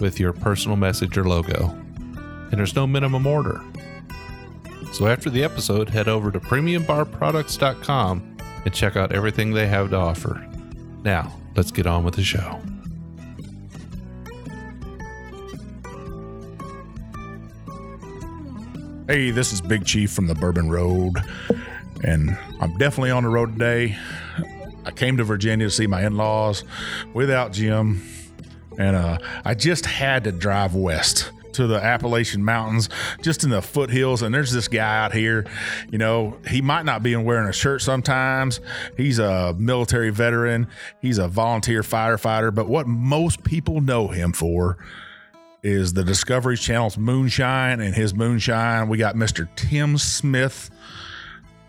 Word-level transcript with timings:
with 0.00 0.20
your 0.20 0.32
personal 0.32 0.76
message 0.76 1.16
or 1.18 1.24
logo. 1.24 1.68
And 2.50 2.52
there's 2.52 2.74
no 2.74 2.86
minimum 2.86 3.26
order. 3.26 3.62
So 4.92 5.06
after 5.06 5.28
the 5.28 5.44
episode, 5.44 5.90
head 5.90 6.08
over 6.08 6.30
to 6.30 6.40
premiumbarproducts.com 6.40 8.36
and 8.64 8.74
check 8.74 8.96
out 8.96 9.12
everything 9.12 9.52
they 9.52 9.66
have 9.66 9.90
to 9.90 9.96
offer. 9.96 10.44
Now, 11.04 11.38
let's 11.56 11.70
get 11.70 11.86
on 11.86 12.04
with 12.04 12.14
the 12.14 12.24
show. 12.24 12.60
Hey, 19.08 19.30
this 19.30 19.52
is 19.54 19.62
Big 19.62 19.86
Chief 19.86 20.12
from 20.12 20.26
the 20.26 20.34
Bourbon 20.34 20.68
Road, 20.68 21.16
and 22.04 22.36
I'm 22.60 22.76
definitely 22.76 23.10
on 23.10 23.22
the 23.22 23.30
road 23.30 23.54
today. 23.54 23.96
I 24.84 24.90
came 24.90 25.16
to 25.16 25.24
Virginia 25.24 25.66
to 25.66 25.70
see 25.70 25.86
my 25.86 26.04
in 26.04 26.18
laws 26.18 26.62
without 27.14 27.52
Jim, 27.52 28.02
and 28.78 28.96
uh, 28.96 29.18
I 29.44 29.54
just 29.54 29.84
had 29.84 30.24
to 30.24 30.32
drive 30.32 30.74
west 30.74 31.32
to 31.52 31.66
the 31.66 31.82
Appalachian 31.82 32.44
Mountains, 32.44 32.88
just 33.20 33.42
in 33.42 33.50
the 33.50 33.60
foothills. 33.60 34.22
And 34.22 34.32
there's 34.32 34.52
this 34.52 34.68
guy 34.68 35.04
out 35.04 35.12
here, 35.12 35.44
you 35.90 35.98
know, 35.98 36.38
he 36.46 36.62
might 36.62 36.84
not 36.84 37.02
be 37.02 37.16
wearing 37.16 37.48
a 37.48 37.52
shirt 37.52 37.82
sometimes. 37.82 38.60
He's 38.96 39.18
a 39.18 39.54
military 39.54 40.10
veteran, 40.10 40.68
he's 41.02 41.18
a 41.18 41.26
volunteer 41.26 41.82
firefighter, 41.82 42.54
but 42.54 42.68
what 42.68 42.86
most 42.86 43.42
people 43.42 43.80
know 43.80 44.06
him 44.06 44.32
for 44.32 44.78
is 45.64 45.92
the 45.92 46.04
Discovery 46.04 46.56
Channel's 46.56 46.96
Moonshine 46.96 47.80
and 47.80 47.92
his 47.92 48.14
Moonshine. 48.14 48.88
We 48.88 48.96
got 48.96 49.16
Mr. 49.16 49.48
Tim 49.56 49.98
Smith, 49.98 50.70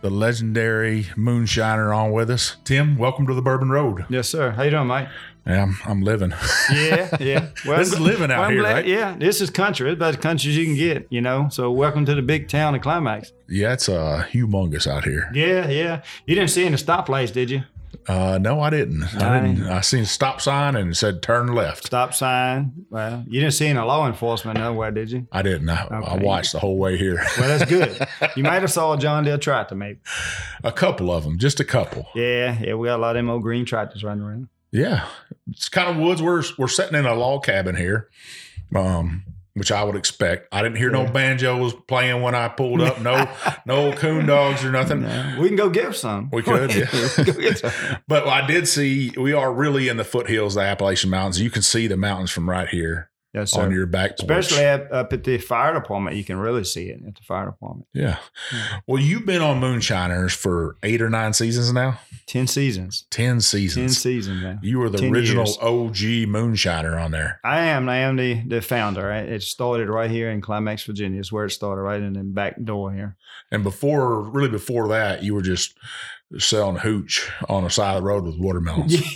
the 0.02 0.12
legendary 0.12 1.06
moonshiner, 1.16 1.96
on 1.96 2.12
with 2.12 2.30
us. 2.30 2.58
Tim, 2.64 2.96
welcome 2.98 3.26
to 3.26 3.34
the 3.34 3.42
Bourbon 3.42 3.70
Road. 3.70 4.06
Yes, 4.08 4.30
sir. 4.30 4.52
How 4.52 4.62
you 4.62 4.70
doing, 4.70 4.86
Mike? 4.86 5.10
Yeah, 5.50 5.64
I'm, 5.64 5.78
I'm 5.86 6.02
living. 6.02 6.32
Yeah, 6.72 7.18
yeah. 7.20 7.48
Well, 7.66 7.78
This 7.80 7.92
is 7.94 8.00
living 8.00 8.32
out 8.32 8.44
I'm 8.46 8.52
here, 8.52 8.62
glad- 8.62 8.74
right? 8.74 8.86
Yeah, 8.86 9.16
this 9.18 9.42
is 9.42 9.50
country. 9.50 9.90
It's 9.90 9.98
about 9.98 10.10
as 10.16 10.18
country 10.18 10.52
as 10.52 10.58
you 10.58 10.66
can 10.66 10.76
get, 10.76 11.08
you 11.10 11.22
know. 11.22 11.50
So 11.50 11.72
welcome 11.72 12.06
to 12.06 12.14
the 12.16 12.22
big 12.22 12.48
town 12.48 12.76
of 12.76 12.82
Climax. 12.82 13.32
yeah, 13.48 13.74
it's 13.74 13.90
uh, 13.90 14.26
humongous 14.32 14.86
out 14.86 15.04
here. 15.06 15.32
Yeah, 15.34 15.68
yeah. 15.68 16.04
You 16.28 16.36
didn't 16.36 16.52
see 16.52 16.66
any 16.66 16.76
stoplights, 16.76 17.34
did 17.34 17.50
you? 17.50 17.64
Uh, 18.08 18.38
no, 18.40 18.60
I 18.62 18.70
didn't. 18.70 19.04
I 19.22 19.40
didn't. 19.40 19.64
I 19.68 19.82
seen 19.82 20.02
a 20.04 20.06
stop 20.06 20.42
sign 20.42 20.76
and 20.76 20.92
it 20.92 20.96
said 20.96 21.22
turn 21.24 21.48
left. 21.54 21.86
Stop 21.88 22.14
sign. 22.14 22.86
Well, 22.90 23.24
you 23.28 23.40
didn't 23.42 23.54
see 23.54 23.68
any 23.68 23.80
law 23.80 24.08
enforcement 24.08 24.58
nowhere, 24.60 24.92
did 24.92 25.12
you? 25.12 25.28
I 25.32 25.42
didn't. 25.42 25.70
I, 25.70 25.86
I 25.86 26.18
watched 26.18 26.52
the 26.54 26.60
whole 26.60 26.78
way 26.78 26.98
here. 26.98 27.16
Well, 27.38 27.58
that's 27.58 27.70
good. 27.70 28.08
you 28.36 28.44
might 28.44 28.62
have 28.62 28.72
saw 28.72 28.94
a 28.94 28.98
John 28.98 29.24
Deere 29.26 29.38
tractor, 29.40 29.76
maybe. 29.76 30.00
a 30.64 30.72
couple 30.72 31.12
of 31.12 31.24
them, 31.24 31.40
just 31.40 31.60
a 31.60 31.66
couple. 31.66 32.08
Yeah, 32.16 32.58
yeah. 32.62 32.76
We 32.76 32.88
got 32.88 32.98
a 33.00 33.02
lot 33.02 33.16
of 33.16 33.20
them 33.20 33.30
old 33.30 33.42
green 33.42 33.66
tractors 33.66 34.04
running 34.04 34.24
around. 34.24 34.48
Yeah, 34.72 35.08
it's 35.50 35.70
kind 35.70 35.90
of 35.90 35.98
woods. 35.98 36.22
We're 36.22 36.44
we're 36.58 36.68
sitting 36.68 36.98
in 36.98 37.06
a 37.06 37.16
log 37.16 37.44
cabin 37.44 37.76
here, 37.76 38.10
um, 38.76 39.24
which 39.56 39.72
I 39.72 39.84
would 39.84 39.96
expect. 39.96 40.48
I 40.52 40.62
didn't 40.62 40.78
hear 40.78 40.92
no 40.92 41.04
Yeah. 41.04 41.12
banjos 41.12 41.74
playing 41.88 42.22
when 42.22 42.36
I 42.36 42.50
pulled 42.50 42.82
up. 42.82 43.02
No, 43.02 43.28
no 43.66 43.92
coon 43.94 44.26
dogs 44.28 44.64
or 44.64 44.72
nothing. 44.72 45.02
No, 45.02 45.38
we 45.40 45.48
can 45.48 45.58
go 45.58 45.70
get 45.70 45.96
some. 45.96 46.30
We 46.32 46.44
could, 46.44 46.72
yeah. 46.76 46.86
We 46.94 47.10
can 47.10 47.26
go 47.26 47.42
get 47.42 47.58
some. 47.58 47.72
But 48.08 48.28
I 48.28 48.46
did 48.46 48.68
see 48.68 49.12
we 49.18 49.34
are 49.34 49.52
really 49.52 49.88
in 49.88 49.98
the 49.98 50.04
foothills 50.04 50.56
of 50.56 50.62
the 50.62 50.68
Appalachian 50.68 51.10
Mountains. 51.10 51.42
You 51.42 51.50
can 51.50 51.62
see 51.64 51.88
the 51.88 51.98
mountains 51.98 52.30
from 52.32 52.50
right 52.50 52.68
here 52.70 53.09
Yes, 53.34 53.56
on 53.56 53.72
your 53.72 53.86
back 53.86 54.18
porch. 54.18 54.22
Especially 54.22 54.66
up, 54.66 54.88
up 54.92 55.14
at 55.14 55.24
the 55.24 55.38
fire 55.38 55.76
department, 55.76 56.16
you 56.16 56.24
can 56.24 56.38
really 56.38 56.64
see 56.64 56.90
it 56.90 57.00
at 57.08 57.14
the 57.16 57.22
fire 57.22 57.46
department. 57.46 57.88
yeah. 57.94 58.18
Well, 58.88 59.00
you've 59.02 59.26
been 59.28 59.42
on 59.44 59.60
Moonshiners 59.60 60.34
for 60.34 60.78
eight 60.82 61.00
or 61.00 61.12
nine 61.12 61.34
seasons 61.34 61.72
now. 61.72 62.00
Ten 62.26 62.48
seasons. 62.48 63.06
Ten 63.12 63.40
seasons. 63.40 63.86
Ten 63.86 64.02
seasons 64.02 64.42
now. 64.42 64.58
you 64.64 64.80
were 64.80 64.90
the 64.90 64.98
10 64.98 65.14
original 65.14 65.46
years. 65.46 65.58
OG 65.62 66.28
moonshiner 66.30 67.00
on 67.00 67.12
there. 67.12 67.40
I 67.44 67.60
am. 67.66 67.88
I 67.88 67.98
am 67.98 68.16
the, 68.16 68.42
the 68.48 68.62
founder. 68.62 69.12
It 69.12 69.44
started 69.44 69.90
right 69.90 70.10
here 70.10 70.32
in 70.32 70.42
Climax, 70.42 70.84
Virginia. 70.84 71.20
It's 71.20 71.32
where 71.32 71.46
it 71.46 71.52
started, 71.52 71.82
right 71.82 72.02
in 72.02 72.14
the 72.14 72.24
back 72.24 72.56
door 72.64 72.92
here. 72.94 73.16
And 73.52 73.64
before, 73.64 74.22
really 74.22 74.50
before 74.50 74.88
that, 74.88 75.22
you 75.24 75.36
were 75.36 75.42
just 75.44 75.76
selling 76.38 76.76
hooch 76.78 77.30
on 77.48 77.64
the 77.64 77.70
side 77.70 77.96
of 77.96 78.04
the 78.04 78.08
road 78.08 78.24
with 78.24 78.38
watermelons. 78.38 78.96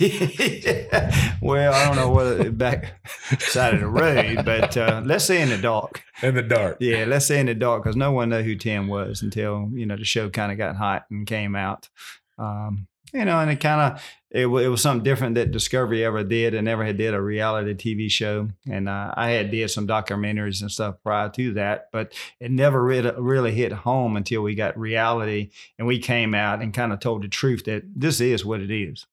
well, 1.40 1.72
I 1.72 1.84
don't 1.86 1.96
know 1.96 2.10
whether 2.10 2.50
back 2.50 3.06
side 3.38 3.74
of 3.74 3.80
the 3.80 3.86
road, 3.86 4.44
but 4.44 4.76
uh, 4.76 5.02
let's 5.04 5.24
say 5.24 5.40
in 5.40 5.50
the 5.50 5.58
dark. 5.58 6.02
In 6.22 6.34
the 6.34 6.42
dark. 6.42 6.78
Yeah, 6.80 7.04
let's 7.04 7.26
say 7.26 7.38
in 7.38 7.46
the 7.46 7.54
dark 7.54 7.84
because 7.84 7.96
no 7.96 8.10
one 8.10 8.30
knew 8.30 8.42
who 8.42 8.56
Tim 8.56 8.88
was 8.88 9.22
until 9.22 9.70
you 9.74 9.86
know 9.86 9.96
the 9.96 10.04
show 10.04 10.28
kind 10.28 10.50
of 10.50 10.58
got 10.58 10.76
hot 10.76 11.06
and 11.10 11.26
came 11.26 11.54
out. 11.54 11.88
Um, 12.36 12.88
you 13.14 13.24
know, 13.24 13.38
and 13.38 13.50
it 13.50 13.60
kind 13.60 13.80
of 13.80 14.02
it, 14.30 14.46
it 14.46 14.68
was 14.68 14.82
something 14.82 15.04
different 15.04 15.36
that 15.36 15.52
Discovery 15.52 16.04
ever 16.04 16.24
did 16.24 16.54
and 16.54 16.64
never 16.64 16.84
had 16.84 16.98
did 16.98 17.14
a 17.14 17.22
reality 17.22 17.72
TV 17.74 18.10
show. 18.10 18.48
And 18.68 18.88
uh, 18.88 19.14
I 19.16 19.30
had 19.30 19.52
did 19.52 19.70
some 19.70 19.86
documentaries 19.86 20.60
and 20.60 20.70
stuff 20.70 20.96
prior 21.04 21.28
to 21.30 21.54
that, 21.54 21.88
but 21.92 22.12
it 22.40 22.50
never 22.50 22.82
really, 22.82 23.12
really 23.16 23.52
hit 23.52 23.70
home 23.72 24.16
until 24.16 24.42
we 24.42 24.56
got 24.56 24.76
reality 24.76 25.50
and 25.78 25.86
we 25.86 26.00
came 26.00 26.34
out 26.34 26.60
and 26.60 26.74
kind 26.74 26.92
of 26.92 26.98
told 26.98 27.22
the 27.22 27.28
truth 27.28 27.64
that 27.66 27.84
this 27.94 28.20
is 28.20 28.44
what 28.44 28.60
it 28.60 28.72
is. 28.72 29.06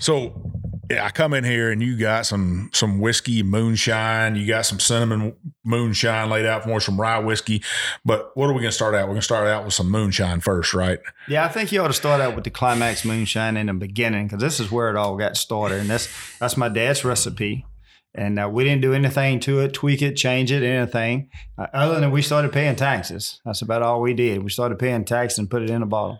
So 0.00 0.52
yeah, 0.90 1.04
I 1.04 1.10
come 1.10 1.34
in 1.34 1.44
here 1.44 1.70
and 1.70 1.82
you 1.82 1.96
got 1.96 2.26
some 2.26 2.70
some 2.72 3.00
whiskey 3.00 3.42
moonshine. 3.42 4.36
You 4.36 4.46
got 4.46 4.66
some 4.66 4.78
cinnamon 4.78 5.34
moonshine 5.64 6.30
laid 6.30 6.46
out 6.46 6.64
for 6.64 6.72
us, 6.72 6.86
some 6.86 7.00
rye 7.00 7.18
whiskey. 7.18 7.62
But 8.04 8.30
what 8.34 8.48
are 8.48 8.52
we 8.52 8.60
gonna 8.60 8.72
start 8.72 8.94
out? 8.94 9.08
We're 9.08 9.14
gonna 9.14 9.22
start 9.22 9.48
out 9.48 9.64
with 9.64 9.74
some 9.74 9.90
moonshine 9.90 10.40
first, 10.40 10.74
right? 10.74 10.98
Yeah, 11.28 11.44
I 11.44 11.48
think 11.48 11.72
you 11.72 11.80
ought 11.82 11.88
to 11.88 11.92
start 11.92 12.20
out 12.20 12.34
with 12.34 12.44
the 12.44 12.50
climax 12.50 13.04
moonshine 13.04 13.56
in 13.56 13.66
the 13.66 13.74
beginning 13.74 14.28
because 14.28 14.40
this 14.40 14.60
is 14.60 14.70
where 14.70 14.90
it 14.90 14.96
all 14.96 15.16
got 15.16 15.36
started, 15.36 15.80
and 15.80 15.90
that's 15.90 16.08
that's 16.38 16.56
my 16.56 16.68
dad's 16.68 17.04
recipe. 17.04 17.66
And 18.14 18.38
uh, 18.38 18.48
we 18.50 18.64
didn't 18.64 18.80
do 18.80 18.94
anything 18.94 19.40
to 19.40 19.60
it, 19.60 19.74
tweak 19.74 20.00
it, 20.00 20.16
change 20.16 20.50
it, 20.50 20.62
anything, 20.62 21.28
uh, 21.58 21.66
other 21.74 22.00
than 22.00 22.10
we 22.10 22.22
started 22.22 22.50
paying 22.50 22.74
taxes. 22.74 23.42
That's 23.44 23.60
about 23.60 23.82
all 23.82 24.00
we 24.00 24.14
did. 24.14 24.42
We 24.42 24.48
started 24.48 24.78
paying 24.78 25.04
taxes 25.04 25.38
and 25.38 25.50
put 25.50 25.62
it 25.62 25.68
in 25.68 25.82
a 25.82 25.86
bottle. 25.86 26.18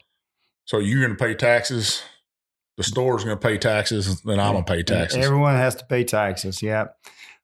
So 0.67 0.79
you're 0.79 1.01
gonna 1.01 1.15
pay 1.15 1.35
taxes. 1.35 2.03
The 2.77 2.83
store's 2.83 3.25
gonna 3.25 3.37
pay 3.37 3.59
taxes, 3.59 4.21
then 4.23 4.39
I'm 4.39 4.53
gonna 4.53 4.65
pay 4.65 4.83
taxes. 4.83 5.25
Everyone 5.25 5.55
has 5.55 5.75
to 5.77 5.85
pay 5.87 6.05
taxes. 6.05 6.63
Yeah. 6.63 6.89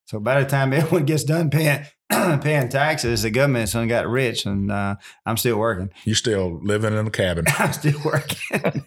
So 0.04 0.20
by 0.20 0.42
the 0.42 0.48
time 0.48 0.72
everyone 0.72 1.06
gets 1.06 1.24
done 1.24 1.50
paying 1.50 1.84
paying 2.40 2.68
taxes, 2.68 3.22
the 3.22 3.30
government's 3.30 3.72
done 3.72 3.88
got 3.88 4.06
rich, 4.06 4.44
and 4.44 4.70
uh, 4.70 4.96
I'm 5.24 5.36
still 5.36 5.58
working. 5.58 5.90
You're 6.04 6.14
still 6.16 6.60
living 6.62 6.92
in 6.92 7.06
a 7.06 7.10
cabin. 7.10 7.46
I'm 7.58 7.72
still 7.72 7.98
working. 8.04 8.38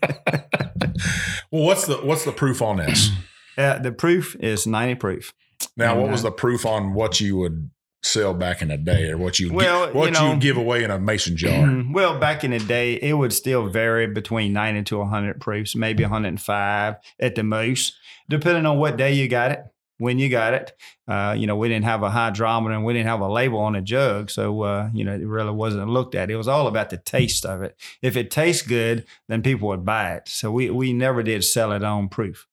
well, 1.52 1.64
what's 1.64 1.86
the 1.88 1.98
what's 1.98 2.26
the 2.26 2.32
proof 2.32 2.62
on 2.62 2.78
this? 2.78 3.10
uh, 3.58 3.80
the 3.80 3.92
proof 3.92 4.36
is 4.40 4.68
90 4.68 4.96
proof. 4.96 5.34
Now, 5.78 6.00
what 6.00 6.12
was 6.12 6.24
uh, 6.24 6.30
the 6.30 6.36
proof 6.36 6.66
on 6.66 6.94
what 6.94 7.20
you 7.20 7.38
would 7.38 7.72
sell 8.06 8.34
back 8.34 8.62
in 8.62 8.68
the 8.68 8.78
day, 8.78 9.10
or 9.10 9.18
what 9.18 9.40
you 9.40 9.52
Well, 9.52 9.92
what 9.94 10.06
you 10.06 10.12
know- 10.12 10.34
you 10.34 10.40
give 10.40 10.58
away 10.58 10.84
in 10.84 10.92
a 10.92 11.00
mason 11.00 11.36
jar? 11.36 11.84
Well, 11.92 12.20
back 12.20 12.44
in 12.44 12.52
the 12.52 12.60
day, 12.60 12.94
it 12.96 13.14
would 13.14 13.32
still 13.34 13.68
vary 13.68 14.08
between 14.08 14.54
90 14.54 14.84
to 14.84 14.98
100 15.00 15.40
proofs, 15.40 15.76
maybe 15.76 16.04
105 16.04 16.96
at 17.20 17.36
the 17.36 17.44
most, 17.44 17.94
depending 18.30 18.66
on 18.66 18.78
what 18.80 18.98
day 18.98 19.14
you 19.14 19.28
got 19.30 19.52
it, 19.52 19.64
when 19.98 20.20
you 20.20 20.28
got 20.30 20.54
it. 20.54 20.74
Uh, 21.08 21.34
you 21.38 21.48
know, 21.48 21.56
we 21.56 21.70
didn't 21.70 21.86
have 21.86 22.04
a 22.04 22.10
hydrometer 22.10 22.76
and 22.76 22.84
we 22.84 22.92
didn't 22.94 23.08
have 23.08 23.22
a 23.22 23.32
label 23.32 23.60
on 23.60 23.76
a 23.76 23.82
jug. 23.82 24.30
So, 24.30 24.62
uh, 24.64 24.90
you 24.94 25.04
know, 25.06 25.14
it 25.14 25.26
really 25.26 25.52
wasn't 25.52 25.88
looked 25.90 26.16
at. 26.16 26.30
It 26.30 26.36
was 26.36 26.48
all 26.50 26.68
about 26.68 26.90
the 26.90 26.98
taste 26.98 27.46
of 27.46 27.62
it. 27.62 27.78
If 28.02 28.18
it 28.18 28.30
tastes 28.30 28.62
good, 28.62 29.06
then 29.30 29.42
people 29.42 29.70
would 29.70 29.86
buy 29.86 30.16
it. 30.16 30.28
So 30.28 30.52
we, 30.52 30.70
we 30.70 30.92
never 30.92 31.24
did 31.24 31.44
sell 31.46 31.72
it 31.72 31.84
on 31.84 32.10
proof. 32.10 32.46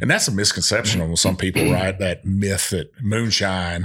And 0.00 0.10
that's 0.10 0.28
a 0.28 0.32
misconception 0.32 1.00
on 1.02 1.14
some 1.16 1.36
people, 1.36 1.70
right? 1.72 1.98
That 1.98 2.24
myth 2.24 2.70
that 2.70 2.90
moonshine 3.02 3.84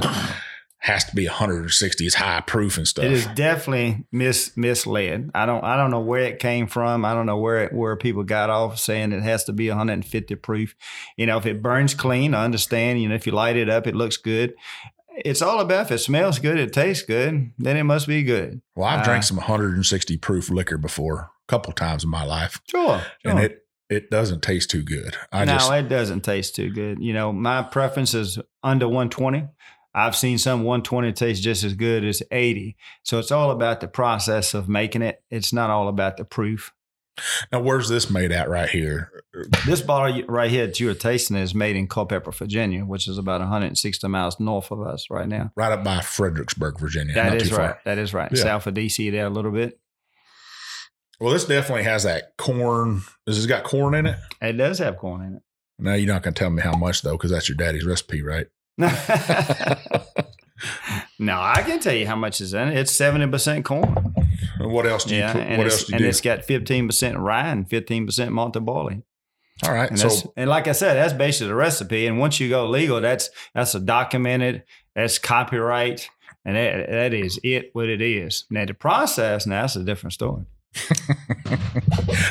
has 0.83 1.03
to 1.05 1.15
be 1.15 1.27
160 1.27 2.05
is 2.07 2.15
high 2.15 2.41
proof 2.41 2.75
and 2.77 2.87
stuff. 2.87 3.05
It 3.05 3.11
is 3.11 3.27
definitely 3.27 4.03
mis 4.11 4.51
misled. 4.57 5.29
I 5.35 5.45
don't 5.45 5.63
I 5.63 5.77
don't 5.77 5.91
know 5.91 5.99
where 5.99 6.23
it 6.23 6.39
came 6.39 6.65
from. 6.67 7.05
I 7.05 7.13
don't 7.13 7.27
know 7.27 7.37
where 7.37 7.65
it, 7.65 7.73
where 7.73 7.95
people 7.95 8.23
got 8.23 8.49
off 8.49 8.79
saying 8.79 9.11
it 9.11 9.21
has 9.21 9.43
to 9.45 9.53
be 9.53 9.69
150 9.69 10.35
proof. 10.35 10.75
You 11.17 11.27
know, 11.27 11.37
if 11.37 11.45
it 11.45 11.61
burns 11.61 11.93
clean, 11.93 12.33
I 12.33 12.43
understand. 12.45 13.01
You 13.01 13.09
know, 13.09 13.15
if 13.15 13.27
you 13.27 13.31
light 13.31 13.57
it 13.57 13.69
up, 13.69 13.85
it 13.85 13.95
looks 13.95 14.17
good. 14.17 14.55
It's 15.23 15.41
all 15.41 15.59
about 15.59 15.87
if 15.87 15.91
it 15.91 15.97
smells 15.99 16.39
good, 16.39 16.57
it 16.57 16.73
tastes 16.73 17.05
good, 17.05 17.51
then 17.59 17.77
it 17.77 17.83
must 17.83 18.07
be 18.07 18.23
good. 18.23 18.61
Well, 18.75 18.87
I've 18.87 19.03
drank 19.03 19.19
Uh, 19.23 19.27
some 19.27 19.37
160 19.37 20.17
proof 20.17 20.49
liquor 20.49 20.77
before 20.77 21.19
a 21.19 21.29
couple 21.47 21.73
times 21.73 22.03
in 22.03 22.09
my 22.09 22.23
life, 22.23 22.59
Sure. 22.69 23.01
and 23.23 23.39
it 23.39 23.59
it 23.89 24.09
doesn't 24.09 24.41
taste 24.41 24.71
too 24.71 24.83
good. 24.83 25.17
I 25.33 25.43
no, 25.45 25.51
just 25.53 25.71
it 25.73 25.89
doesn't 25.89 26.21
taste 26.21 26.55
too 26.55 26.71
good. 26.71 26.99
You 27.03 27.13
know, 27.13 27.31
my 27.33 27.61
preference 27.61 28.13
is 28.13 28.39
under 28.63 28.87
120. 28.87 29.47
I've 29.93 30.15
seen 30.15 30.37
some 30.37 30.63
120 30.63 31.11
taste 31.13 31.43
just 31.43 31.63
as 31.63 31.73
good 31.73 32.05
as 32.05 32.23
80. 32.31 32.77
So 33.03 33.19
it's 33.19 33.31
all 33.31 33.51
about 33.51 33.81
the 33.81 33.87
process 33.87 34.53
of 34.53 34.69
making 34.69 35.01
it. 35.01 35.21
It's 35.29 35.51
not 35.51 35.69
all 35.69 35.87
about 35.87 36.17
the 36.17 36.25
proof. 36.25 36.71
Now, 37.51 37.59
where's 37.59 37.89
this 37.89 38.09
made 38.09 38.31
at 38.31 38.49
right 38.49 38.69
here? 38.69 39.11
This 39.65 39.81
bottle 39.81 40.23
right 40.27 40.49
here 40.49 40.67
that 40.67 40.79
you 40.79 40.89
are 40.89 40.95
tasting 40.95 41.35
is 41.35 41.53
made 41.53 41.75
in 41.75 41.87
Culpeper, 41.87 42.31
Virginia, 42.31 42.85
which 42.85 43.07
is 43.07 43.17
about 43.17 43.41
160 43.41 44.07
miles 44.07 44.39
north 44.39 44.71
of 44.71 44.81
us 44.81 45.07
right 45.09 45.27
now. 45.27 45.51
Right 45.55 45.73
up 45.73 45.83
by 45.83 45.99
Fredericksburg, 45.99 46.79
Virginia. 46.79 47.13
That 47.13 47.41
is 47.41 47.51
right. 47.51 47.75
That 47.83 47.97
is 47.97 48.13
right. 48.13 48.31
Yeah. 48.31 48.41
South 48.41 48.65
of 48.65 48.73
DC 48.73 49.11
there 49.11 49.25
a 49.25 49.29
little 49.29 49.51
bit. 49.51 49.77
Well, 51.19 51.33
this 51.33 51.45
definitely 51.45 51.83
has 51.83 52.03
that 52.03 52.37
corn. 52.37 53.01
This 53.27 53.35
has 53.35 53.45
got 53.45 53.63
corn 53.63 53.93
in 53.93 54.07
it. 54.07 54.17
It 54.41 54.53
does 54.53 54.79
have 54.79 54.97
corn 54.97 55.23
in 55.23 55.35
it. 55.35 55.41
Now 55.77 55.93
you're 55.93 56.11
not 56.11 56.23
going 56.23 56.33
to 56.33 56.39
tell 56.39 56.49
me 56.49 56.61
how 56.61 56.75
much 56.75 57.01
though, 57.01 57.17
because 57.17 57.31
that's 57.31 57.49
your 57.49 57.57
daddy's 57.57 57.85
recipe, 57.85 58.23
right? 58.23 58.47
no, 61.19 61.39
I 61.39 61.61
can 61.65 61.79
tell 61.79 61.93
you 61.93 62.07
how 62.07 62.15
much 62.15 62.41
is 62.41 62.53
in 62.53 62.69
it. 62.69 62.77
It's 62.77 62.91
seventy 62.91 63.27
percent 63.27 63.65
corn. 63.65 64.13
And 64.59 64.71
what 64.71 64.85
else 64.85 65.05
do 65.05 65.15
you? 65.15 65.21
Yeah, 65.21 65.33
put, 65.33 65.57
what 65.57 65.67
else 65.67 65.85
do 65.85 65.91
you 65.91 65.95
and 65.95 66.03
do? 66.03 66.09
it's 66.09 66.21
got 66.21 66.43
fifteen 66.43 66.87
percent 66.87 67.17
rye 67.17 67.49
and 67.49 67.69
fifteen 67.69 68.05
percent 68.05 68.31
malted 68.31 68.65
barley. 68.65 69.03
All 69.63 69.73
right, 69.73 69.89
And, 69.89 69.99
so 69.99 70.33
and 70.35 70.49
like 70.49 70.67
I 70.67 70.71
said, 70.71 70.95
that's 70.95 71.13
basically 71.13 71.49
the 71.49 71.55
recipe. 71.55 72.07
And 72.07 72.17
once 72.17 72.39
you 72.39 72.49
go 72.49 72.67
legal, 72.67 72.99
that's 72.99 73.29
that's 73.53 73.75
a 73.75 73.79
documented, 73.79 74.63
that's 74.95 75.19
copyright, 75.19 76.09
and 76.43 76.55
that, 76.55 76.89
that 76.89 77.13
is 77.13 77.39
it. 77.43 77.69
What 77.73 77.87
it 77.87 78.01
is. 78.01 78.45
Now 78.49 78.65
the 78.65 78.73
process, 78.73 79.45
now 79.45 79.61
that's 79.61 79.75
a 79.75 79.83
different 79.83 80.13
story. 80.13 80.45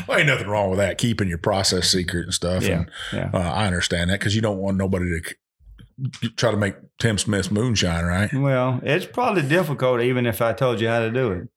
well, 0.08 0.18
ain't 0.18 0.26
nothing 0.26 0.48
wrong 0.48 0.70
with 0.70 0.78
that. 0.78 0.98
Keeping 0.98 1.28
your 1.28 1.38
process 1.38 1.88
secret 1.88 2.24
and 2.24 2.34
stuff. 2.34 2.64
Yeah, 2.64 2.78
and, 2.78 2.90
yeah. 3.12 3.30
uh, 3.32 3.38
I 3.38 3.66
understand 3.66 4.10
that 4.10 4.18
because 4.18 4.34
you 4.34 4.42
don't 4.42 4.58
want 4.58 4.76
nobody 4.76 5.06
to 5.06 5.34
try 6.36 6.50
to 6.50 6.56
make 6.56 6.74
Tim 6.98 7.18
Smith's 7.18 7.50
moonshine, 7.50 8.04
right? 8.04 8.32
Well, 8.32 8.80
it's 8.82 9.06
probably 9.06 9.42
difficult, 9.42 10.00
even 10.00 10.26
if 10.26 10.40
I 10.42 10.52
told 10.52 10.80
you 10.80 10.88
how 10.88 11.00
to 11.00 11.10
do 11.10 11.32
it. 11.32 11.48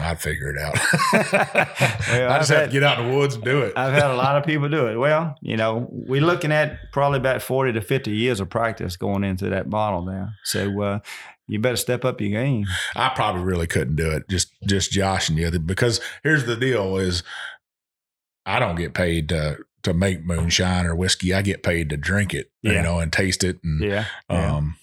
I'd 0.00 0.20
figure 0.20 0.50
it 0.54 0.58
out. 0.60 0.78
Well, 2.08 2.30
I 2.32 2.38
just 2.38 2.50
I've 2.50 2.56
have 2.56 2.60
had- 2.60 2.66
to 2.66 2.72
get 2.72 2.82
out 2.84 3.00
in 3.00 3.08
the 3.10 3.16
woods 3.16 3.34
and 3.34 3.44
do 3.44 3.60
it. 3.62 3.72
I've 3.76 3.92
had 3.92 4.10
a 4.10 4.14
lot 4.16 4.36
of 4.36 4.44
people 4.44 4.68
do 4.68 4.86
it. 4.86 4.96
Well, 4.96 5.34
you 5.42 5.56
know, 5.56 5.88
we're 5.90 6.22
looking 6.22 6.52
at 6.52 6.90
probably 6.92 7.18
about 7.18 7.42
40 7.42 7.72
to 7.72 7.80
50 7.80 8.10
years 8.12 8.40
of 8.40 8.48
practice 8.48 8.96
going 8.96 9.24
into 9.24 9.50
that 9.50 9.68
bottle 9.68 10.02
now. 10.06 10.28
So 10.44 10.80
uh, 10.82 10.98
you 11.48 11.58
better 11.58 11.76
step 11.76 12.04
up 12.04 12.20
your 12.20 12.30
game. 12.30 12.66
I 12.96 13.10
probably 13.10 13.42
really 13.42 13.66
couldn't 13.66 13.96
do 13.96 14.10
it. 14.12 14.28
Just 14.28 14.52
just 14.66 14.90
Josh 14.92 15.28
and 15.28 15.36
you 15.38 15.50
because 15.58 16.00
here's 16.22 16.44
the 16.44 16.56
deal: 16.56 16.96
is 16.96 17.22
I 18.46 18.58
don't 18.60 18.76
get 18.76 18.94
paid 18.94 19.28
to 19.30 19.58
to 19.88 19.98
make 19.98 20.24
moonshine 20.24 20.86
or 20.86 20.94
whiskey. 20.94 21.34
I 21.34 21.42
get 21.42 21.62
paid 21.62 21.90
to 21.90 21.96
drink 21.96 22.34
it, 22.34 22.50
you 22.62 22.80
know, 22.82 22.98
and 23.00 23.12
taste 23.12 23.44
it. 23.44 23.58
And 23.62 23.82
Yeah. 23.82 24.04
yeah. 24.30 24.56
um, 24.56 24.76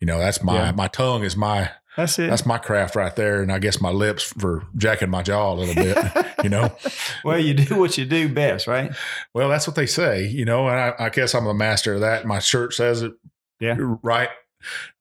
you 0.00 0.06
know, 0.06 0.18
that's 0.18 0.42
my 0.42 0.54
Yeah. 0.54 0.72
my 0.72 0.88
tongue 0.88 1.24
is 1.24 1.36
my 1.36 1.70
That's 1.96 2.18
it. 2.18 2.30
that's 2.30 2.46
my 2.46 2.58
craft 2.58 2.94
right 2.94 3.14
there, 3.16 3.42
and 3.42 3.50
I 3.52 3.58
guess 3.58 3.80
my 3.80 3.90
lips 3.90 4.22
for 4.24 4.64
jacking 4.76 5.10
my 5.10 5.22
jaw 5.22 5.52
a 5.52 5.54
little 5.54 5.74
bit. 5.74 5.96
you 6.44 6.48
know, 6.50 6.72
well, 7.24 7.38
you 7.38 7.54
do 7.54 7.76
what 7.78 7.98
you 7.98 8.04
do 8.04 8.28
best, 8.28 8.66
right? 8.68 8.92
well, 9.34 9.48
that's 9.48 9.66
what 9.66 9.74
they 9.76 9.86
say. 9.86 10.26
You 10.26 10.44
know, 10.44 10.68
and 10.68 10.78
I, 10.78 10.94
I 11.06 11.08
guess 11.08 11.34
I'm 11.34 11.46
a 11.46 11.54
master 11.54 11.94
of 11.94 12.00
that. 12.02 12.24
My 12.26 12.38
shirt 12.38 12.74
says 12.74 13.02
it. 13.02 13.12
Yeah. 13.60 13.76
right. 14.02 14.28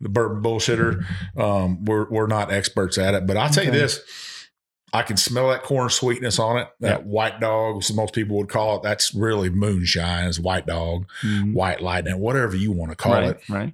The 0.01 0.09
bourbon 0.09 0.42
bullshitter. 0.44 1.04
Um, 1.36 1.83
we're 1.86 2.07
we're 2.09 2.27
not 2.27 2.51
experts 2.51 2.98
at 2.98 3.13
it, 3.15 3.25
but 3.27 3.38
I'll 3.38 3.50
tell 3.50 3.65
you 3.65 3.71
this: 3.71 4.01
I 4.93 5.01
can 5.03 5.17
smell 5.17 5.49
that 5.49 5.63
corn 5.63 5.89
sweetness 5.89 6.39
on 6.39 6.57
it. 6.57 6.69
That 6.79 7.05
white 7.05 7.39
dog, 7.41 7.77
as 7.83 7.93
most 7.93 8.13
people 8.13 8.37
would 8.37 8.47
call 8.49 8.77
it, 8.77 8.83
that's 8.83 9.13
really 9.13 9.49
moonshine. 9.49 10.25
Is 10.25 10.39
white 10.39 10.65
dog, 10.65 11.05
Mhm. 11.23 11.53
white 11.53 11.81
lightning, 11.81 12.19
whatever 12.19 12.55
you 12.55 12.71
want 12.71 12.91
to 12.91 12.95
call 12.95 13.13
right, 13.13 13.29
it. 13.31 13.49
right. 13.49 13.73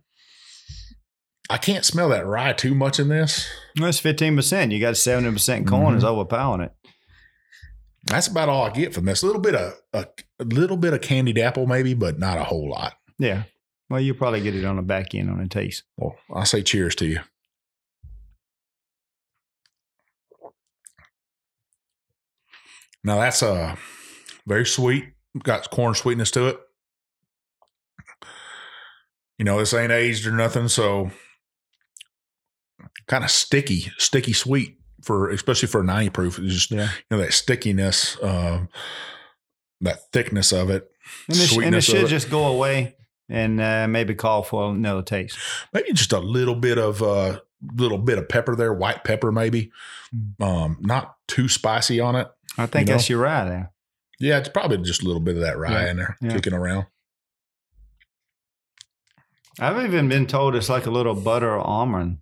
I 1.49 1.57
can't 1.57 1.85
smell 1.85 2.09
that 2.09 2.25
rye 2.25 2.53
too 2.53 2.73
much 2.73 2.99
in 2.99 3.09
this. 3.09 3.47
That's 3.75 3.99
15%. 3.99 4.71
You 4.71 4.79
got 4.79 4.95
70% 4.97 5.67
corn 5.67 5.87
Mm-hmm. 5.89 5.97
is 5.97 6.03
overpowering 6.03 6.61
it. 6.61 6.71
That's 8.05 8.27
about 8.27 8.49
all 8.49 8.65
I 8.65 8.69
get 8.71 8.93
from 8.93 9.05
this. 9.05 9.21
A 9.23 9.25
little 9.25 9.41
bit 9.41 9.55
of 9.55 9.73
a, 9.93 10.07
a 10.39 10.43
little 10.45 10.77
bit 10.77 10.93
of 10.93 11.01
candied 11.01 11.37
apple, 11.37 11.67
maybe, 11.67 11.93
but 11.93 12.17
not 12.19 12.37
a 12.37 12.43
whole 12.43 12.69
lot. 12.69 12.93
Yeah. 13.19 13.43
Well, 13.89 14.01
you 14.01 14.13
probably 14.13 14.41
get 14.41 14.55
it 14.55 14.65
on 14.65 14.77
the 14.77 14.81
back 14.81 15.13
end 15.13 15.29
on 15.29 15.39
a 15.39 15.47
taste. 15.47 15.83
Well, 15.97 16.15
I 16.33 16.43
say 16.45 16.63
cheers 16.63 16.95
to 16.95 17.05
you. 17.05 17.19
Now 23.03 23.19
that's 23.19 23.43
uh 23.43 23.75
very 24.47 24.65
sweet. 24.65 25.05
Got 25.41 25.69
corn 25.71 25.95
sweetness 25.95 26.31
to 26.31 26.47
it. 26.47 26.59
You 29.39 29.45
know, 29.45 29.57
this 29.57 29.73
ain't 29.73 29.91
aged 29.91 30.27
or 30.27 30.31
nothing, 30.31 30.67
so 30.67 31.11
kind 33.07 33.23
of 33.23 33.31
sticky, 33.31 33.91
sticky 33.97 34.33
sweet 34.33 34.77
for 35.01 35.29
especially 35.31 35.67
for 35.67 35.81
a 35.81 35.83
90 35.83 36.09
proof. 36.11 36.39
It's 36.39 36.53
just 36.53 36.71
Yeah. 36.71 36.83
you 37.09 37.17
know 37.17 37.17
that 37.17 37.33
stickiness, 37.33 38.17
uh, 38.19 38.65
that 39.81 40.11
thickness 40.11 40.51
of 40.53 40.69
it. 40.69 40.89
And 41.27 41.37
and 41.63 41.75
it 41.75 41.81
should 41.83 42.03
it. 42.03 42.07
just 42.07 42.29
go 42.29 42.45
away 42.45 42.95
and 43.27 43.59
uh, 43.59 43.87
maybe 43.87 44.15
call 44.15 44.43
for 44.43 44.69
another 44.71 45.01
taste. 45.01 45.37
maybe 45.73 45.91
just 45.93 46.13
a 46.13 46.19
little 46.19 46.55
bit 46.55 46.77
of 46.77 47.01
uh 47.03 47.39
little 47.75 47.97
bit 47.97 48.17
of 48.17 48.29
pepper 48.29 48.55
there, 48.55 48.73
white 48.73 49.03
pepper 49.03 49.31
maybe. 49.31 49.71
Um, 50.39 50.77
not 50.81 51.15
too 51.27 51.49
spicy 51.49 51.99
on 51.99 52.15
it. 52.15 52.27
I 52.57 52.65
think 52.65 52.87
You 52.87 52.93
know? 52.93 52.97
that's 52.97 53.09
your 53.09 53.19
rye 53.19 53.45
there. 53.45 53.71
Yeah, 54.19 54.37
it's 54.37 54.49
probably 54.49 54.77
just 54.77 55.01
a 55.03 55.05
little 55.05 55.21
bit 55.21 55.35
of 55.35 55.41
that 55.41 55.57
rye 55.57 55.71
Yeah, 55.85 55.91
in 55.91 55.97
there 55.97 56.17
yeah. 56.21 56.33
kicking 56.33 56.53
around. 56.53 56.85
I've 59.59 59.83
even 59.85 60.07
been 60.09 60.25
told 60.27 60.55
it's 60.55 60.69
like 60.69 60.85
a 60.85 60.91
little 60.91 61.13
butter 61.15 61.57
almond. 61.57 62.19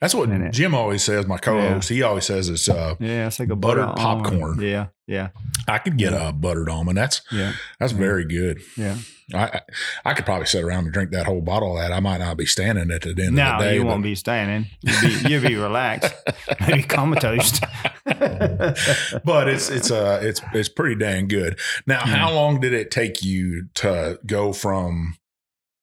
That's 0.00 0.14
what 0.14 0.28
In 0.30 0.42
it. 0.42 0.52
Jim 0.52 0.74
always 0.76 1.02
says. 1.02 1.26
My 1.26 1.38
co-host, 1.38 1.88
he 1.88 2.02
always 2.02 2.24
says 2.24 2.48
it's. 2.48 2.68
Uh, 2.68 2.94
Yeah, 3.00 3.26
it's 3.26 3.40
like 3.40 3.50
a 3.50 3.56
Buttered 3.56 3.86
butter 3.86 4.00
almond. 4.00 4.24
popcorn. 4.26 4.60
Yeah, 4.60 4.86
yeah, 5.08 5.30
I 5.66 5.78
could 5.78 5.96
get 5.98 6.12
a 6.12 6.32
buttered 6.32 6.68
almond. 6.68 6.96
That's 6.96 7.20
yeah, 7.32 7.54
that's 7.80 7.92
Yeah. 7.92 7.98
very 7.98 8.24
good. 8.24 8.60
yeah. 8.76 8.96
I, 9.34 9.60
I 10.06 10.14
could 10.14 10.24
probably 10.24 10.46
sit 10.46 10.64
around 10.64 10.84
and 10.84 10.92
drink 10.94 11.10
that 11.10 11.26
whole 11.26 11.42
bottle 11.42 11.76
of 11.76 11.82
that. 11.82 11.92
I 11.92 12.00
might 12.00 12.16
not 12.16 12.38
be 12.38 12.46
standing 12.46 12.90
at 12.90 13.02
the 13.02 13.10
end 13.10 13.34
No, 13.36 13.44
of 13.44 13.58
the 13.58 13.64
day. 13.66 13.74
you 13.74 13.84
won't 13.84 14.02
be 14.02 14.14
standing. 14.14 14.70
You'll 14.80 15.00
be, 15.02 15.28
you'll 15.28 15.42
be 15.48 15.54
relaxed. 15.56 16.14
Maybe 16.66 16.82
comatose. 16.82 17.60
but 18.06 19.48
it's 19.48 19.68
it's 19.68 19.90
uh 19.90 20.20
it's 20.22 20.40
it's 20.54 20.68
pretty 20.68 20.94
dang 20.94 21.28
good. 21.28 21.58
Now, 21.86 22.00
Hmm. 22.00 22.10
how 22.10 22.32
long 22.32 22.60
did 22.60 22.72
it 22.72 22.90
take 22.90 23.22
you 23.22 23.66
to 23.76 24.18
go 24.26 24.52
from 24.52 25.16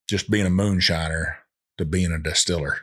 just 0.08 0.30
being 0.30 0.46
a 0.46 0.50
moonshiner 0.50 1.34
to 1.78 1.84
being 1.84 2.12
a 2.12 2.18
distiller? 2.18 2.78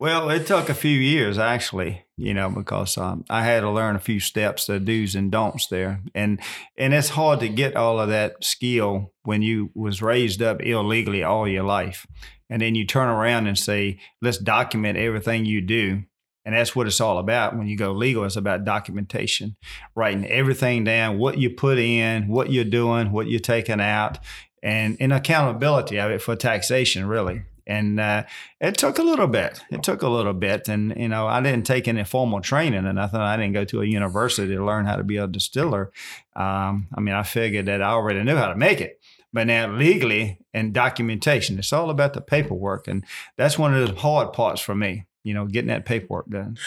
Well, 0.00 0.28
it 0.30 0.46
took 0.46 0.68
a 0.68 0.74
few 0.74 0.98
years 0.98 1.38
actually, 1.38 2.04
you 2.16 2.34
know, 2.34 2.50
because 2.50 2.98
um, 2.98 3.24
I 3.30 3.44
had 3.44 3.60
to 3.60 3.70
learn 3.70 3.96
a 3.96 4.00
few 4.00 4.18
steps, 4.18 4.66
the 4.66 4.80
do's 4.80 5.14
and 5.14 5.30
don'ts 5.30 5.68
there, 5.68 6.00
and 6.14 6.40
and 6.76 6.92
it's 6.92 7.10
hard 7.10 7.40
to 7.40 7.48
get 7.48 7.76
all 7.76 8.00
of 8.00 8.08
that 8.08 8.42
skill 8.42 9.12
when 9.22 9.42
you 9.42 9.70
was 9.74 10.02
raised 10.02 10.42
up 10.42 10.60
illegally 10.62 11.22
all 11.22 11.46
your 11.46 11.62
life, 11.62 12.06
and 12.50 12.60
then 12.60 12.74
you 12.74 12.84
turn 12.84 13.08
around 13.08 13.46
and 13.46 13.58
say, 13.58 13.98
let's 14.20 14.38
document 14.38 14.98
everything 14.98 15.44
you 15.44 15.60
do, 15.60 16.02
and 16.44 16.54
that's 16.54 16.74
what 16.74 16.88
it's 16.88 17.00
all 17.00 17.18
about. 17.18 17.56
When 17.56 17.68
you 17.68 17.76
go 17.76 17.92
legal, 17.92 18.24
it's 18.24 18.36
about 18.36 18.64
documentation, 18.64 19.56
writing 19.94 20.26
everything 20.26 20.82
down, 20.82 21.18
what 21.18 21.38
you 21.38 21.50
put 21.50 21.78
in, 21.78 22.26
what 22.26 22.50
you're 22.50 22.64
doing, 22.64 23.12
what 23.12 23.28
you're 23.28 23.38
taking 23.38 23.80
out, 23.80 24.18
and 24.60 24.96
and 24.98 25.12
accountability 25.12 25.98
of 25.98 26.10
it 26.10 26.20
for 26.20 26.34
taxation, 26.34 27.06
really. 27.06 27.44
And 27.66 27.98
uh, 27.98 28.24
it 28.60 28.76
took 28.76 28.98
a 28.98 29.02
little 29.02 29.26
bit. 29.26 29.62
It 29.70 29.82
took 29.82 30.02
a 30.02 30.08
little 30.08 30.34
bit, 30.34 30.68
and 30.68 30.94
you 30.96 31.08
know, 31.08 31.26
I 31.26 31.40
didn't 31.40 31.66
take 31.66 31.88
any 31.88 32.04
formal 32.04 32.40
training 32.40 32.84
or 32.84 32.92
nothing. 32.92 33.20
I 33.20 33.36
didn't 33.36 33.54
go 33.54 33.64
to 33.64 33.82
a 33.82 33.86
university 33.86 34.54
to 34.54 34.64
learn 34.64 34.86
how 34.86 34.96
to 34.96 35.04
be 35.04 35.16
a 35.16 35.26
distiller. 35.26 35.92
Um, 36.36 36.88
I 36.94 37.00
mean, 37.00 37.14
I 37.14 37.22
figured 37.22 37.66
that 37.66 37.82
I 37.82 37.90
already 37.90 38.22
knew 38.22 38.36
how 38.36 38.48
to 38.48 38.56
make 38.56 38.80
it, 38.80 39.00
but 39.32 39.46
now 39.46 39.72
legally 39.72 40.40
and 40.52 40.74
documentation, 40.74 41.58
it's 41.58 41.72
all 41.72 41.90
about 41.90 42.12
the 42.12 42.20
paperwork, 42.20 42.86
and 42.86 43.04
that's 43.36 43.58
one 43.58 43.74
of 43.74 43.88
the 43.88 43.94
hard 43.94 44.32
parts 44.32 44.60
for 44.60 44.74
me. 44.74 45.06
You 45.22 45.32
know, 45.32 45.46
getting 45.46 45.68
that 45.68 45.86
paperwork 45.86 46.28
done. 46.28 46.58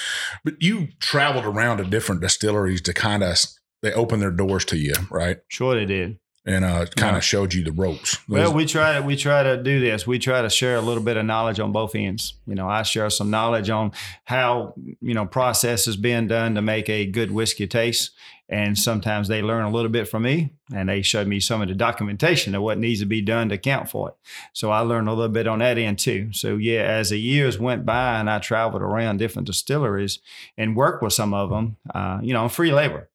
But 0.44 0.56
you 0.64 0.88
traveled 1.00 1.46
around 1.46 1.78
to 1.78 1.84
different 1.84 2.22
distilleries 2.22 2.82
to 2.82 2.94
kind 2.94 3.24
of 3.24 3.38
they 3.84 3.94
opened 3.94 4.22
their 4.22 4.32
doors 4.32 4.66
to 4.66 4.78
you, 4.78 4.96
right? 5.12 5.38
Sure, 5.48 5.76
they 5.76 5.86
did. 5.86 6.18
And 6.50 6.64
uh, 6.64 6.86
kind 6.96 7.12
Yeah. 7.14 7.18
of 7.18 7.24
showed 7.26 7.54
you 7.54 7.62
the 7.66 7.74
ropes. 7.74 8.18
Well, 8.30 8.54
we 8.54 8.66
try 8.66 8.94
to 8.96 9.02
we 9.02 9.18
try 9.18 9.44
to 9.44 9.62
do 9.62 9.82
this. 9.82 10.08
We 10.08 10.18
try 10.18 10.42
to 10.42 10.50
share 10.50 10.78
a 10.78 10.82
little 10.82 11.04
bit 11.04 11.18
of 11.18 11.26
knowledge 11.26 11.60
on 11.60 11.74
both 11.74 11.94
ends. 11.94 12.36
You 12.48 12.56
know, 12.56 12.70
I 12.70 12.84
share 12.84 13.10
some 13.10 13.30
knowledge 13.30 13.70
on 13.70 13.92
how 14.24 14.74
you 15.02 15.14
know 15.14 15.26
process 15.26 15.88
is 15.88 15.98
being 15.98 16.28
done 16.28 16.56
to 16.56 16.62
make 16.62 16.88
a 16.90 17.06
good 17.06 17.32
whiskey 17.32 17.68
taste, 17.68 18.12
and 18.48 18.80
sometimes 18.80 19.28
they 19.28 19.42
learn 19.42 19.66
a 19.66 19.70
little 19.70 19.92
bit 19.92 20.08
from 20.08 20.24
me, 20.24 20.54
and 20.74 20.88
they 20.88 21.02
show 21.02 21.26
me 21.26 21.42
some 21.42 21.62
of 21.62 21.68
the 21.68 21.76
documentation 21.76 22.56
of 22.56 22.62
what 22.62 22.78
needs 22.78 23.02
to 23.02 23.06
be 23.06 23.20
done 23.22 23.50
to 23.50 23.56
account 23.56 23.90
for 23.90 24.08
it. 24.10 24.16
So 24.54 24.72
I 24.72 24.80
learned 24.80 25.10
a 25.10 25.14
little 25.14 25.34
bit 25.34 25.48
on 25.48 25.60
that 25.60 25.78
end 25.78 26.00
too. 26.00 26.30
So 26.32 26.56
yeah, 26.56 26.84
as 26.84 27.10
the 27.10 27.20
years 27.20 27.60
went 27.60 27.86
by, 27.86 28.20
and 28.22 28.30
I 28.30 28.40
traveled 28.40 28.82
around 28.84 29.18
different 29.18 29.48
distilleries 29.48 30.20
and 30.58 30.78
worked 30.78 31.04
with 31.04 31.12
some 31.12 31.34
of 31.34 31.50
them, 31.50 31.76
uh, 31.94 32.20
you 32.22 32.32
know, 32.32 32.44
on 32.44 32.50
free 32.50 32.72
labor. 32.72 33.10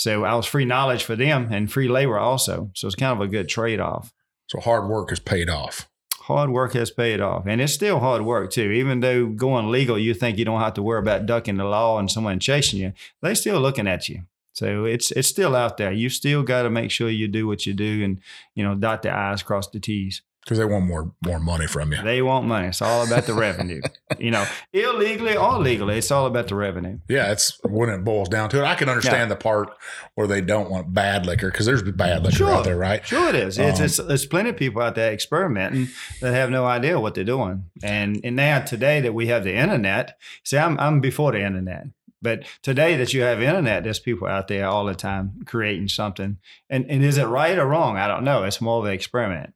So 0.00 0.24
I 0.24 0.34
was 0.34 0.46
free 0.46 0.64
knowledge 0.64 1.04
for 1.04 1.14
them 1.14 1.48
and 1.52 1.70
free 1.70 1.86
labor 1.86 2.18
also. 2.18 2.70
So 2.74 2.86
it's 2.86 2.96
kind 2.96 3.12
of 3.12 3.20
a 3.20 3.30
good 3.30 3.50
trade 3.50 3.80
off 3.80 4.14
so 4.50 4.58
hard 4.58 4.88
work 4.88 5.10
has 5.10 5.20
paid 5.20 5.48
off. 5.48 5.88
hard 6.22 6.50
work 6.50 6.72
has 6.72 6.90
paid 6.90 7.20
off, 7.20 7.44
and 7.46 7.60
it's 7.60 7.72
still 7.72 8.00
hard 8.00 8.22
work 8.22 8.50
too. 8.50 8.72
Even 8.72 8.98
though 9.00 9.26
going 9.26 9.70
legal, 9.70 9.98
you 9.98 10.12
think 10.12 10.38
you 10.38 10.44
don't 10.44 10.60
have 10.60 10.74
to 10.74 10.82
worry 10.82 10.98
about 10.98 11.26
ducking 11.26 11.56
the 11.56 11.64
law 11.64 11.98
and 11.98 12.10
someone 12.10 12.40
chasing 12.40 12.80
you. 12.80 12.92
They 13.22 13.34
still 13.34 13.60
looking 13.60 13.86
at 13.86 14.08
you. 14.08 14.22
So 14.52 14.86
it's 14.86 15.12
it's 15.12 15.28
still 15.28 15.54
out 15.54 15.76
there. 15.76 15.92
You 15.92 16.08
still 16.08 16.42
got 16.42 16.62
to 16.62 16.70
make 16.70 16.90
sure 16.90 17.10
you 17.10 17.28
do 17.28 17.46
what 17.46 17.64
you 17.64 17.74
do, 17.74 18.02
and 18.02 18.20
you 18.56 18.64
know, 18.64 18.74
dot 18.74 19.02
the 19.02 19.14
i's, 19.14 19.44
cross 19.44 19.68
the 19.68 19.78
t's. 19.78 20.22
Because 20.44 20.58
they 20.58 20.64
want 20.64 20.86
more 20.86 21.12
more 21.24 21.38
money 21.38 21.66
from 21.66 21.92
you. 21.92 22.02
They 22.02 22.22
want 22.22 22.46
money. 22.46 22.68
It's 22.68 22.82
all 22.82 23.06
about 23.06 23.24
the 23.26 23.34
revenue. 23.34 23.80
You 24.18 24.32
know, 24.32 24.44
illegally 24.74 25.36
or 25.36 25.58
legally, 25.58 25.96
it's 25.96 26.10
all 26.10 26.26
about 26.26 26.48
the 26.48 26.54
revenue. 26.54 26.98
Yeah, 27.08 27.30
it's 27.32 27.58
when 27.64 27.88
it 27.88 28.04
boils 28.04 28.28
down 28.28 28.50
to 28.50 28.58
it. 28.58 28.64
I 28.64 28.74
can 28.74 28.88
understand 28.88 29.30
the 29.30 29.36
part 29.36 29.70
where 30.14 30.26
they 30.26 30.40
don't 30.40 30.68
want 30.68 30.92
bad 30.92 31.26
liquor 31.26 31.50
because 31.50 31.64
there's 31.64 31.82
bad 31.82 32.24
liquor 32.24 32.36
Sure. 32.36 32.52
out 32.52 32.64
there, 32.64 32.76
right? 32.76 33.06
Sure, 33.06 33.28
it 33.28 33.34
is. 33.36 33.56
It's, 33.56 33.78
Um, 33.78 33.84
it's 33.86 33.96
there's 33.98 34.26
plenty 34.26 34.50
of 34.50 34.56
people 34.56 34.82
out 34.82 34.94
there 34.96 35.12
experimenting 35.12 35.88
that 36.20 36.34
have 36.34 36.50
no 36.50 36.66
idea 36.66 36.98
what 37.00 37.14
they're 37.14 37.24
doing. 37.24 37.64
And 37.82 38.20
and 38.24 38.36
now 38.36 38.60
today 38.60 39.00
that 39.00 39.14
we 39.14 39.28
have 39.28 39.44
the 39.44 39.54
internet, 39.54 40.18
see, 40.44 40.58
I'm 40.58 40.78
I'm 40.80 41.00
before 41.00 41.32
the 41.32 41.40
internet, 41.42 41.84
but 42.20 42.44
today 42.62 42.96
that 42.96 43.14
you 43.14 43.22
have 43.22 43.40
internet, 43.40 43.84
there's 43.84 44.00
people 44.00 44.26
out 44.28 44.48
there 44.48 44.66
all 44.66 44.84
the 44.84 44.94
time 44.94 45.40
creating 45.46 45.88
something. 45.88 46.38
And 46.68 46.84
and 46.90 47.02
is 47.04 47.16
it 47.16 47.24
right 47.26 47.58
or 47.58 47.66
wrong? 47.66 47.96
I 47.96 48.08
don't 48.08 48.24
know. 48.24 48.42
It's 48.44 48.60
more 48.60 48.80
of 48.80 48.84
an 48.86 48.92
experiment. 48.92 49.54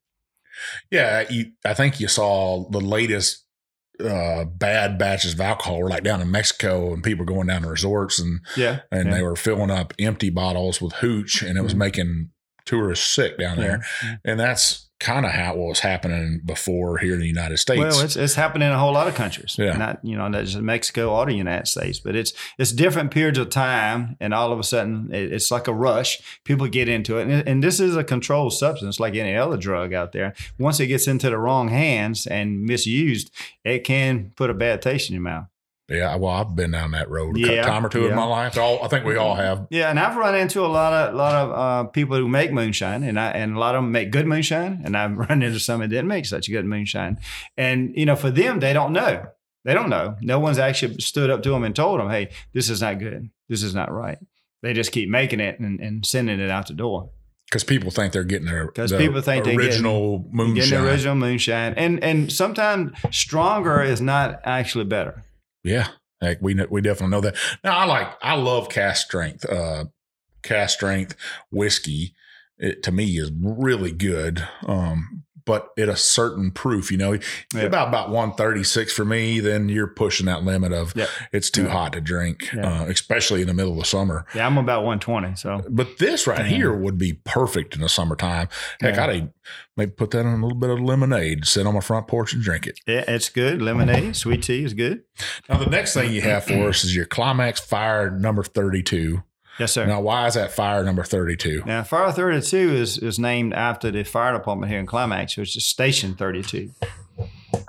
Yeah, 0.90 1.24
you, 1.30 1.52
I 1.64 1.74
think 1.74 2.00
you 2.00 2.08
saw 2.08 2.68
the 2.70 2.80
latest 2.80 3.44
uh, 4.04 4.44
bad 4.44 4.98
batches 4.98 5.34
of 5.34 5.40
alcohol 5.40 5.78
were 5.78 5.88
like 5.88 6.02
down 6.02 6.20
in 6.20 6.30
Mexico, 6.30 6.92
and 6.92 7.02
people 7.04 7.24
going 7.24 7.46
down 7.46 7.62
to 7.62 7.68
resorts 7.68 8.18
and 8.18 8.40
Yeah, 8.56 8.80
and 8.90 9.08
yeah. 9.08 9.14
they 9.14 9.22
were 9.22 9.36
filling 9.36 9.70
up 9.70 9.94
empty 10.00 10.30
bottles 10.30 10.80
with 10.80 10.94
hooch, 10.94 11.42
and 11.42 11.56
it 11.56 11.62
was 11.62 11.74
Mhm. 11.74 11.78
making 11.78 12.30
tourists 12.66 13.06
sick 13.06 13.38
down 13.38 13.58
there. 13.58 13.84
And 14.24 14.40
that's 14.40 14.83
kind 15.04 15.26
of 15.26 15.32
how 15.32 15.52
it 15.52 15.58
was 15.58 15.80
happening 15.80 16.40
before 16.44 16.96
here 16.96 17.12
in 17.12 17.20
the 17.20 17.26
United 17.26 17.58
States. 17.58 17.78
Well, 17.78 18.00
it's 18.00 18.16
it's 18.16 18.34
happening 18.34 18.68
in 18.68 18.74
a 18.74 18.78
whole 18.78 18.94
lot 18.94 19.06
of 19.06 19.14
countries. 19.14 19.56
Yeah. 19.58 19.76
Not 19.76 20.00
you 20.02 20.16
know, 20.16 20.26
not 20.28 20.44
just 20.44 20.58
Mexico 20.58 21.14
or 21.14 21.26
the 21.26 21.34
United 21.34 21.68
States, 21.68 22.00
but 22.00 22.16
it's 22.16 22.32
it's 22.58 22.72
different 22.72 23.10
periods 23.10 23.38
of 23.38 23.50
time, 23.50 24.16
and 24.18 24.32
all 24.32 24.50
of 24.50 24.58
a 24.58 24.62
sudden 24.62 25.10
it, 25.12 25.32
it's 25.32 25.50
like 25.50 25.68
a 25.68 25.74
rush. 25.74 26.40
People 26.44 26.66
get 26.68 26.88
into 26.88 27.18
it, 27.18 27.28
and, 27.28 27.46
and 27.46 27.62
this 27.62 27.80
is 27.80 27.96
a 27.96 28.02
controlled 28.02 28.54
substance, 28.54 28.98
like 28.98 29.14
any 29.14 29.36
other 29.36 29.58
drug 29.58 29.92
out 29.92 30.12
there. 30.12 30.34
Once 30.58 30.80
it 30.80 30.86
gets 30.86 31.06
into 31.06 31.28
the 31.28 31.38
wrong 31.38 31.68
hands 31.68 32.26
and 32.26 32.62
misused, 32.64 33.30
it 33.62 33.80
can 33.80 34.32
put 34.36 34.48
a 34.48 34.54
bad 34.54 34.80
taste 34.80 35.10
in 35.10 35.14
your 35.14 35.22
mouth. 35.22 35.46
Yeah, 35.88 36.16
well, 36.16 36.32
I've 36.32 36.56
been 36.56 36.70
down 36.70 36.92
that 36.92 37.10
road 37.10 37.36
a 37.36 37.40
Yeah, 37.40 37.62
time 37.62 37.84
or 37.84 37.88
two 37.90 38.06
in 38.06 38.14
my 38.14 38.24
life. 38.24 38.56
All, 38.56 38.82
I 38.82 38.88
think 38.88 39.04
we 39.04 39.16
all 39.16 39.34
have. 39.34 39.66
Yeah, 39.70 39.90
and 39.90 40.00
I've 40.00 40.16
run 40.16 40.34
into 40.34 40.60
a 40.64 40.66
lot 40.68 40.92
of 40.92 41.14
lot 41.14 41.34
of 41.34 41.50
uh, 41.50 41.88
people 41.90 42.16
who 42.16 42.26
make 42.28 42.52
moonshine, 42.52 43.02
and 43.02 43.20
I 43.20 43.30
and 43.30 43.56
a 43.56 43.58
lot 43.58 43.74
of 43.74 43.82
them 43.82 43.92
make 43.92 44.10
good 44.10 44.26
moonshine, 44.26 44.80
and 44.84 44.96
I've 44.96 45.16
run 45.28 45.42
into 45.42 45.60
some 45.60 45.80
that 45.80 45.88
didn't 45.88 46.08
make 46.08 46.26
such 46.26 46.48
good 46.50 46.64
moonshine, 46.64 47.18
and 47.56 47.92
you 47.94 48.06
know, 48.06 48.16
for 48.16 48.30
them, 48.30 48.60
they 48.60 48.72
don't 48.72 48.92
know. 48.92 49.26
They 49.64 49.74
don't 49.74 49.88
know. 49.90 50.16
No 50.20 50.38
one's 50.38 50.58
actually 50.58 50.98
stood 51.00 51.30
up 51.30 51.42
to 51.42 51.50
them 51.50 51.64
and 51.64 51.74
told 51.76 52.00
them, 52.00 52.08
"Hey, 52.10 52.30
this 52.52 52.70
is 52.70 52.80
not 52.80 52.98
good. 52.98 53.30
This 53.48 53.62
is 53.62 53.74
not 53.74 53.92
right." 53.92 54.18
They 54.62 54.72
just 54.72 54.92
keep 54.92 55.10
making 55.10 55.40
it 55.40 55.60
and, 55.60 55.78
and 55.80 56.06
sending 56.06 56.40
it 56.40 56.50
out 56.50 56.68
the 56.68 56.74
door. 56.74 57.10
Because 57.50 57.64
people 57.64 57.90
think 57.90 58.14
they're 58.14 58.24
getting 58.24 58.46
their 58.46 58.68
'Cause 58.68 58.90
the 58.90 58.96
people 58.98 59.20
think 59.20 59.44
they're 59.44 59.54
original 59.54 60.26
moonshine. 60.32 60.54
Getting 60.54 60.84
the 60.84 60.90
original 60.90 61.14
moonshine, 61.14 61.74
and 61.76 62.02
and 62.02 62.32
sometimes 62.32 62.92
stronger 63.10 63.82
is 63.82 64.00
not 64.00 64.40
actually 64.44 64.84
better. 64.86 65.22
Yeah, 65.64 65.88
like 66.20 66.38
we 66.40 66.54
we 66.70 66.80
definitely 66.80 67.10
know 67.16 67.22
that. 67.22 67.36
Now 67.64 67.78
I 67.78 67.84
like 67.86 68.12
I 68.22 68.34
love 68.36 68.68
cask 68.68 69.06
strength. 69.06 69.44
Uh, 69.44 69.86
cask 70.42 70.76
strength 70.76 71.16
whiskey 71.50 72.14
it, 72.58 72.82
to 72.84 72.92
me 72.92 73.18
is 73.18 73.32
really 73.34 73.92
good. 73.92 74.46
Um, 74.66 75.23
but 75.46 75.70
at 75.78 75.88
a 75.88 75.96
certain 75.96 76.50
proof, 76.50 76.90
you 76.90 76.96
know, 76.98 77.18
Yeah. 77.54 77.62
about 77.62 77.88
about 77.88 78.10
one 78.10 78.32
thirty 78.34 78.64
six 78.64 78.92
for 78.92 79.04
me, 79.04 79.40
then 79.40 79.68
you're 79.68 79.86
pushing 79.86 80.26
that 80.26 80.42
limit 80.44 80.72
of 80.72 80.94
it's 81.32 81.50
too 81.50 81.64
Yeah. 81.64 81.68
hot 81.70 81.92
to 81.94 82.00
drink, 82.00 82.48
Yeah. 82.54 82.82
uh, 82.82 82.84
especially 82.86 83.40
in 83.42 83.46
the 83.48 83.54
middle 83.54 83.72
of 83.72 83.78
the 83.78 83.84
summer. 83.84 84.24
Yeah, 84.34 84.46
I'm 84.46 84.58
about 84.58 84.84
120, 84.84 85.36
so 85.36 85.62
But 85.68 85.98
this 85.98 86.26
right 86.26 86.46
here 86.46 86.72
would 86.72 86.98
be 86.98 87.14
perfect 87.24 87.74
in 87.74 87.80
the 87.80 87.88
summertime. 87.88 88.48
Heck. 88.80 88.98
I'd 88.98 89.30
maybe 89.76 89.90
put 89.92 90.10
that 90.12 90.20
in 90.20 90.26
a 90.26 90.34
little 90.42 90.58
bit 90.58 90.70
of 90.70 90.80
lemonade, 90.80 91.46
sit 91.46 91.66
on 91.66 91.74
my 91.74 91.80
front 91.80 92.08
porch 92.08 92.32
and 92.32 92.42
drink 92.42 92.66
it. 92.66 92.80
yeah, 92.86 93.04
it's 93.08 93.28
good. 93.28 93.60
Lemonade, 93.60 94.16
sweet 94.16 94.42
tea 94.42 94.64
is 94.64 94.72
good. 94.74 95.02
Now, 95.48 95.58
the 95.58 95.66
next 95.66 95.94
thing 95.94 96.12
you 96.12 96.22
have 96.22 96.44
for 96.44 96.68
us 96.68 96.84
is 96.84 96.96
your 96.96 97.04
Climax 97.06 97.60
Fire 97.60 98.10
number 98.10 98.42
32. 98.42 99.22
Yes, 99.58 99.72
sir. 99.72 99.86
Now, 99.86 100.00
why 100.00 100.26
is 100.26 100.34
that 100.34 100.52
fire 100.52 100.82
number 100.84 101.04
32? 101.04 101.62
Now, 101.64 101.82
Fire 101.84 102.10
32 102.10 102.56
is, 102.74 102.98
is 102.98 103.18
named 103.18 103.54
after 103.54 103.90
the 103.90 104.02
fire 104.02 104.32
department 104.32 104.70
here 104.70 104.80
in 104.80 104.86
Climax, 104.86 105.36
which 105.36 105.56
is 105.56 105.64
Station 105.64 106.14
32. 106.14 106.70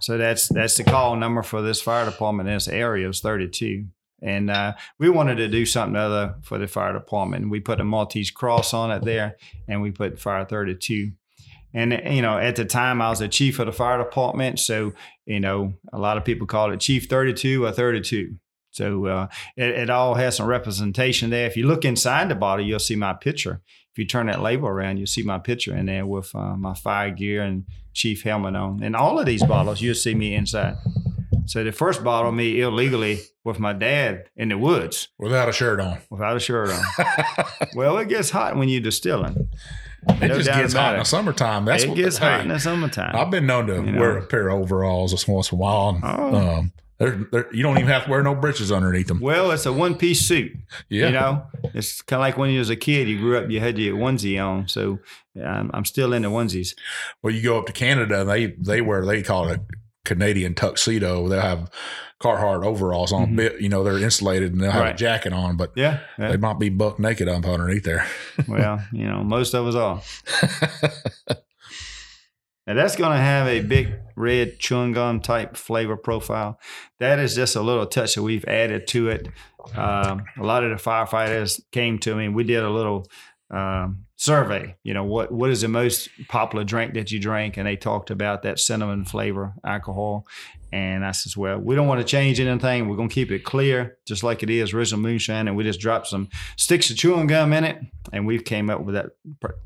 So 0.02 0.18
that's 0.18 0.48
that's 0.48 0.78
the 0.78 0.84
call 0.84 1.16
number 1.16 1.44
for 1.44 1.62
this 1.62 1.82
fire 1.82 2.06
department 2.06 2.50
in 2.50 2.56
this 2.56 2.68
area 2.68 3.08
is 3.08 3.22
32. 3.22 3.86
And 4.22 4.50
uh, 4.50 4.74
we 4.98 5.10
wanted 5.10 5.36
to 5.36 5.48
do 5.48 5.66
something 5.66 5.96
other 5.96 6.36
for 6.42 6.58
the 6.58 6.68
fire 6.68 6.94
department. 6.94 7.50
We 7.50 7.60
put 7.60 7.80
a 7.80 7.84
Maltese 7.84 8.32
cross 8.32 8.74
on 8.74 8.92
it 8.92 9.04
there, 9.04 9.38
and 9.68 9.82
we 9.82 9.92
put 9.92 10.20
Fire 10.20 10.46
32. 10.46 11.12
And 11.74 12.02
you 12.10 12.22
know, 12.22 12.38
at 12.38 12.56
the 12.56 12.66
time, 12.66 13.02
I 13.02 13.10
was 13.10 13.20
the 13.20 13.28
chief 13.28 13.60
of 13.60 13.68
the 13.68 13.72
fire 13.72 14.02
department, 14.02 14.60
so 14.60 14.94
you 15.26 15.40
know, 15.40 15.74
a 15.92 16.00
lot 16.00 16.18
of 16.18 16.26
people 16.26 16.48
call 16.48 16.72
it 16.72 16.80
Chief 16.80 17.06
32 17.06 17.66
or 17.66 17.72
32. 17.72 18.38
So 18.76 19.06
uh, 19.06 19.28
it, 19.56 19.70
it 19.70 19.90
all 19.90 20.16
has 20.16 20.36
some 20.36 20.48
representation 20.48 21.30
there. 21.30 21.48
If 21.48 21.56
you 21.56 21.66
look 21.66 21.86
inside 21.86 22.28
the 22.30 22.36
bottle, 22.36 22.66
you'll 22.66 22.80
see 22.80 22.96
my 22.98 23.14
picture. 23.14 23.62
If 23.94 23.98
you 24.00 24.06
turn 24.06 24.28
that 24.28 24.42
label 24.42 24.68
around, 24.68 24.98
you'll 24.98 25.08
see 25.08 25.24
my 25.24 25.40
picture 25.40 25.74
in 25.74 25.86
there 25.86 26.06
with 26.06 26.36
uh, 26.36 26.58
my 26.58 26.74
fire 26.74 27.12
gear 27.12 27.42
and 27.44 27.64
chief 27.94 28.24
helmet 28.24 28.56
on. 28.56 28.84
And 28.84 28.94
all 28.96 29.18
of 29.18 29.26
these 29.26 29.44
bottles, 29.46 29.82
you'll 29.82 29.96
see 29.96 30.14
me 30.14 30.36
inside. 30.36 30.76
So 31.46 31.64
the 31.64 31.72
first 31.72 32.04
bottle, 32.04 32.34
me 32.34 32.60
illegally 32.60 33.20
with 33.46 33.60
my 33.60 33.72
dad 33.72 34.30
in 34.36 34.50
the 34.50 34.58
woods 34.58 35.08
Without 35.20 35.48
a 35.48 35.54
shirt 35.54 35.80
on. 35.80 36.00
without 36.10 36.36
a 36.36 36.40
shirt 36.42 36.72
on. 36.72 37.46
well, 37.76 37.98
it 38.00 38.10
gets 38.10 38.32
hot 38.32 38.58
when 38.58 38.68
you're 38.68 38.82
distilling. 38.82 39.48
It 40.10 40.28
No 40.28 40.36
just 40.40 40.50
gets 40.52 40.74
hot 40.74 40.96
in 40.96 41.00
the 41.00 41.06
summertime. 41.06 41.64
That's 41.66 41.84
it 41.84 41.90
what 41.90 41.96
gets 41.98 42.18
hey, 42.18 42.26
hot 42.26 42.42
in 42.42 42.50
the 42.50 42.60
summertime. 42.60 43.16
I've 43.16 43.32
been 43.32 43.46
known 43.46 43.68
to 43.68 43.76
You 43.76 43.92
know. 43.94 44.00
wear 44.02 44.18
a 44.18 44.26
pair 44.26 44.50
of 44.50 44.60
overalls 44.62 45.12
just 45.12 45.28
once 45.28 45.52
in 45.52 45.58
a 45.58 45.62
while. 45.62 45.90
And, 45.90 46.04
Oh. 46.04 46.36
um, 46.58 46.74
they're, 46.98 47.28
they're, 47.32 47.54
you 47.54 47.62
don't 47.64 47.78
even 47.78 47.90
have 47.90 48.06
to 48.06 48.10
wear 48.12 48.24
no 48.24 48.36
breeches 48.36 48.72
underneath 48.72 49.08
them. 49.08 49.20
well, 49.20 49.52
it's 49.52 49.66
a 49.66 49.74
one 49.74 49.96
piece 49.96 50.22
suit. 50.22 50.52
Yeah. 50.90 51.08
You 51.08 51.12
know, 51.14 51.44
it's 51.74 52.02
kind 52.02 52.20
of 52.20 52.22
like 52.22 52.38
when 52.38 52.50
you 52.52 52.60
was 52.60 52.70
a 52.70 52.76
kid, 52.76 53.08
you 53.10 53.20
grew 53.20 53.38
up, 53.38 53.50
you 53.50 53.60
had 53.60 53.78
your 53.78 53.98
onesie 53.98 54.44
on. 54.44 54.68
So 54.68 55.00
um, 55.44 55.72
I'm 55.74 55.86
still 55.86 56.14
into 56.14 56.30
onesies. 56.30 56.76
Well, 57.22 57.34
you 57.34 57.42
go 57.44 57.60
up 57.60 57.66
to 57.66 57.74
Canada, 57.74 58.22
and 58.22 58.30
they 58.30 58.46
they 58.60 58.82
wear 58.82 59.06
they 59.06 59.22
call 59.24 59.50
it 59.50 59.60
a 59.60 59.64
Canadian 60.06 60.54
tuxedo. 60.56 61.28
They'll 61.28 61.42
have 61.42 61.70
Carhartt 62.22 62.64
overalls 62.66 63.12
on. 63.12 63.32
Mhm. 63.32 63.36
Bit 63.36 63.62
you 63.62 63.68
know 63.70 63.84
they're 63.84 64.00
insulated 64.00 64.54
and 64.54 64.62
they'll 64.62 64.72
have 64.72 64.86
a 64.86 64.98
jacket 64.98 65.34
on, 65.34 65.58
but 65.58 65.74
Yeah. 65.76 66.00
yeah. 66.18 66.30
they 66.32 66.38
might 66.38 66.60
be 66.60 66.70
buck 66.70 66.98
naked 67.00 67.28
up 67.28 67.46
underneath 67.46 67.84
there. 67.84 68.08
well, 68.48 68.82
you 68.94 69.06
know, 69.06 69.24
most 69.24 69.54
of 69.54 69.68
us 69.68 69.76
are. 69.76 70.02
Now 72.68 72.74
that's 72.74 72.96
going 72.96 73.12
to 73.12 73.24
have 73.24 73.48
a 73.48 73.62
big 73.62 73.94
red 74.16 74.60
chewing 74.60 74.94
gum 74.94 75.20
type 75.20 75.56
flavor 75.56 75.98
profile. 75.98 76.60
That 77.00 77.20
is 77.20 77.36
just 77.36 77.56
a 77.56 77.62
little 77.62 77.86
touch 77.86 78.16
that 78.16 78.24
we've 78.24 78.46
added 78.46 78.88
to 78.88 79.10
it. 79.10 79.28
Um, 79.76 80.24
a 80.38 80.44
lot 80.44 80.64
of 80.64 80.70
the 80.70 80.84
firefighters 80.84 81.62
came 81.72 82.00
to 82.00 82.16
me. 82.16 82.30
We 82.30 82.44
did 82.44 82.64
a 82.64 82.70
little 82.70 83.08
um, 83.52 84.06
survey. 84.16 84.76
You 84.84 84.94
know, 84.94 85.04
what 85.04 85.32
what 85.32 85.50
is 85.50 85.62
the 85.62 85.68
most 85.68 86.10
popular 86.28 86.64
drink 86.64 86.94
that 86.96 87.12
you 87.12 87.20
drink? 87.20 87.58
And 87.58 87.68
they 87.68 87.76
talked 87.76 88.10
about 88.10 88.44
that 88.44 88.60
cinnamon 88.60 89.06
flavor 89.06 89.54
alcohol. 89.64 90.26
And 90.72 91.06
I 91.06 91.12
says, 91.12 91.38
well, 91.38 91.58
we 91.58 91.74
don't 91.74 91.88
want 91.88 92.02
to 92.02 92.06
change 92.06 92.40
anything. 92.40 92.90
We're 92.90 92.98
going 92.98 93.08
to 93.08 93.16
keep 93.16 93.32
it 93.32 93.46
clear, 93.46 93.98
just 94.06 94.24
like 94.24 94.44
it 94.44 94.50
is 94.50 94.74
original 94.74 95.00
moonshine. 95.00 95.48
And 95.48 95.56
we 95.56 95.64
just 95.64 95.80
dropped 95.80 96.08
some 96.08 96.28
sticks 96.58 96.90
of 96.90 96.98
chewing 96.98 97.28
gum 97.28 97.54
in 97.54 97.64
it, 97.64 97.80
and 98.12 98.28
we've 98.28 98.44
came 98.44 98.70
up 98.70 98.82
with 98.82 98.96
that 98.96 99.12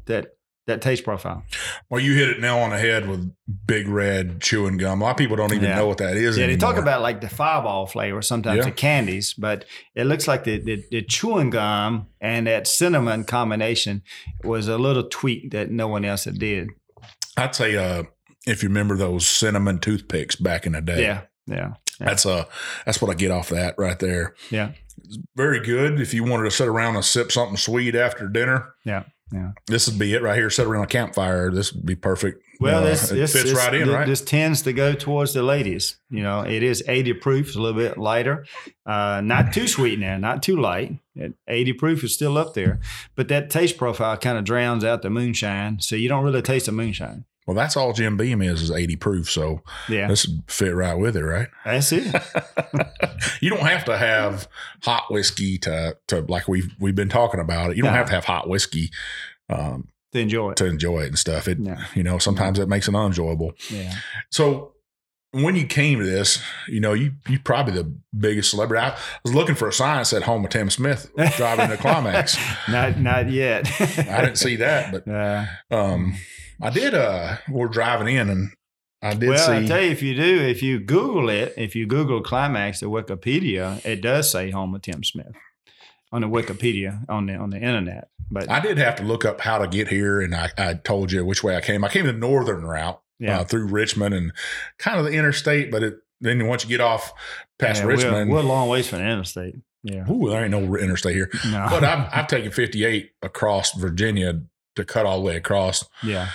that 0.05 0.35
that 0.69 0.81
taste 0.81 1.03
profile. 1.03 1.43
well, 1.89 1.99
you 2.01 2.15
hit 2.15 2.29
it 2.29 2.39
now 2.39 2.57
on 2.59 2.69
the 2.71 2.79
head 2.79 3.07
with 3.07 3.31
big 3.67 3.87
red 3.87 4.41
chewing 4.41 4.77
gum. 4.77 5.01
A 5.01 5.03
lot 5.05 5.11
of 5.11 5.17
people 5.17 5.35
don't 5.35 5.53
even 5.53 5.65
Yeah. 5.69 5.75
know 5.75 5.87
what 5.87 5.97
that 5.99 6.15
is. 6.17 6.37
Yeah, 6.37 6.47
they 6.47 6.57
talk 6.57 6.77
about 6.77 7.01
like 7.01 7.21
the 7.21 7.29
fireball 7.29 7.85
flavor, 7.85 8.21
sometimes 8.21 8.57
Yeah. 8.59 8.63
the 8.65 8.71
candies, 8.71 9.33
but 9.33 9.65
it 9.95 10.05
looks 10.05 10.27
like 10.27 10.45
the, 10.45 10.59
the 10.59 10.83
the 10.89 11.01
chewing 11.01 11.49
gum 11.51 12.07
and 12.21 12.47
that 12.47 12.65
cinnamon 12.67 13.23
combination 13.25 14.01
was 14.43 14.67
a 14.67 14.77
little 14.77 15.03
tweak 15.03 15.51
that 15.51 15.69
no 15.69 15.87
one 15.87 16.05
else 16.05 16.23
had 16.25 16.39
did. 16.39 16.69
I'd 17.37 17.53
say 17.55 17.75
uh, 17.75 18.03
if 18.47 18.63
you 18.63 18.69
remember 18.69 18.97
those 18.97 19.27
cinnamon 19.27 19.79
toothpicks 19.79 20.35
back 20.35 20.65
in 20.65 20.71
the 20.73 20.81
day. 20.81 21.01
Yeah, 21.03 21.21
yeah, 21.47 21.73
That's 21.99 22.25
uh 22.25 22.45
that's 22.85 23.01
what 23.01 23.11
I 23.11 23.13
get 23.13 23.31
off 23.31 23.49
that 23.49 23.75
right 23.77 23.99
there. 23.99 24.33
yeah, 24.49 24.71
It's 25.03 25.17
Very 25.35 25.59
good 25.59 25.99
if 25.99 26.13
you 26.13 26.23
wanted 26.23 26.43
to 26.45 26.51
sit 26.51 26.67
around 26.67 26.95
and 26.95 27.03
sip 27.05 27.31
something 27.31 27.57
sweet 27.57 27.95
after 27.95 28.27
dinner. 28.27 28.73
yeah, 28.85 29.03
yeah. 29.31 29.51
This 29.67 29.87
would 29.87 29.99
be 29.99 30.13
it 30.13 30.21
right 30.21 30.35
here. 30.35 30.49
Sit 30.49 30.65
around 30.67 30.83
a 30.83 30.87
campfire. 30.87 31.51
This 31.51 31.73
would 31.73 31.85
be 31.85 31.95
perfect. 31.95 32.41
Well, 32.59 32.79
Uh, 32.83 32.87
this, 32.87 33.09
this 33.09 33.31
fits 33.33 33.45
this- 33.45 33.53
right 33.57 33.73
in, 33.73 33.87
thi- 33.87 33.93
right? 33.93 34.05
This 34.07 34.21
tends 34.21 34.61
to 34.63 34.73
go 34.73 34.93
towards 34.93 35.33
the 35.33 35.43
ladies. 35.43 35.97
You 36.09 36.23
know, 36.23 36.41
it 36.41 36.61
is 36.61 36.83
80 36.87 37.13
proof, 37.13 37.47
it's 37.47 37.55
a 37.55 37.61
little 37.61 37.79
bit 37.79 37.97
lighter. 37.97 38.45
Uh, 38.85 39.21
not 39.23 39.53
too 39.53 39.67
sweet 39.67 39.97
now, 39.99 40.17
not 40.17 40.43
too 40.43 40.57
light. 40.59 40.97
At 41.19 41.31
80 41.47 41.73
proof 41.73 42.03
is 42.03 42.13
still 42.13 42.37
up 42.37 42.53
there, 42.55 42.79
but 43.15 43.27
that 43.29 43.49
taste 43.49 43.77
profile 43.77 44.17
kind 44.17 44.37
of 44.37 44.43
drowns 44.43 44.83
out 44.83 45.01
the 45.03 45.09
moonshine, 45.09 45.79
so 45.79 45.95
you 45.95 46.09
don't 46.09 46.23
really 46.23 46.41
taste 46.41 46.65
the 46.65 46.71
moonshine. 46.73 47.23
Well, 47.49 47.55
that's 47.55 47.75
all 47.75 47.93
Jim 47.93 48.15
Beam 48.15 48.43
is 48.43 48.61
is 48.61 48.69
80 48.69 48.95
proof. 48.97 49.27
So 49.31 49.63
Yeah, 49.87 50.07
this 50.07 50.27
would 50.27 50.43
fit 50.47 50.75
right 50.75 50.93
with 50.93 51.17
it, 51.17 51.23
right? 51.23 51.47
that's 51.65 51.91
it. 51.91 52.05
you 53.41 53.49
don't 53.49 53.65
have 53.65 53.85
to 53.85 53.97
have 53.97 54.47
hot 54.83 55.11
whiskey 55.11 55.57
to 55.57 55.97
to 56.09 56.21
like 56.21 56.47
we've 56.47 56.69
we've 56.79 56.93
been 56.93 57.09
talking 57.09 57.39
about 57.39 57.71
it. 57.71 57.77
You 57.77 57.81
don't 57.81 57.93
No. 57.93 57.97
have 57.97 58.05
to 58.09 58.13
have 58.13 58.25
hot 58.25 58.47
whiskey 58.47 58.91
um, 59.49 59.87
to 60.13 60.19
enjoy 60.19 60.51
it. 60.51 60.57
to 60.57 60.65
enjoy 60.67 60.99
it 61.01 61.07
and 61.07 61.17
stuff. 61.17 61.47
It 61.47 61.57
Yeah. 61.59 61.83
you 61.95 62.03
know 62.03 62.19
sometimes 62.19 62.59
it 62.59 62.69
makes 62.69 62.87
it 62.87 62.93
unenjoyable. 62.93 63.53
Yeah. 63.71 63.95
So 64.29 64.73
when 65.31 65.55
you 65.55 65.65
came 65.65 65.97
to 65.99 66.05
this, 66.05 66.39
you 66.67 66.79
know 66.79 66.93
you 66.93 67.13
you 67.27 67.39
probably 67.39 67.73
the 67.73 67.91
biggest 68.15 68.51
celebrity. 68.51 68.83
I 68.85 68.95
was 69.23 69.33
looking 69.33 69.55
for 69.55 69.67
a 69.67 69.73
sign 69.73 69.97
that 69.97 70.05
said 70.05 70.21
"Home 70.21 70.45
of 70.45 70.51
Tim 70.51 70.69
Smith" 70.69 71.11
driving 71.35 71.69
the 71.69 71.77
Climax. 71.81 72.37
Not 72.67 72.99
not 72.99 73.31
yet. 73.31 73.67
I 73.81 74.21
didn't 74.21 74.37
see 74.37 74.57
that, 74.57 74.91
but 74.91 75.07
Uh, 75.11 75.45
um, 75.71 76.15
I 76.61 76.69
did. 76.69 76.93
Uh, 76.93 77.37
we're 77.49 77.67
driving 77.67 78.15
in 78.15 78.29
and 78.29 78.51
I 79.01 79.13
did 79.13 79.29
well, 79.29 79.51
I 79.51 79.61
see. 79.61 79.67
tell 79.67 79.81
you, 79.81 79.91
if 79.91 80.01
you 80.01 80.15
do, 80.15 80.41
if 80.41 80.61
you 80.61 80.79
Google 80.79 81.29
it, 81.29 81.53
if 81.55 81.75
you 81.75 81.85
Google 81.85 82.21
Climax 82.21 82.83
at 82.83 82.89
Wikipedia, 82.89 83.83
it 83.85 84.01
does 84.01 84.29
say 84.29 84.51
home 84.51 84.75
of 84.75 84.81
Tim 84.81 85.03
Smith 85.03 85.35
on 86.11 86.21
the 86.21 86.27
Wikipedia 86.27 87.05
on 87.07 87.27
the 87.27 87.35
on 87.35 87.49
the 87.49 87.57
internet. 87.57 88.09
But 88.29 88.49
I 88.49 88.59
did 88.59 88.77
have 88.77 88.95
to 88.97 89.03
look 89.03 89.25
up 89.25 89.41
how 89.41 89.57
to 89.59 89.67
get 89.67 89.87
here, 89.87 90.21
and 90.21 90.35
I, 90.35 90.49
I 90.57 90.73
told 90.73 91.11
you 91.11 91.25
which 91.25 91.43
way 91.43 91.55
I 91.55 91.61
came. 91.61 91.83
I 91.83 91.89
came 91.89 92.05
the 92.05 92.13
northern 92.13 92.63
route. 92.65 93.01
yeah, 93.19 93.39
uh, 93.39 93.43
through 93.45 93.67
Richmond 93.67 94.13
and 94.13 94.33
kind 94.77 94.99
of 94.99 95.05
the 95.05 95.11
interstate, 95.11 95.71
but 95.71 95.81
it, 95.81 95.95
then 96.19 96.45
once 96.47 96.63
you 96.63 96.69
get 96.69 96.81
off 96.81 97.13
past 97.57 97.81
yeah, 97.81 97.87
Richmond, 97.87 98.29
we're, 98.29 98.37
we're 98.37 98.43
a 98.43 98.47
long 98.47 98.67
ways 98.67 98.87
from 98.87 98.99
the 98.99 99.05
interstate. 99.05 99.55
Yeah, 99.83 100.11
ooh, 100.11 100.29
there 100.29 100.41
ain't 100.41 100.51
no 100.51 100.75
interstate 100.75 101.15
here. 101.15 101.29
no, 101.45 101.67
But 101.69 101.85
I've, 101.85 102.09
I've 102.11 102.27
taken 102.27 102.51
58 102.51 103.11
across 103.21 103.73
Virginia 103.75 104.41
to 104.75 104.85
cut 104.85 105.05
all 105.05 105.17
the 105.19 105.25
way 105.25 105.35
across 105.35 105.83
yeah, 106.03 106.29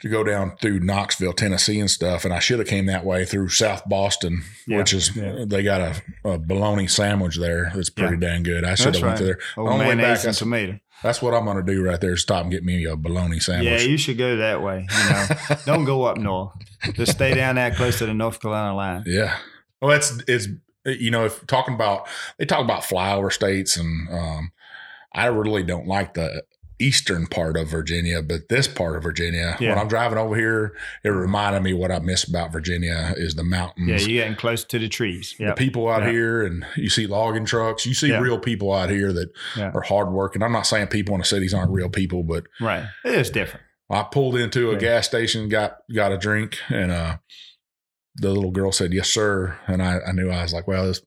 to 0.00 0.08
go 0.08 0.22
down 0.22 0.56
through 0.60 0.80
Knoxville, 0.80 1.32
Tennessee, 1.32 1.80
and 1.80 1.90
stuff. 1.90 2.24
And 2.24 2.32
I 2.32 2.38
should 2.38 2.58
have 2.58 2.68
came 2.68 2.86
that 2.86 3.04
way 3.04 3.24
through 3.24 3.48
South 3.48 3.88
Boston, 3.88 4.42
Yeah, 4.66 4.78
which 4.78 4.92
is 4.92 5.16
yeah. 5.16 5.44
they 5.46 5.62
got 5.62 5.80
a, 5.80 6.02
a 6.24 6.38
bologna 6.38 6.86
sandwich 6.86 7.36
there 7.36 7.72
that's 7.74 7.90
pretty 7.90 8.16
dang 8.16 8.42
good. 8.42 8.64
I 8.64 8.74
should 8.74 8.94
That's 8.94 8.98
have 8.98 9.06
went 9.06 9.20
right. 9.20 9.26
there. 9.26 9.38
Oh, 9.56 9.78
mayonnaise 9.78 9.96
back, 9.96 10.18
and 10.18 10.24
that's, 10.28 10.38
tomato. 10.38 10.80
that's 11.02 11.22
what 11.22 11.34
I'm 11.34 11.44
going 11.44 11.56
to 11.56 11.62
do 11.62 11.82
right 11.82 12.00
there. 12.00 12.16
Stop 12.16 12.42
and 12.42 12.50
get 12.52 12.64
me 12.64 12.84
a 12.84 12.96
bologna 12.96 13.40
sandwich. 13.40 13.82
Yeah, 13.82 13.88
you 13.88 13.96
should 13.96 14.18
go 14.18 14.36
that 14.36 14.62
way. 14.62 14.86
You 14.90 15.10
know, 15.10 15.26
don't 15.66 15.84
go 15.84 16.04
up 16.04 16.16
north. 16.16 16.52
Just 16.92 17.12
stay 17.12 17.34
down 17.34 17.56
that 17.56 17.76
close 17.76 17.98
to 17.98 18.06
the 18.06 18.14
North 18.14 18.40
Carolina 18.40 18.74
line. 18.74 19.02
Yeah. 19.06 19.36
Well, 19.82 19.92
it's 19.92 20.22
it's 20.28 20.48
you 20.84 21.10
know 21.10 21.24
if 21.24 21.46
talking 21.46 21.74
about 21.74 22.06
they 22.38 22.46
talk 22.46 22.64
about 22.64 22.82
flyover 22.82 23.32
states 23.32 23.76
and 23.76 24.08
um, 24.10 24.52
I 25.12 25.26
really 25.26 25.62
don't 25.62 25.86
like 25.86 26.14
the 26.14 26.44
eastern 26.80 27.26
part 27.26 27.56
of 27.56 27.68
Virginia, 27.68 28.22
but 28.22 28.48
this 28.48 28.66
part 28.66 28.96
of 28.96 29.02
Virginia, 29.02 29.56
when 29.58 29.78
I'm 29.78 29.88
driving 29.88 30.18
over 30.18 30.34
here, 30.34 30.74
it 31.04 31.10
reminded 31.10 31.62
me 31.62 31.72
what 31.74 31.90
I 31.90 31.98
miss 31.98 32.24
about 32.24 32.52
Virginia 32.52 33.14
is 33.16 33.34
the 33.34 33.44
mountains. 33.44 33.88
Yeah, 33.88 33.96
you're 33.98 34.22
getting 34.22 34.36
close 34.36 34.64
to 34.64 34.78
the 34.78 34.88
trees. 34.88 35.34
the 35.38 35.52
people 35.52 35.88
out 35.88 36.02
Yeah. 36.02 36.10
here, 36.10 36.42
and 36.42 36.64
you 36.76 36.88
see 36.90 37.06
logging 37.06 37.44
trucks. 37.44 37.86
You 37.86 37.94
see 37.94 38.08
Yeah. 38.08 38.20
real 38.20 38.38
people 38.38 38.72
out 38.72 38.90
here 38.90 39.12
that 39.12 39.30
Yeah. 39.56 39.70
are 39.74 39.82
hardworking. 39.82 40.42
I'm 40.42 40.52
not 40.52 40.66
saying 40.66 40.88
people 40.88 41.14
in 41.14 41.20
the 41.20 41.26
cities 41.26 41.52
aren't 41.54 41.70
real 41.70 41.88
people, 41.90 42.22
but 42.22 42.44
right. 42.60 42.84
It 43.04 43.14
is 43.14 43.30
different. 43.30 43.64
I 43.90 44.04
pulled 44.04 44.36
into 44.36 44.70
a 44.70 44.74
Yeah. 44.74 44.78
gas 44.78 45.06
station, 45.06 45.48
got 45.48 45.78
got 45.92 46.12
a 46.12 46.18
drink, 46.18 46.58
and 46.68 46.90
uh, 46.92 47.16
the 48.16 48.30
little 48.30 48.50
girl 48.50 48.72
said, 48.72 48.92
"Yes, 48.92 49.08
sir," 49.08 49.56
and 49.66 49.82
I, 49.82 49.98
I 50.06 50.12
knew 50.12 50.30
I 50.30 50.42
was 50.42 50.52
like, 50.52 50.66
"Well, 50.68 50.86
this 50.86 51.00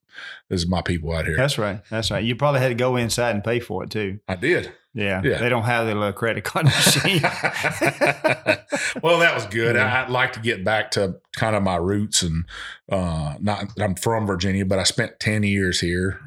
this 0.50 0.62
is 0.62 0.68
my 0.68 0.82
people 0.82 1.14
out 1.14 1.26
here." 1.26 1.36
That's 1.38 1.58
right. 1.58 1.82
That's 1.90 2.12
right. 2.12 2.24
You 2.24 2.36
probably 2.36 2.60
had 2.62 2.70
to 2.70 2.76
go 2.76 2.96
inside 2.96 3.32
and 3.36 3.44
pay 3.44 3.60
for 3.60 3.84
it 3.84 3.90
too. 3.90 4.20
I 4.28 4.36
did. 4.36 4.72
Yeah. 4.94 5.22
Yeah. 5.24 5.40
They 5.40 5.50
don't 5.50 5.64
have 5.64 5.86
their 5.86 5.96
little 5.96 6.14
credit 6.14 6.44
card 6.44 6.66
machine. 6.66 7.22
well, 9.02 9.20
that 9.20 9.34
was 9.34 9.46
good. 9.48 9.76
Yeah. 9.76 10.04
I'd 10.04 10.12
like 10.12 10.34
to 10.34 10.40
get 10.40 10.64
back 10.64 10.92
to 10.92 11.20
kind 11.36 11.56
of 11.56 11.64
my 11.64 11.78
roots, 11.78 12.22
and 12.22 12.46
uh, 12.92 13.36
not 13.40 13.72
I'm 13.80 13.96
from 13.96 14.28
Virginia, 14.28 14.66
but 14.66 14.80
I 14.80 14.84
spent 14.84 15.20
ten 15.20 15.44
years 15.44 15.80
here 15.80 16.20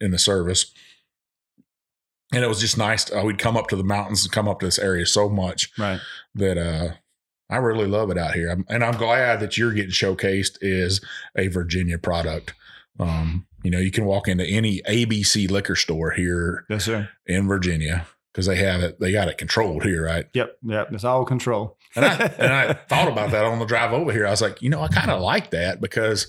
in 0.00 0.10
the 0.10 0.18
service. 0.18 0.72
And 2.34 2.42
it 2.42 2.48
was 2.48 2.60
just 2.60 2.78
nice. 2.78 3.04
To, 3.04 3.20
uh, 3.20 3.24
we'd 3.24 3.38
come 3.38 3.58
up 3.58 3.68
to 3.68 3.76
the 3.76 3.84
mountains 3.84 4.24
and 4.24 4.32
come 4.32 4.48
up 4.48 4.60
to 4.60 4.66
this 4.66 4.78
area 4.78 5.04
so 5.04 5.28
much 5.28 5.70
right. 5.78 6.00
that 6.34 6.56
uh, 6.56 6.94
I 7.50 7.56
really 7.58 7.86
love 7.86 8.10
it 8.10 8.16
out 8.16 8.32
here. 8.32 8.48
I'm, 8.50 8.64
and 8.70 8.82
I'm 8.82 8.96
glad 8.96 9.40
that 9.40 9.58
you're 9.58 9.74
getting 9.74 9.90
showcased 9.90 10.62
as 10.62 11.02
a 11.36 11.48
Virginia 11.48 11.98
product. 11.98 12.54
Um, 12.98 13.46
you 13.62 13.70
know, 13.70 13.78
you 13.78 13.90
can 13.90 14.04
walk 14.04 14.28
into 14.28 14.44
any 14.44 14.80
ABC 14.88 15.50
liquor 15.50 15.76
store 15.76 16.10
here 16.12 16.64
Yes, 16.68 16.84
sir. 16.84 17.08
in 17.26 17.46
Virginia 17.48 18.06
because 18.32 18.46
they 18.46 18.56
have 18.56 18.82
it. 18.82 18.98
They 18.98 19.12
got 19.12 19.28
it 19.28 19.36
controlled 19.38 19.84
here, 19.84 20.04
right? 20.04 20.26
Yep. 20.34 20.56
Yep. 20.64 20.92
It's 20.92 21.04
all 21.04 21.24
control. 21.24 21.76
And 21.94 22.04
I 22.04 22.14
and 22.38 22.52
I 22.52 22.72
thought 22.72 23.08
about 23.08 23.30
that 23.32 23.44
on 23.44 23.58
the 23.58 23.64
drive 23.66 23.92
over 23.92 24.10
here. 24.12 24.26
I 24.26 24.30
was 24.30 24.40
like, 24.42 24.62
you 24.62 24.70
know, 24.70 24.80
I 24.82 24.88
kind 24.88 25.10
of 25.10 25.20
like 25.20 25.50
that 25.50 25.80
because 25.80 26.28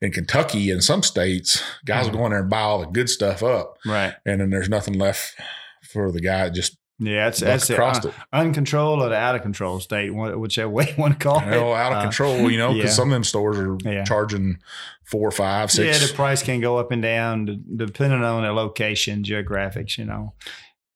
in 0.00 0.10
Kentucky 0.10 0.70
and 0.70 0.82
some 0.82 1.02
states, 1.02 1.62
guys 1.84 2.06
Mhm. 2.06 2.12
will 2.12 2.18
go 2.20 2.24
in 2.26 2.30
there 2.32 2.40
and 2.40 2.50
buy 2.50 2.60
all 2.60 2.80
the 2.80 2.86
good 2.86 3.08
stuff 3.08 3.42
up, 3.42 3.76
Right. 3.86 4.14
and 4.26 4.40
then 4.40 4.50
there's 4.50 4.68
nothing 4.68 4.94
left 4.98 5.34
for 5.82 6.10
the 6.10 6.20
guy 6.20 6.48
just 6.50 6.76
Yeah. 7.00 7.24
That's 7.24 7.40
that's 7.40 7.70
it. 7.70 7.78
Un- 7.78 8.06
it. 8.06 8.14
uncontrolled 8.32 9.02
or 9.02 9.08
the 9.08 9.16
out 9.16 9.34
of 9.34 9.42
control 9.42 9.80
state, 9.80 10.10
wh- 10.10 10.38
whichever 10.40 10.68
way 10.70 10.86
you 10.88 10.94
want 11.02 11.18
to 11.18 11.24
call 11.24 11.40
You 11.42 11.48
it. 11.52 11.74
out 11.74 11.92
of 11.92 11.98
Uh, 11.98 12.02
control, 12.02 12.50
you 12.50 12.56
know, 12.58 12.72
because 12.72 12.90
yeah. 12.90 12.94
some 12.94 13.08
of 13.08 13.14
them 13.14 13.24
stores 13.24 13.58
are 13.58 13.76
Yeah. 13.84 14.04
charging 14.04 14.58
four, 15.04 15.30
five, 15.32 15.70
six. 15.72 16.00
Yeah, 16.00 16.06
the 16.06 16.12
price 16.14 16.42
can 16.42 16.60
go 16.60 16.76
up 16.78 16.92
and 16.92 17.02
down 17.02 17.64
depending 17.76 18.22
on 18.22 18.42
the 18.42 18.52
location, 18.52 19.22
geographics. 19.24 19.98
You 19.98 20.04
know. 20.04 20.34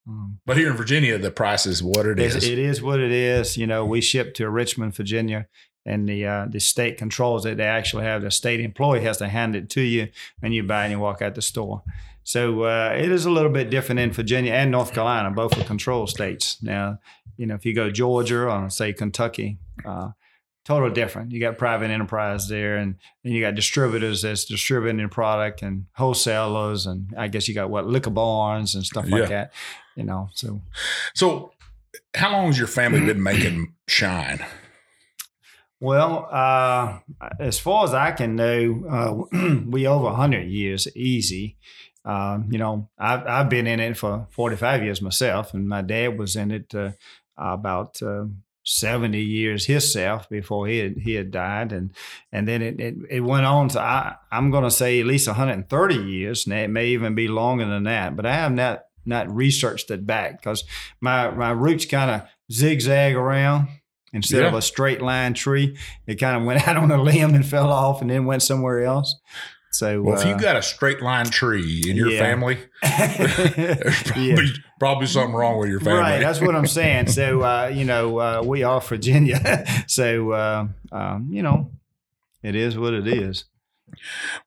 Um, 0.07 0.39
but 0.47 0.57
here 0.57 0.71
in 0.71 0.77
Virginia, 0.77 1.19
the 1.19 1.31
price 1.31 1.67
is 1.67 1.83
what 1.83 2.07
It's- 2.07 2.35
is. 2.37 2.49
It 2.49 2.59
is 2.59 2.81
what 2.81 3.01
it 3.01 3.11
is. 3.13 3.57
You 3.59 3.67
know, 3.67 3.85
we 3.85 4.01
ship 4.01 4.35
to 4.35 4.49
Richmond, 4.49 4.95
Virginia, 4.95 5.49
and 5.85 6.09
the 6.09 6.25
uh, 6.27 6.47
the 6.49 6.61
state 6.61 6.97
controls 6.97 7.45
it. 7.45 7.57
They 7.59 7.65
actually 7.67 8.05
have 8.05 8.23
the 8.23 8.31
state 8.31 8.61
employee 8.61 9.03
has 9.03 9.19
to 9.19 9.29
hand 9.29 9.55
it 9.57 9.69
to 9.71 9.81
you, 9.83 10.09
and 10.43 10.55
you 10.55 10.63
buy 10.63 10.85
and 10.85 10.93
you 10.93 10.99
walk 11.01 11.21
out 11.23 11.35
the 11.35 11.43
store. 11.43 11.83
So 12.29 12.65
uh, 12.65 12.95
it 12.95 13.11
is 13.11 13.25
a 13.25 13.31
little 13.31 13.51
bit 13.51 13.71
different 13.71 14.01
in 14.01 14.13
Virginia 14.13 14.53
and 14.53 14.71
North 14.71 14.93
Carolina. 14.93 15.31
Both 15.31 15.59
are 15.59 15.65
control 15.65 16.07
states. 16.07 16.63
Now, 16.63 16.99
you 17.39 17.47
know, 17.47 17.55
if 17.55 17.65
you 17.65 17.75
go 17.75 17.89
Georgia 17.91 18.43
or 18.51 18.69
say 18.69 18.93
Kentucky, 18.93 19.57
uh, 19.87 20.11
total 20.67 20.91
different. 20.91 21.33
You 21.33 21.41
got 21.41 21.57
private 21.57 21.91
enterprise 21.91 22.47
there, 22.47 22.77
and 22.77 22.97
then 23.25 23.33
you 23.33 23.41
got 23.41 23.55
distributors 23.55 24.21
that's 24.21 24.45
distributing 24.45 25.01
the 25.03 25.09
product, 25.09 25.63
and 25.63 25.87
wholesalers, 25.95 26.85
and 26.85 27.15
I 27.17 27.29
guess 27.29 27.49
you 27.49 27.55
got 27.55 27.71
what 27.71 27.87
liquor 27.87 28.11
barns 28.11 28.75
and 28.75 28.85
stuff 28.85 29.09
like 29.09 29.23
Yeah. 29.23 29.29
that. 29.29 29.53
You 29.97 30.05
know, 30.05 30.29
so 30.35 30.61
So, 31.15 31.53
how 32.15 32.31
long 32.31 32.49
has 32.49 32.59
your 32.59 32.69
family 32.69 33.01
been 33.07 33.23
making 33.23 33.73
shine? 33.87 34.45
Well, 35.81 36.29
uh, 36.31 36.99
as 37.39 37.59
far 37.59 37.85
as 37.85 37.95
I 37.95 38.11
can 38.11 38.35
know, 38.37 38.85
uh, 39.33 39.39
we 39.67 39.87
over 39.87 40.07
100 40.07 40.43
years 40.49 40.89
easy. 40.95 41.57
Um, 42.09 42.49
you 42.51 42.59
know, 42.59 42.89
I've, 42.99 43.27
I've 43.27 43.49
been 43.51 43.67
in 43.67 43.81
it 43.81 43.99
for 43.99 44.27
45 44.31 44.83
years 44.83 45.03
myself, 45.03 45.53
and 45.53 45.69
my 45.69 45.83
dad 45.83 46.19
was 46.19 46.37
in 46.37 46.51
it 46.51 46.75
uh, 46.75 46.93
about 47.37 48.03
uh, 48.03 48.25
70 48.65 49.21
years 49.21 49.67
himself 49.67 50.27
before 50.31 50.67
he 50.67 50.79
had, 50.79 50.97
he 50.97 51.15
had 51.15 51.31
died. 51.31 51.71
And, 51.71 51.93
and 52.33 52.49
then 52.49 52.63
it, 52.63 52.81
it, 52.81 52.95
it 53.11 53.21
went 53.21 53.45
on 53.45 53.69
to, 53.71 53.81
I, 53.81 54.17
I'm 54.33 54.51
going 54.51 54.65
to 54.65 54.71
say 54.71 55.01
at 55.01 55.07
least 55.07 55.27
130 55.27 55.97
years, 55.97 56.47
and 56.47 56.55
it 56.55 56.71
may 56.71 56.87
even 56.89 57.15
be 57.15 57.29
longer 57.29 57.67
than 57.67 57.85
that, 57.85 58.17
but 58.17 58.25
I 58.25 58.35
have 58.35 58.53
not, 58.53 58.85
not 59.05 59.31
researched 59.31 59.91
it 59.91 60.07
back 60.07 60.41
because 60.41 60.65
my, 61.03 61.31
my 61.31 61.51
roots 61.51 61.85
kind 61.85 62.11
of 62.11 62.23
zigzag 62.51 63.17
around 63.17 63.69
instead 64.15 64.45
of 64.45 64.55
a 64.55 64.63
straight 64.63 65.03
line 65.03 65.35
tree. 65.35 65.77
It 66.07 66.17
kind 66.17 66.39
of 66.39 66.45
went 66.45 66.67
out 66.69 66.79
on 66.79 66.91
a 66.91 67.01
limb 67.01 67.35
and 67.35 67.47
fell 67.47 67.71
off 67.71 68.01
and 68.01 68.09
then 68.09 68.25
went 68.25 68.43
somewhere 68.43 68.83
else. 68.83 69.15
So, 69.71 70.03
Well, 70.03 70.19
if 70.19 70.27
uh, 70.27 70.31
you 70.31 70.39
got 70.39 70.57
a 70.57 70.63
straight 70.63 71.03
line 71.03 71.27
tree 71.27 71.83
in 71.87 71.97
your 71.97 72.09
yeah. 72.09 72.19
family, 72.21 72.59
there's 72.83 74.03
probably, 74.03 74.27
Yeah. 74.27 74.43
probably 74.81 75.07
something 75.07 75.35
wrong 75.35 75.59
with 75.59 75.69
your 75.69 75.81
family. 75.81 76.01
Right, 76.01 76.21
that's 76.21 76.41
what 76.41 76.55
I'm 76.55 76.67
saying. 76.67 77.09
So, 77.09 77.43
uh, 77.43 77.71
you 77.73 77.85
know, 77.85 78.19
uh, 78.19 78.43
we 78.45 78.63
are 78.63 78.81
Virginia. 78.81 79.65
so, 79.87 80.33
uh, 80.33 80.69
um, 80.91 81.29
you 81.31 81.43
know, 81.43 81.71
it 82.43 82.55
is 82.55 82.79
what 82.79 82.95
it 82.95 83.07
is. 83.07 83.45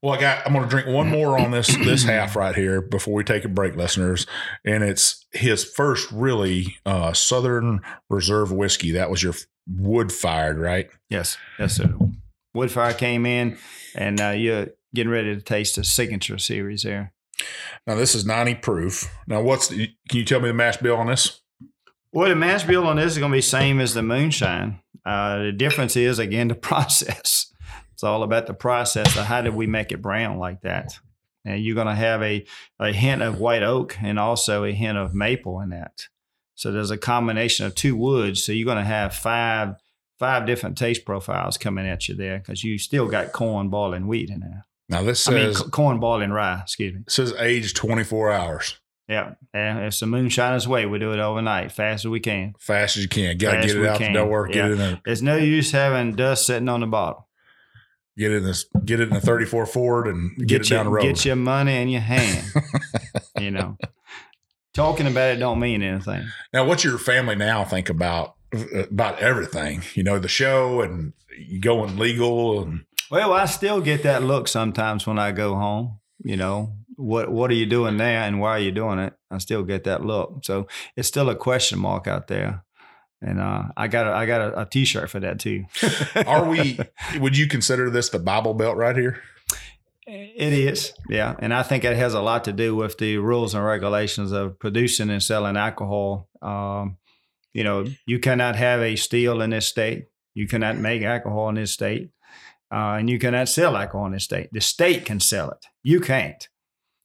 Well, 0.01 0.13
I 0.13 0.19
got. 0.19 0.45
I'm 0.45 0.53
going 0.53 0.65
to 0.65 0.69
drink 0.69 0.87
one 0.87 1.09
more 1.09 1.39
on 1.39 1.49
this 1.49 1.75
this 1.77 2.03
half 2.03 2.35
right 2.35 2.55
here 2.55 2.79
before 2.79 3.15
we 3.15 3.23
take 3.23 3.43
a 3.43 3.49
break, 3.49 3.75
listeners. 3.75 4.27
And 4.63 4.83
it's 4.83 5.25
his 5.31 5.63
first 5.63 6.11
really 6.11 6.77
uh, 6.85 7.13
Southern 7.13 7.81
Reserve 8.07 8.51
whiskey. 8.51 8.91
That 8.91 9.09
was 9.09 9.23
your 9.23 9.33
wood 9.67 10.11
fired, 10.11 10.59
right? 10.59 10.89
Yes, 11.09 11.37
yes, 11.57 11.75
sir. 11.75 11.91
Woodfire 12.55 12.95
came 12.95 13.25
in, 13.25 13.57
and 13.95 14.21
uh, 14.21 14.29
you're 14.29 14.67
getting 14.93 15.11
ready 15.11 15.35
to 15.35 15.41
taste 15.41 15.77
a 15.77 15.83
signature 15.83 16.37
series 16.37 16.83
there. 16.83 17.13
Now 17.87 17.95
this 17.95 18.15
is 18.15 18.25
90 18.25 18.55
proof. 18.55 19.13
Now, 19.27 19.41
what's 19.41 19.67
the, 19.67 19.87
can 20.09 20.19
you 20.19 20.25
tell 20.25 20.39
me 20.39 20.47
the 20.47 20.53
mash 20.53 20.77
bill 20.77 20.97
on 20.97 21.07
this? 21.07 21.41
Well, 22.11 22.29
the 22.29 22.35
mash 22.35 22.63
bill 22.63 22.85
on 22.87 22.97
this 22.97 23.13
is 23.13 23.17
going 23.17 23.31
to 23.31 23.37
be 23.37 23.41
same 23.41 23.79
as 23.79 23.93
the 23.93 24.03
moonshine. 24.03 24.81
Uh, 25.05 25.43
the 25.43 25.51
difference 25.51 25.95
is 25.95 26.19
again 26.19 26.49
the 26.49 26.55
process. 26.69 27.53
It's 27.93 28.03
all 28.03 28.23
about 28.23 28.47
the 28.47 28.53
process 28.53 29.15
of 29.17 29.25
how 29.25 29.41
did 29.41 29.55
we 29.55 29.67
make 29.67 29.91
it 29.91 30.01
brown 30.01 30.37
like 30.37 30.61
that. 30.61 30.97
And 31.45 31.63
you're 31.63 31.75
going 31.75 31.87
to 31.87 31.95
have 31.95 32.21
a, 32.21 32.45
a 32.79 32.91
hint 32.91 33.21
of 33.21 33.39
white 33.39 33.63
oak 33.63 33.97
and 34.01 34.19
also 34.19 34.63
a 34.63 34.71
hint 34.71 34.97
of 34.97 35.15
maple 35.15 35.59
in 35.59 35.69
that. 35.69 36.07
So 36.55 36.71
there's 36.71 36.91
a 36.91 36.97
combination 36.97 37.65
of 37.65 37.73
two 37.73 37.95
woods. 37.95 38.43
So 38.43 38.51
you're 38.51 38.65
going 38.65 38.77
to 38.77 38.83
have 38.83 39.15
five 39.15 39.75
five 40.19 40.45
different 40.45 40.77
taste 40.77 41.03
profiles 41.03 41.57
coming 41.57 41.87
at 41.87 42.07
you 42.07 42.13
there 42.13 42.37
because 42.37 42.63
you 42.63 42.77
still 42.77 43.07
got 43.07 43.31
corn, 43.31 43.69
boiling 43.69 44.05
wheat 44.05 44.29
in 44.29 44.41
there. 44.41 44.67
Now 44.91 45.03
this 45.03 45.27
I 45.27 45.31
mean, 45.31 45.53
says 45.53 45.63
c- 45.63 45.69
corn, 45.71 45.99
boiling 45.99 46.31
rye. 46.31 46.59
Excuse 46.61 46.93
me. 46.93 47.01
says 47.07 47.33
age 47.39 47.73
24 47.73 48.31
hours. 48.31 48.77
Yeah, 49.07 49.33
and 49.53 49.79
it's 49.79 49.99
the 49.99 50.05
moonshiner's 50.05 50.67
way. 50.67 50.85
We 50.85 50.99
do 50.99 51.11
it 51.11 51.19
overnight, 51.19 51.71
fast 51.71 52.05
as 52.05 52.09
we 52.09 52.19
can. 52.19 52.53
Fast 52.59 52.97
as 52.97 53.03
you 53.03 53.09
can. 53.09 53.37
Got 53.37 53.61
to 53.61 53.67
get 53.67 53.75
it 53.75 53.85
out 53.85 53.97
can. 53.97 54.13
the 54.13 54.19
door. 54.19 54.47
Get 54.47 54.55
Yeah. 54.55 54.65
it 54.67 54.71
in 54.71 54.77
there. 54.77 55.01
There's 55.03 55.21
no 55.21 55.35
use 55.37 55.71
having 55.71 56.13
dust 56.15 56.45
sitting 56.45 56.69
on 56.69 56.81
the 56.81 56.87
bottle. 56.87 57.27
Get 58.17 58.31
it 58.31 58.37
in 58.37 58.43
this. 58.45 58.65
Get 58.85 58.99
it 58.99 59.07
in 59.09 59.13
the 59.13 59.21
34 59.21 59.65
Ford 59.65 60.07
and 60.07 60.37
get, 60.47 60.61
it 60.61 60.69
down 60.69 60.85
the 60.85 60.91
your, 60.91 60.97
road. 60.97 61.03
Get 61.03 61.25
your 61.25 61.35
money 61.37 61.75
in 61.81 61.89
your 61.89 62.01
hand. 62.01 62.45
you 63.39 63.51
know, 63.51 63.77
talking 64.73 65.07
about 65.07 65.31
it 65.31 65.37
don't 65.37 65.59
mean 65.59 65.81
anything. 65.81 66.25
Now, 66.53 66.65
what's 66.65 66.83
your 66.83 66.97
family 66.97 67.35
now 67.35 67.63
think 67.63 67.89
about 67.89 68.35
uh, 68.53 68.83
about 68.83 69.19
everything? 69.19 69.83
You 69.93 70.03
know, 70.03 70.19
the 70.19 70.27
show 70.27 70.81
and 70.81 71.13
going 71.61 71.97
legal 71.97 72.61
and 72.61 72.85
Well, 73.11 73.33
I 73.33 73.45
still 73.45 73.81
get 73.81 74.03
that 74.03 74.23
look 74.23 74.47
sometimes 74.47 75.05
when 75.05 75.19
I 75.19 75.31
go 75.31 75.55
home. 75.55 75.99
You 76.23 76.37
know, 76.37 76.75
what 76.95 77.31
what 77.31 77.51
are 77.51 77.55
you 77.55 77.65
doing 77.65 77.97
there, 77.97 78.21
and 78.21 78.39
why 78.39 78.51
are 78.51 78.59
you 78.59 78.71
doing 78.71 78.99
it? 78.99 79.13
I 79.29 79.39
still 79.39 79.63
get 79.63 79.83
that 79.83 80.05
look. 80.05 80.45
So 80.45 80.67
it's 80.95 81.07
still 81.07 81.29
a 81.29 81.35
question 81.35 81.79
mark 81.79 82.07
out 82.07 82.27
there. 82.27 82.63
And 83.21 83.39
uh, 83.39 83.65
I 83.77 83.87
got 83.87 84.07
a, 84.07 84.11
I 84.11 84.25
got 84.25 84.41
a, 84.41 84.61
a 84.61 84.65
T-shirt 84.65 85.09
for 85.09 85.19
that 85.19 85.39
too. 85.39 85.65
are 86.25 86.47
we? 86.47 86.79
would 87.19 87.37
you 87.37 87.47
consider 87.47 87.89
this 87.89 88.09
the 88.09 88.17
Bible 88.17 88.53
Belt 88.53 88.77
right 88.77 88.95
here? 88.95 89.21
It 90.07 90.53
is, 90.53 90.93
yeah, 91.09 91.35
and 91.39 91.53
I 91.53 91.63
think 91.63 91.83
it 91.83 91.95
has 91.95 92.13
a 92.13 92.21
lot 92.21 92.43
to 92.45 92.51
do 92.51 92.75
with 92.75 92.97
the 92.97 93.17
rules 93.17 93.53
and 93.53 93.63
regulations 93.63 94.31
of 94.31 94.57
producing 94.59 95.09
and 95.09 95.21
selling 95.21 95.55
alcohol. 95.55 96.27
Um, 96.41 96.97
you 97.53 97.63
know, 97.63 97.85
you 98.05 98.19
cannot 98.19 98.55
have 98.55 98.81
a 98.81 98.95
still 98.95 99.41
in 99.41 99.51
this 99.51 99.67
state. 99.67 100.07
You 100.33 100.47
cannot 100.47 100.77
make 100.77 101.03
alcohol 101.03 101.49
in 101.49 101.55
this 101.55 101.71
state, 101.71 102.09
uh, 102.71 102.95
and 102.99 103.09
you 103.09 103.19
cannot 103.19 103.49
sell 103.49 103.75
alcohol 103.75 104.05
in 104.05 104.13
the 104.13 104.19
state. 104.19 104.49
The 104.51 104.61
state 104.61 105.05
can 105.05 105.19
sell 105.19 105.51
it. 105.51 105.65
You 105.83 105.99
can't. 105.99 106.47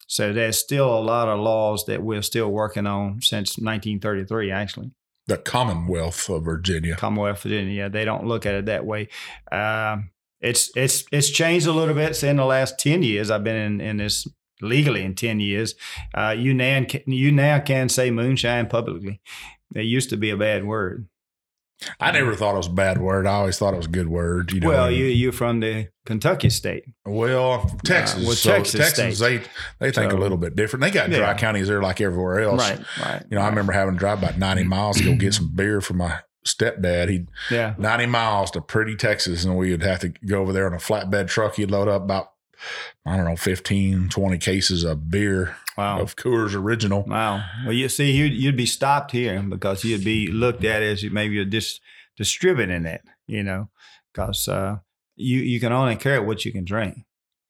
So 0.07 0.33
there's 0.33 0.59
still 0.59 0.97
a 0.97 1.01
lot 1.01 1.29
of 1.29 1.41
laws 1.41 1.85
that 1.87 2.03
we're 2.03 2.23
still 2.23 2.51
working 2.51 2.87
on 2.87 3.21
since 3.23 3.59
1933, 3.59 4.53
actually. 4.53 4.93
The 5.27 5.39
Commonwealth 5.39 6.29
of 6.31 6.45
Virginia. 6.45 6.95
Commonwealth 6.95 7.39
of 7.39 7.43
Virginia. 7.43 7.75
Yeah, 7.75 7.89
they 7.89 8.05
don't 8.05 8.27
look 8.27 8.47
at 8.47 8.55
it 8.55 8.67
that 8.67 8.87
way. 8.87 9.09
Um, 9.51 10.11
it's 10.41 10.71
it's 10.77 11.05
it's 11.11 11.31
changed 11.31 11.67
a 11.67 11.73
little 11.73 11.95
bit. 11.95 12.15
Say 12.15 12.29
in 12.29 12.37
the 12.37 12.45
last 12.45 12.79
ten 12.79 13.03
years, 13.03 13.31
I've 13.31 13.43
been 13.43 13.57
in, 13.57 13.81
in 13.81 13.97
this 13.97 14.29
legally 14.61 15.03
in 15.03 15.17
ten 15.17 15.41
years. 15.41 15.75
Uh, 16.15 16.35
you 16.39 16.55
now 16.55 16.85
can, 16.85 17.03
you 17.07 17.33
now 17.33 17.59
can 17.59 17.89
say 17.89 18.13
moonshine 18.13 18.69
publicly. 18.69 19.21
It 19.75 19.83
used 19.83 20.11
to 20.11 20.17
be 20.17 20.31
a 20.31 20.37
bad 20.37 20.65
word. 20.65 21.09
I 22.01 22.11
never 22.11 22.33
um, 22.33 22.37
thought 22.37 22.55
it 22.55 22.59
was 22.59 22.67
a 22.69 22.73
bad 22.73 22.99
word. 22.99 23.27
I 23.27 23.35
always 23.35 23.59
thought 23.59 23.75
it 23.75 23.77
was 23.79 23.87
a 23.87 23.91
good 23.91 24.09
word. 24.09 24.53
You 24.53 24.61
know. 24.61 24.69
well, 24.69 24.91
you 24.91 25.05
you're 25.07 25.33
from 25.33 25.61
the 25.61 25.89
Kentucky 26.07 26.49
state. 26.51 26.85
Well, 27.05 27.53
uh, 27.53 27.69
Texas. 27.85 28.25
well, 28.25 28.35
so 28.35 28.51
Texas 28.53 28.81
Texans, 28.81 29.19
they 29.19 29.39
state. 29.39 29.49
they 29.79 29.91
think 29.91 30.11
So- 30.11 30.17
a 30.17 30.21
little 30.21 30.39
bit 30.39 30.57
different. 30.57 30.83
They 30.83 30.91
got 30.91 31.11
dry 31.11 31.19
Yeah. 31.19 31.35
counties 31.35 31.69
there 31.69 31.83
like 31.83 32.01
everywhere 32.01 32.41
else. 32.41 32.61
Right, 32.63 32.81
right. 33.05 33.23
You 33.31 33.37
know, 33.37 33.43
I 33.43 33.49
remember 33.49 33.73
having 33.73 33.95
to 33.95 33.99
drive 33.99 34.19
about 34.23 34.39
ninety 34.39 34.65
miles 34.65 34.97
to 34.99 35.05
go 35.05 35.15
get 35.17 35.35
some 35.35 35.53
beer 35.55 35.81
for 35.81 35.95
my 35.95 36.21
stepdad. 36.47 37.09
He'd 37.11 37.29
Yeah, 37.51 37.75
90 37.77 38.07
miles 38.07 38.51
to 38.53 38.61
pretty 38.61 38.97
Texas, 38.97 39.45
and 39.45 39.57
we 39.57 39.71
would 39.73 39.83
have 39.83 40.01
to 40.01 40.09
go 40.27 40.41
over 40.43 40.53
there 40.53 40.67
on 40.67 40.73
a 40.75 40.79
flatbed 40.79 41.27
truck. 41.29 41.57
He'd 41.57 41.71
load 41.73 41.89
up 41.89 42.03
about, 42.05 42.31
I 43.05 43.17
don't 43.17 43.27
know, 43.27 43.37
15, 43.37 44.09
20 44.09 44.39
cases 44.39 44.85
of 44.85 45.11
beer 45.11 45.57
wow. 45.77 46.01
of 46.01 46.17
Coors 46.17 46.55
Original. 46.55 47.03
Wow. 47.03 47.45
Well, 47.65 47.73
you 47.73 47.89
see, 47.89 48.13
you'd, 48.13 48.33
you'd 48.33 48.57
be 48.57 48.67
stopped 48.67 49.13
here 49.13 49.43
because 49.43 49.85
you'd 49.85 50.05
be 50.05 50.29
looked 50.29 50.65
at 50.65 50.83
as 50.83 51.05
maybe 51.05 51.35
you're 51.35 51.45
just 51.45 51.81
distributing 52.17 52.87
it, 52.87 53.03
you 53.27 53.43
know, 53.43 53.69
because 54.13 54.49
uh, 54.49 54.79
you, 55.15 55.41
you 55.41 55.61
can 55.61 55.73
only 55.73 55.97
carry 55.97 56.21
what 56.21 56.45
you 56.45 56.53
can 56.53 56.65
drink. 56.65 56.99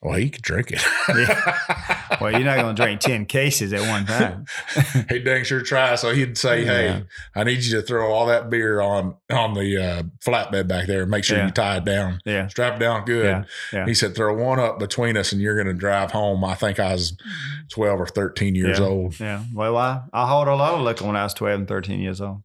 Well, 0.02 0.14
he 0.14 0.30
could 0.30 0.42
drink 0.42 0.72
it. 0.72 0.82
Well, 2.20 2.30
you're 2.32 2.40
not 2.44 2.56
going 2.58 2.74
to 2.76 2.82
drink 2.82 3.00
10 3.00 3.26
cases 3.26 3.72
at 3.72 3.80
one 3.80 4.06
time. 4.06 4.46
he 5.08 5.18
dang 5.20 5.44
sure 5.44 5.60
try. 5.62 5.94
So 5.96 6.12
he'd 6.12 6.36
say, 6.38 6.64
Yeah. 6.64 6.72
"Hey, 6.98 7.04
I 7.34 7.44
need 7.44 7.62
you 7.64 7.76
to 7.76 7.82
throw 7.82 8.12
all 8.12 8.26
that 8.26 8.50
beer 8.50 8.80
on 8.80 9.14
on 9.30 9.54
the 9.54 9.76
uh, 9.76 10.02
flatbed 10.24 10.68
back 10.68 10.86
there 10.86 11.02
and 11.02 11.10
make 11.10 11.24
sure 11.24 11.38
Yeah. 11.38 11.46
you 11.46 11.50
tie 11.52 11.76
it 11.78 11.84
down, 11.84 12.20
Yeah. 12.24 12.48
strap 12.48 12.76
it 12.76 12.80
down 12.80 13.04
good." 13.04 13.46
Yeah. 13.72 13.86
He 13.86 13.94
said, 13.94 14.14
"Throw 14.14 14.34
one 14.34 14.58
up 14.58 14.78
between 14.78 15.16
us, 15.16 15.32
and 15.32 15.40
you're 15.40 15.54
going 15.62 15.66
to 15.74 15.78
drive 15.80 16.10
home." 16.12 16.44
I 16.44 16.54
think 16.54 16.78
I 16.80 16.92
was 16.92 17.16
twelve 17.70 18.00
or 18.00 18.06
thirteen 18.06 18.54
years 18.54 18.78
Yeah. 18.78 18.84
old. 18.86 19.20
Yeah. 19.20 19.44
Well, 19.54 19.76
I, 19.76 20.02
I 20.12 20.26
hauled 20.26 20.48
a 20.48 20.54
lot 20.54 20.74
of 20.74 20.80
liquor 20.80 21.04
when 21.06 21.16
I 21.16 21.24
was 21.24 21.34
12 21.34 21.58
and 21.60 21.68
13 21.68 22.00
years 22.00 22.20
old. 22.20 22.42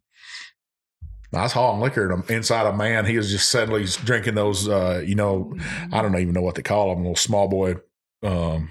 I 1.34 1.42
was 1.44 1.52
hauling 1.52 1.80
liquor 1.80 2.22
inside 2.28 2.66
a 2.66 2.76
man. 2.76 3.06
He 3.06 3.16
was 3.16 3.30
just 3.30 3.48
suddenly 3.48 3.84
drinking 4.04 4.34
those, 4.34 4.68
uh, 4.68 5.02
you 5.04 5.14
know, 5.14 5.54
I 5.90 6.02
don't 6.02 6.14
even 6.18 6.34
know 6.34 6.42
what 6.42 6.56
they 6.56 6.62
call 6.62 6.90
them, 6.94 6.98
little 7.04 7.16
small 7.16 7.48
boy 7.48 7.76
um, 8.22 8.70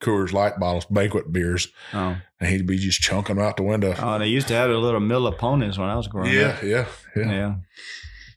Coors 0.00 0.32
Light 0.32 0.58
bottles, 0.58 0.86
banquet 0.86 1.30
beers, 1.32 1.68
Oh. 1.92 2.16
and 2.40 2.48
he'd 2.48 2.66
be 2.66 2.78
just 2.78 3.00
chunking 3.00 3.36
them 3.36 3.44
out 3.44 3.56
the 3.56 3.62
window. 3.62 3.94
oh, 3.98 4.18
they 4.18 4.26
used 4.28 4.48
to 4.48 4.54
have 4.54 4.70
the 4.70 4.76
little 4.78 5.00
Miller 5.00 5.32
ponies 5.32 5.78
when 5.78 5.88
I 5.88 5.96
was 5.96 6.08
growing 6.08 6.32
yeah, 6.32 6.40
up. 6.48 6.62
yeah, 6.62 6.86
yeah, 7.16 7.30
Yeah. 7.30 7.54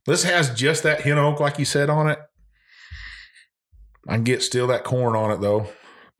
This 0.05 0.23
has 0.23 0.53
just 0.53 0.83
that 0.83 1.01
hen 1.01 1.17
oak, 1.17 1.39
like 1.39 1.57
you 1.59 1.63
said, 1.65 1.89
on 1.89 2.09
it. 2.09 2.19
I 4.07 4.15
can 4.15 4.23
get 4.25 4.43
still 4.43 4.67
that 4.67 4.83
corn 4.83 5.15
on 5.15 5.31
it 5.31 5.39
though. 5.39 5.67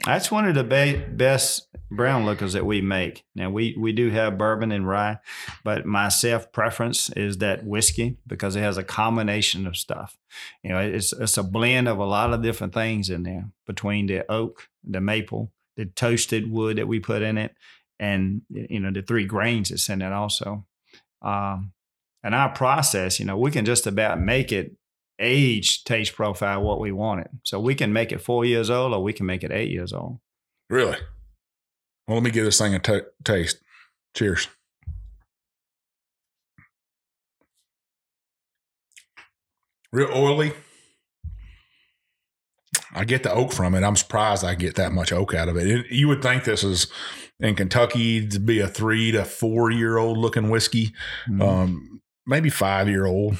That's 0.06 0.32
one 0.32 0.48
of 0.48 0.56
the 0.56 0.64
be- 0.64 1.04
best 1.10 1.68
brown 1.96 2.26
liquors 2.26 2.54
that 2.54 2.66
we 2.66 2.82
make. 2.82 3.24
Now 3.36 3.50
we 3.50 3.76
we 3.78 3.92
do 3.92 4.10
have 4.10 4.38
bourbon 4.38 4.72
and 4.72 4.88
rye, 4.88 5.20
but 5.64 5.86
my 5.86 6.10
self 6.10 6.52
preference 6.52 7.10
is 7.12 7.38
that 7.40 7.66
whiskey 7.66 8.18
because 8.28 8.56
it 8.56 8.62
has 8.62 8.78
a 8.78 8.84
combination 8.84 9.68
of 9.68 9.78
stuff. 9.78 10.18
You 10.64 10.72
know, 10.72 10.80
it's 10.80 11.14
it's 11.14 11.38
a 11.38 11.44
blend 11.44 11.88
of 11.88 12.00
a 12.00 12.06
lot 12.06 12.34
of 12.34 12.42
different 12.42 12.74
things 12.74 13.10
in 13.10 13.24
there 13.24 13.50
between 13.66 14.08
the 14.08 14.30
oak, 14.32 14.70
the 14.84 15.02
maple, 15.02 15.52
the 15.78 15.86
toasted 15.86 16.52
wood 16.52 16.78
that 16.78 16.88
we 16.88 17.00
put 17.00 17.22
in 17.22 17.38
it, 17.38 17.56
and 18.00 18.42
you 18.50 18.80
know 18.80 18.92
the 18.92 19.02
three 19.02 19.26
grains 19.26 19.70
that's 19.70 19.90
in 19.90 20.02
it 20.02 20.12
also. 20.12 20.66
Um, 21.22 21.74
and 22.24 22.34
our 22.34 22.50
process, 22.50 23.20
you 23.20 23.26
know, 23.26 23.38
we 23.38 23.52
can 23.52 23.66
just 23.66 23.86
about 23.86 24.20
make 24.20 24.52
it 24.52 24.76
age 25.20 25.84
taste 25.84 26.16
profile 26.16 26.62
what 26.62 26.80
we 26.80 26.92
want 26.92 27.22
it. 27.22 27.30
So 27.44 27.60
we 27.60 27.76
can 27.76 27.94
make 27.94 28.12
it 28.12 28.22
four 28.22 28.46
years 28.46 28.70
old 28.70 28.94
or 28.94 29.04
we 29.04 29.14
can 29.14 29.26
make 29.26 29.44
it 29.44 29.52
eight 29.52 29.72
years 29.72 29.94
old. 29.94 30.20
Really? 30.70 30.98
Well, 32.08 32.18
let 32.18 32.24
me 32.24 32.32
give 32.32 32.46
this 32.46 32.58
thing 32.58 32.76
a 32.76 33.02
taste. 33.24 33.60
Cheers. 34.14 34.48
Real 39.92 40.10
oily. 40.14 40.54
I 42.96 43.06
get 43.06 43.24
the 43.24 43.32
oak 43.32 43.52
from 43.52 43.74
it. 43.76 43.84
I'm 43.84 43.96
surprised 43.96 44.44
I 44.44 44.56
get 44.56 44.76
that 44.76 44.92
much 44.92 45.12
oak 45.12 45.34
out 45.34 45.50
of 45.50 45.58
it. 45.58 45.68
it 45.68 45.92
you 45.92 46.08
would 46.08 46.22
think 46.22 46.44
this 46.44 46.64
is 46.64 46.88
in 47.40 47.56
Kentucky 47.56 48.28
to 48.28 48.40
be 48.40 48.60
a 48.60 48.68
three 48.68 49.12
to 49.12 49.26
four 49.26 49.72
year 49.72 49.98
old 49.98 50.18
looking 50.18 50.50
whiskey, 50.50 50.94
um, 51.42 52.02
maybe 52.26 52.50
five 52.50 52.88
year 52.88 53.06
old, 53.06 53.38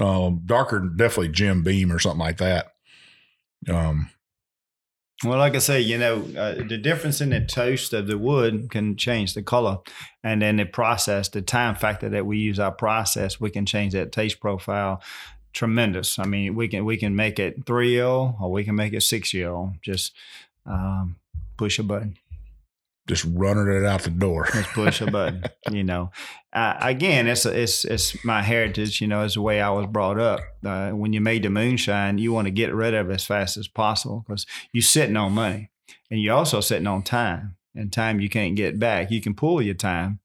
um, 0.00 0.42
darker, 0.46 0.80
definitely 0.80 1.28
Jim 1.28 1.62
Beam 1.62 1.92
or 1.92 1.98
something 1.98 2.20
like 2.20 2.38
that. 2.38 2.72
Um, 3.68 4.10
Well, 5.22 5.38
like 5.38 5.54
I 5.54 5.58
say, 5.58 5.80
you 5.80 5.96
know, 5.96 6.26
uh, 6.36 6.54
the 6.66 6.76
difference 6.76 7.20
in 7.20 7.30
the 7.30 7.40
toast 7.40 7.92
of 7.92 8.08
the 8.08 8.18
wood 8.18 8.68
can 8.70 8.96
change 8.96 9.34
the 9.34 9.42
color, 9.42 9.78
and 10.22 10.42
then 10.42 10.56
the 10.56 10.64
process, 10.64 11.28
the 11.28 11.40
time 11.40 11.76
factor 11.76 12.08
that 12.08 12.26
we 12.26 12.38
use 12.38 12.58
our 12.58 12.72
process, 12.72 13.40
we 13.40 13.50
can 13.50 13.64
change 13.64 13.92
that 13.92 14.12
taste 14.12 14.40
profile. 14.40 15.02
Tremendous. 15.52 16.18
I 16.18 16.24
mean, 16.24 16.56
we 16.56 16.66
can 16.66 16.84
we 16.84 16.96
can 16.96 17.14
make 17.14 17.38
it 17.38 17.64
three 17.64 17.90
year 17.90 18.06
old 18.06 18.34
or 18.40 18.50
we 18.50 18.64
can 18.64 18.74
make 18.74 18.92
it 18.92 19.02
six 19.02 19.32
year 19.32 19.50
old. 19.50 19.74
Just 19.82 20.12
um, 20.66 21.16
push 21.56 21.78
a 21.78 21.84
button. 21.84 22.16
Just 23.06 23.24
running 23.24 23.68
it 23.68 23.84
out 23.84 24.02
the 24.02 24.10
door. 24.10 24.46
Just 24.52 24.70
push 24.70 25.00
a 25.00 25.10
button. 25.10 25.44
You 25.70 25.84
know, 25.84 26.10
uh, 26.52 26.76
again, 26.80 27.26
it's 27.26 27.44
it's 27.44 27.84
it's 27.84 28.24
my 28.24 28.42
heritage. 28.42 29.00
You 29.00 29.08
know, 29.08 29.24
it's 29.24 29.34
the 29.34 29.42
way 29.42 29.60
I 29.60 29.70
was 29.70 29.86
brought 29.86 30.18
up. 30.18 30.40
Uh, 30.64 30.90
when 30.90 31.12
you 31.12 31.20
made 31.20 31.42
the 31.42 31.50
moonshine, 31.50 32.18
you 32.18 32.32
want 32.32 32.46
to 32.46 32.50
get 32.50 32.74
rid 32.74 32.94
of 32.94 33.10
it 33.10 33.14
as 33.14 33.24
fast 33.24 33.56
as 33.56 33.68
possible 33.68 34.24
because 34.26 34.46
you're 34.72 34.82
sitting 34.82 35.16
on 35.16 35.32
money, 35.32 35.70
and 36.10 36.20
you're 36.20 36.36
also 36.36 36.60
sitting 36.60 36.86
on 36.86 37.02
time. 37.02 37.56
And 37.74 37.92
time 37.92 38.20
you 38.20 38.28
can't 38.28 38.54
get 38.54 38.78
back. 38.78 39.10
You 39.10 39.20
can 39.20 39.34
pull 39.34 39.60
your 39.60 39.74
time 39.74 40.20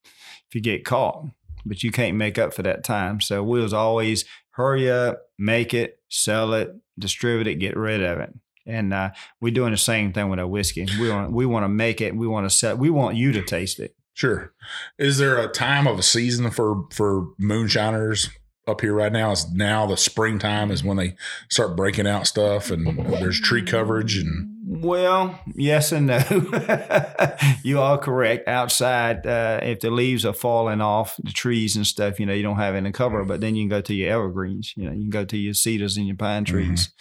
if 0.47 0.53
you 0.53 0.61
get 0.61 0.85
caught, 0.85 1.25
but 1.65 1.83
you 1.83 1.91
can't 1.91 2.15
make 2.15 2.37
up 2.37 2.53
for 2.53 2.61
that 2.61 2.83
time. 2.83 3.21
So 3.21 3.43
we 3.43 3.59
was 3.59 3.73
always 3.73 4.23
hurry 4.51 4.89
up, 4.89 5.23
make 5.39 5.73
it, 5.73 5.99
sell 6.09 6.53
it, 6.53 6.69
distribute 6.99 7.47
it, 7.47 7.55
get 7.55 7.75
rid 7.75 8.03
of 8.03 8.19
it. 8.19 8.33
And 8.69 8.93
uh, 8.93 9.09
we're 9.41 9.53
doing 9.53 9.71
the 9.71 9.77
same 9.77 10.13
thing 10.13 10.29
with 10.29 10.39
our 10.39 10.47
whiskey. 10.47 10.87
We 10.99 11.09
want 11.09 11.31
we 11.31 11.45
want 11.45 11.63
to 11.63 11.69
make 11.69 12.01
it. 12.01 12.15
We 12.15 12.27
want 12.27 12.49
to 12.49 12.55
sell. 12.55 12.77
We 12.77 12.89
want 12.89 13.17
you 13.17 13.31
to 13.33 13.41
taste 13.41 13.79
it. 13.79 13.95
Sure. 14.13 14.53
Is 14.97 15.17
there 15.17 15.37
a 15.37 15.47
time 15.47 15.87
of 15.87 15.97
a 15.97 16.03
season 16.03 16.51
for 16.51 16.85
for 16.91 17.27
moonshiners 17.37 18.29
up 18.67 18.81
here 18.81 18.93
right 18.93 19.11
now? 19.11 19.31
Is 19.31 19.49
now 19.51 19.85
the 19.85 19.97
springtime 19.97 20.71
is 20.71 20.83
when 20.83 20.97
they 20.97 21.15
start 21.49 21.75
breaking 21.75 22.05
out 22.05 22.27
stuff 22.27 22.69
and 22.69 22.99
there's 23.13 23.39
tree 23.39 23.63
coverage 23.63 24.17
and 24.17 24.55
Well, 24.67 25.39
yes 25.55 25.91
and 25.91 26.07
no. 26.07 26.19
you 27.63 27.79
are 27.79 27.97
correct. 27.97 28.47
Outside, 28.47 29.25
uh, 29.25 29.61
if 29.63 29.79
the 29.79 29.89
leaves 29.89 30.25
are 30.25 30.33
falling 30.33 30.81
off 30.81 31.15
the 31.23 31.31
trees 31.31 31.75
and 31.75 31.87
stuff, 31.87 32.19
you 32.19 32.25
know, 32.25 32.33
you 32.33 32.43
don't 32.43 32.57
have 32.57 32.75
any 32.75 32.91
cover. 32.91 33.23
But 33.23 33.39
then 33.41 33.55
you 33.55 33.63
can 33.63 33.69
go 33.69 33.81
to 33.81 33.93
your 33.93 34.11
evergreens. 34.11 34.73
You 34.75 34.85
know, 34.85 34.91
you 34.91 35.01
can 35.01 35.09
go 35.09 35.25
to 35.25 35.37
your 35.37 35.53
cedars 35.53 35.97
and 35.97 36.05
your 36.05 36.17
pine 36.17 36.43
trees. 36.43 36.91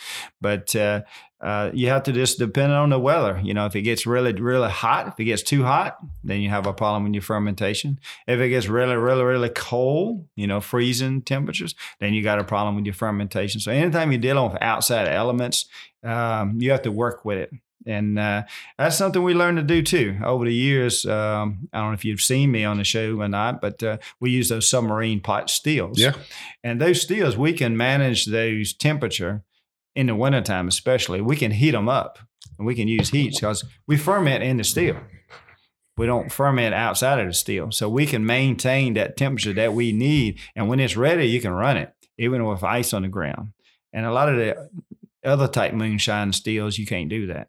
But 0.40 0.74
uh, 0.76 1.02
uh, 1.40 1.70
you 1.72 1.88
have 1.88 2.02
to 2.02 2.12
just 2.12 2.38
depend 2.38 2.72
on 2.72 2.90
the 2.90 2.98
weather. 2.98 3.40
You 3.42 3.54
know, 3.54 3.66
if 3.66 3.76
it 3.76 3.82
gets 3.82 4.06
really, 4.06 4.32
really 4.32 4.70
hot, 4.70 5.08
if 5.08 5.20
it 5.20 5.24
gets 5.24 5.42
too 5.42 5.62
hot, 5.62 5.98
then 6.24 6.40
you 6.40 6.48
have 6.48 6.66
a 6.66 6.72
problem 6.72 7.04
with 7.04 7.14
your 7.14 7.22
fermentation. 7.22 8.00
If 8.26 8.40
it 8.40 8.48
gets 8.48 8.66
really, 8.66 8.96
really, 8.96 9.22
really 9.22 9.50
cold, 9.50 10.26
you 10.34 10.46
know, 10.46 10.60
freezing 10.60 11.22
temperatures, 11.22 11.74
then 12.00 12.12
you 12.12 12.22
got 12.22 12.40
a 12.40 12.44
problem 12.44 12.74
with 12.74 12.86
your 12.86 12.94
fermentation. 12.94 13.60
So 13.60 13.70
anytime 13.70 14.10
you're 14.10 14.20
dealing 14.20 14.50
with 14.50 14.60
outside 14.60 15.06
elements, 15.08 15.66
um, 16.02 16.60
you 16.60 16.72
have 16.72 16.82
to 16.82 16.92
work 16.92 17.24
with 17.24 17.38
it. 17.38 17.50
And 17.86 18.18
uh, 18.18 18.42
that's 18.76 18.98
something 18.98 19.22
we 19.22 19.32
learned 19.32 19.58
to 19.58 19.62
do 19.62 19.82
too 19.82 20.18
over 20.22 20.44
the 20.44 20.54
years. 20.54 21.06
Um, 21.06 21.68
I 21.72 21.78
don't 21.78 21.88
know 21.88 21.94
if 21.94 22.04
you've 22.04 22.20
seen 22.20 22.50
me 22.50 22.64
on 22.64 22.76
the 22.76 22.84
show 22.84 23.16
or 23.20 23.28
not, 23.28 23.60
but 23.60 23.82
uh, 23.82 23.98
we 24.20 24.30
use 24.30 24.48
those 24.48 24.68
submarine 24.68 25.20
pot 25.20 25.48
stills. 25.48 25.98
Yeah. 25.98 26.14
And 26.62 26.80
those 26.80 27.00
stills, 27.00 27.36
we 27.36 27.52
can 27.52 27.76
manage 27.76 28.26
those 28.26 28.74
temperature 28.74 29.42
in 29.98 30.06
the 30.06 30.14
wintertime, 30.14 30.68
especially. 30.68 31.20
We 31.20 31.34
can 31.34 31.50
heat 31.50 31.72
them 31.72 31.88
up 31.88 32.20
and 32.56 32.64
we 32.66 32.76
can 32.76 32.86
use 32.86 33.10
heat 33.10 33.34
because 33.34 33.64
we 33.88 33.96
ferment 33.96 34.44
in 34.44 34.56
the 34.56 34.62
still. 34.64 34.96
We 35.96 36.06
don't 36.06 36.30
ferment 36.30 36.72
outside 36.72 37.18
of 37.18 37.26
the 37.26 37.32
still. 37.34 37.72
So 37.72 37.88
we 37.88 38.06
can 38.06 38.24
maintain 38.24 38.94
that 38.94 39.16
temperature 39.16 39.52
that 39.54 39.72
we 39.74 39.90
need. 39.90 40.38
And 40.54 40.68
when 40.68 40.78
it's 40.78 40.96
ready, 40.96 41.26
you 41.26 41.40
can 41.40 41.50
run 41.50 41.76
it, 41.76 41.92
even 42.16 42.44
with 42.46 42.62
ice 42.62 42.92
on 42.92 43.02
the 43.02 43.08
ground. 43.08 43.48
And 43.92 44.06
a 44.06 44.12
lot 44.12 44.28
of 44.28 44.36
the 44.36 44.70
other 45.24 45.48
type 45.48 45.72
moonshine 45.74 46.32
stills, 46.32 46.78
you 46.78 46.86
can't 46.86 47.08
do 47.08 47.26
that. 47.26 47.48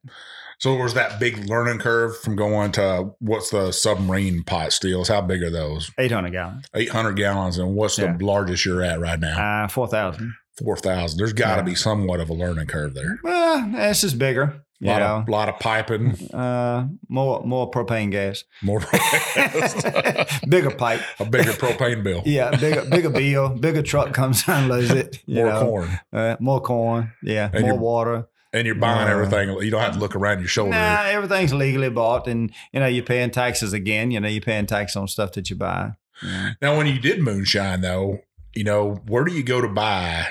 So 0.57 0.73
was 0.75 0.95
that 0.95 1.19
big 1.19 1.47
learning 1.47 1.77
curve 1.79 2.17
from 2.19 2.35
going 2.35 2.71
to 2.73 3.11
what's 3.19 3.51
the 3.51 3.71
submarine 3.71 4.43
pot 4.43 4.73
stills? 4.73 5.07
How 5.07 5.21
big 5.21 5.43
are 5.43 5.51
those? 5.51 5.91
800 5.99 6.31
gallons, 6.31 6.65
800 6.73 7.15
gallons. 7.15 7.59
And 7.59 7.75
what's 7.75 7.99
Yeah. 7.99 8.17
the 8.17 8.25
largest 8.25 8.65
you're 8.65 8.81
at 8.81 8.99
right 8.99 9.19
now? 9.19 9.65
uh, 9.65 9.67
4,000. 9.67 10.33
4,000. 10.59 11.17
There's 11.17 11.33
got 11.33 11.55
to 11.55 11.61
Yeah. 11.61 11.65
be 11.65 11.75
somewhat 11.75 12.19
of 12.19 12.29
a 12.29 12.33
learning 12.33 12.67
curve 12.67 12.93
there. 12.93 13.19
Well, 13.23 13.69
this 13.71 14.03
is 14.03 14.13
bigger. 14.13 14.61
A 14.81 14.85
lot, 14.87 14.99
know, 14.99 15.15
of, 15.17 15.27
lot 15.29 15.49
of 15.49 15.59
piping, 15.59 16.15
uh, 16.33 16.87
more 17.09 17.43
more 17.45 17.69
propane 17.69 18.11
gas, 18.11 18.45
more 18.61 18.79
bigger 20.47 20.71
pipe. 20.71 21.01
a 21.19 21.25
bigger 21.25 21.51
propane 21.51 22.01
bill, 22.03 22.21
Yeah, 22.25 22.51
bigger 22.55 22.85
bigger 22.89 23.09
bill, 23.09 23.49
bigger 23.49 23.81
truck 23.81 24.13
comes 24.13 24.43
and 24.47 24.63
unloads 24.63 24.91
it. 24.91 25.19
more 25.27 25.45
know. 25.49 25.61
corn, 25.61 25.99
Uh, 26.13 26.35
more 26.39 26.61
corn. 26.61 27.11
Yeah, 27.23 27.49
And 27.53 27.63
more 27.65 27.77
water. 27.77 28.27
and 28.53 28.65
you're 28.65 28.75
buying 28.75 29.09
Uh, 29.09 29.11
everything. 29.11 29.49
You 29.61 29.69
don't 29.69 29.81
have 29.81 29.93
to 29.95 29.99
look 29.99 30.15
around 30.15 30.39
your 30.39 30.47
shoulder. 30.47 30.71
Nah, 30.71 31.03
everything's 31.07 31.53
legally 31.53 31.89
bought, 31.89 32.27
and 32.27 32.51
you 32.71 32.79
know 32.79 32.87
you're 32.87 33.03
paying 33.03 33.31
taxes 33.31 33.73
again. 33.73 34.11
You 34.11 34.19
know 34.21 34.27
you're 34.29 34.41
paying 34.41 34.65
tax 34.65 34.95
on 34.95 35.07
stuff 35.07 35.33
that 35.33 35.49
you 35.49 35.55
buy. 35.57 35.91
Yeah. 36.23 36.51
Now, 36.61 36.77
when 36.77 36.87
you 36.87 36.99
did 36.99 37.19
moonshine, 37.21 37.81
though, 37.81 38.19
you 38.55 38.63
know 38.63 39.01
where 39.07 39.23
do 39.23 39.33
you 39.33 39.43
go 39.43 39.61
to 39.61 39.67
buy? 39.67 40.27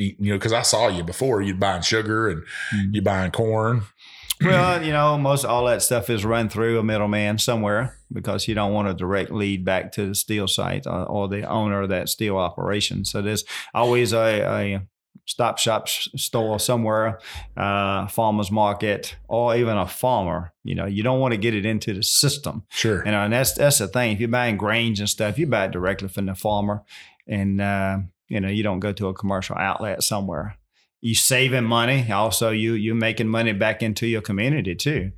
You 0.00 0.32
know, 0.32 0.36
because 0.36 0.52
I 0.52 0.62
saw 0.62 0.88
you 0.88 1.02
before. 1.04 1.42
You'd 1.42 1.60
buying 1.60 1.82
sugar 1.82 2.28
and 2.28 2.42
Mhm. 2.74 2.94
you 2.94 3.02
buying 3.02 3.30
corn. 3.30 3.82
Well, 4.42 4.82
you 4.82 4.90
know, 4.90 5.18
most 5.18 5.44
all 5.44 5.66
that 5.66 5.82
stuff 5.82 6.08
is 6.08 6.24
run 6.24 6.48
through 6.48 6.78
a 6.78 6.82
middleman 6.82 7.36
somewhere 7.36 7.98
because 8.10 8.48
you 8.48 8.54
don't 8.54 8.72
want 8.72 8.88
a 8.88 8.94
direct 8.94 9.30
lead 9.30 9.66
back 9.66 9.92
to 9.92 10.06
the 10.06 10.14
still 10.14 10.48
site 10.48 10.86
or, 10.86 11.04
or 11.04 11.28
the 11.28 11.42
owner 11.46 11.82
of 11.82 11.90
that 11.90 12.08
still 12.08 12.38
operation. 12.38 13.04
So 13.04 13.20
there's 13.20 13.44
always 13.74 14.14
a, 14.14 14.40
a 14.40 14.80
stop 15.26 15.58
shop 15.58 15.88
store 15.90 16.58
somewhere, 16.58 17.18
uh, 17.54 18.06
farmer's 18.06 18.50
market, 18.50 19.14
or 19.28 19.54
even 19.56 19.76
a 19.76 19.86
farmer. 19.86 20.54
You 20.64 20.74
know, 20.74 20.86
you 20.86 21.02
don't 21.02 21.20
want 21.20 21.32
to 21.32 21.38
get 21.38 21.52
it 21.54 21.66
into 21.66 21.92
the 21.92 22.02
system. 22.02 22.62
Sure. 22.70 23.04
You 23.04 23.10
know, 23.10 23.24
and 23.24 23.32
that's 23.34 23.52
that's 23.52 23.76
the 23.76 23.88
thing. 23.88 24.12
If 24.12 24.20
you're 24.20 24.30
buying 24.30 24.56
grains 24.56 25.00
and 25.00 25.08
stuff, 25.10 25.38
you 25.38 25.46
buy 25.48 25.66
it 25.66 25.70
directly 25.72 26.08
from 26.08 26.24
the 26.24 26.34
farmer, 26.34 26.82
and 27.28 27.60
uh, 27.60 27.98
you 28.30 28.40
know 28.40 28.48
you 28.48 28.62
don't 28.62 28.80
go 28.80 28.92
to 28.92 29.08
a 29.08 29.14
commercial 29.14 29.56
outlet 29.56 30.02
somewhere. 30.02 30.56
You 31.02 31.14
saving 31.14 31.64
money. 31.64 32.10
Also, 32.10 32.50
you 32.50 32.72
you 32.72 32.94
making 32.94 33.28
money 33.28 33.52
back 33.52 33.82
into 33.82 34.06
your 34.06 34.22
community 34.22 34.74
too. 34.74 35.12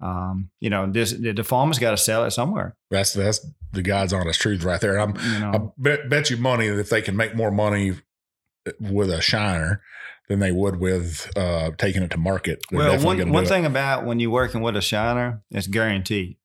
Um, 0.00 0.50
you 0.60 0.68
know, 0.68 0.90
this 0.90 1.12
the, 1.12 1.32
the 1.32 1.44
farmer's 1.44 1.78
got 1.78 1.92
to 1.92 1.96
sell 1.96 2.24
it 2.24 2.32
somewhere. 2.32 2.76
That's 2.90 3.14
that's 3.14 3.46
the 3.72 3.82
God's 3.82 4.12
honest 4.12 4.40
truth 4.40 4.64
right 4.64 4.80
there. 4.80 4.98
I'm 4.98 5.14
You 5.16 5.40
know, 5.40 5.52
I 5.54 5.58
bet, 5.78 6.10
bet 6.10 6.30
you 6.30 6.36
money 6.36 6.68
that 6.68 6.78
if 6.78 6.90
they 6.90 7.00
can 7.00 7.16
make 7.16 7.34
more 7.34 7.50
money 7.50 7.94
with 8.80 9.10
a 9.10 9.22
shiner 9.22 9.80
than 10.28 10.40
they 10.40 10.50
would 10.50 10.80
with 10.80 11.30
uh, 11.36 11.70
taking 11.78 12.02
it 12.02 12.10
to 12.10 12.18
market. 12.18 12.60
they're 12.70 12.78
well, 12.80 13.04
one 13.04 13.30
one 13.30 13.44
it. 13.44 13.48
thing 13.48 13.64
about 13.64 14.04
when 14.04 14.18
you're 14.20 14.30
working 14.30 14.60
with 14.60 14.76
a 14.76 14.82
shiner, 14.82 15.42
it's 15.50 15.66
guaranteed. 15.66 16.36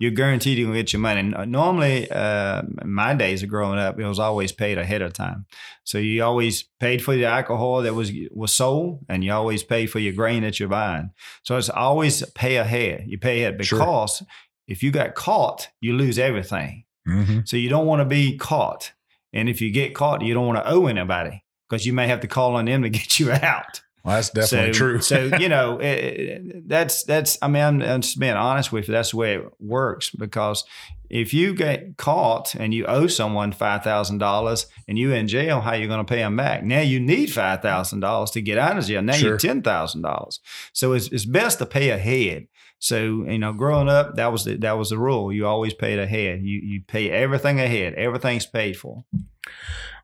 You're 0.00 0.10
guaranteed 0.12 0.56
you're 0.58 0.66
gonna 0.66 0.78
get 0.78 0.92
your 0.94 1.00
money. 1.00 1.22
Normally, 1.46 2.10
uh, 2.10 2.62
my 2.84 3.14
days 3.14 3.42
of 3.42 3.50
growing 3.50 3.78
up, 3.78 4.00
it 4.00 4.06
was 4.06 4.18
always 4.18 4.50
paid 4.50 4.78
ahead 4.78 5.02
of 5.02 5.12
time. 5.12 5.44
So 5.84 5.98
you 5.98 6.24
always 6.24 6.64
paid 6.80 7.04
for 7.04 7.14
the 7.14 7.26
alcohol 7.26 7.82
that 7.82 7.94
was 7.94 8.10
was 8.32 8.52
sold, 8.52 9.04
and 9.10 9.22
you 9.22 9.32
always 9.32 9.62
pay 9.62 9.84
for 9.86 9.98
your 9.98 10.14
grain 10.14 10.42
that 10.42 10.58
you're 10.58 10.70
buying. 10.70 11.10
So 11.44 11.56
it's 11.58 11.68
always 11.68 12.24
pay 12.34 12.56
ahead. 12.56 13.04
You 13.06 13.18
pay 13.18 13.42
ahead 13.42 13.62
Sure. 13.64 13.78
because 13.78 14.22
if 14.66 14.82
you 14.82 14.90
got 14.90 15.14
caught, 15.14 15.68
you 15.82 15.92
lose 15.92 16.18
everything. 16.18 16.84
Mhm. 17.06 17.46
So 17.46 17.56
you 17.58 17.68
don't 17.68 17.86
want 17.86 18.00
to 18.00 18.06
be 18.06 18.38
caught. 18.38 18.92
And 19.34 19.48
if 19.50 19.60
you 19.60 19.70
get 19.70 19.94
caught, 19.94 20.22
you 20.22 20.32
don't 20.34 20.46
want 20.46 20.58
to 20.64 20.68
owe 20.70 20.86
anybody 20.86 21.44
because 21.68 21.84
you 21.86 21.92
may 21.92 22.06
have 22.08 22.20
to 22.20 22.26
call 22.28 22.56
on 22.56 22.64
them 22.64 22.82
to 22.82 22.88
get 23.00 23.20
you 23.20 23.30
out 23.32 23.82
Well, 24.04 24.16
that's 24.16 24.30
definitely 24.30 24.72
so, 24.72 24.78
true. 24.78 25.00
so 25.00 25.30
you 25.38 25.48
know, 25.48 25.78
it, 25.78 25.84
it- 25.86 26.68
that's 26.68 27.04
that's. 27.04 27.36
I 27.42 27.48
mean, 27.48 27.62
I'm, 27.62 27.82
I'm 27.82 28.00
just 28.00 28.18
being 28.18 28.32
honest 28.34 28.72
with 28.72 28.88
you. 28.88 28.92
That's 28.92 29.10
the 29.10 29.16
way 29.18 29.34
it 29.34 29.44
works 29.60 30.10
because 30.10 30.64
if 31.10 31.34
you 31.34 31.52
get 31.54 31.96
caught 31.96 32.54
and 32.54 32.72
you 32.72 32.86
owe 32.86 33.08
someone 33.08 33.50
five 33.52 33.82
thousand 33.82 34.18
dollars 34.18 34.66
and 34.88 34.96
you 34.96 35.12
in 35.12 35.26
jail, 35.28 35.60
how 35.60 35.70
are 35.70 35.76
you 35.76 35.88
going 35.88 36.04
to 36.04 36.08
pay 36.08 36.18
them 36.20 36.36
back? 36.36 36.62
Now 36.62 36.80
you 36.80 37.00
need 37.00 37.32
five 37.32 37.60
thousand 37.62 38.00
dollars 38.00 38.30
to 38.32 38.40
get 38.40 38.58
out 38.58 38.78
of 38.78 38.84
jail. 38.86 39.02
Now 39.02 39.14
Sure. 39.14 39.30
you're 39.30 39.38
ten 39.38 39.62
thousand 39.62 40.02
dollars. 40.02 40.40
So 40.72 40.92
it's 40.92 41.08
it's 41.08 41.24
best 41.24 41.58
to 41.58 41.66
pay 41.66 41.90
ahead. 41.90 42.46
So 42.78 43.24
you 43.26 43.38
know, 43.38 43.52
growing 43.52 43.88
up, 43.88 44.16
that 44.16 44.32
was 44.32 44.44
the, 44.44 44.56
that 44.58 44.78
was 44.78 44.88
the 44.90 44.98
rule. 44.98 45.32
You 45.32 45.46
always 45.46 45.74
paid 45.74 45.98
ahead. 45.98 46.40
You 46.42 46.60
you 46.62 46.82
pay 46.86 47.10
everything 47.10 47.60
ahead. 47.60 47.94
Everything's 47.94 48.46
paid 48.46 48.78
for. 48.78 49.04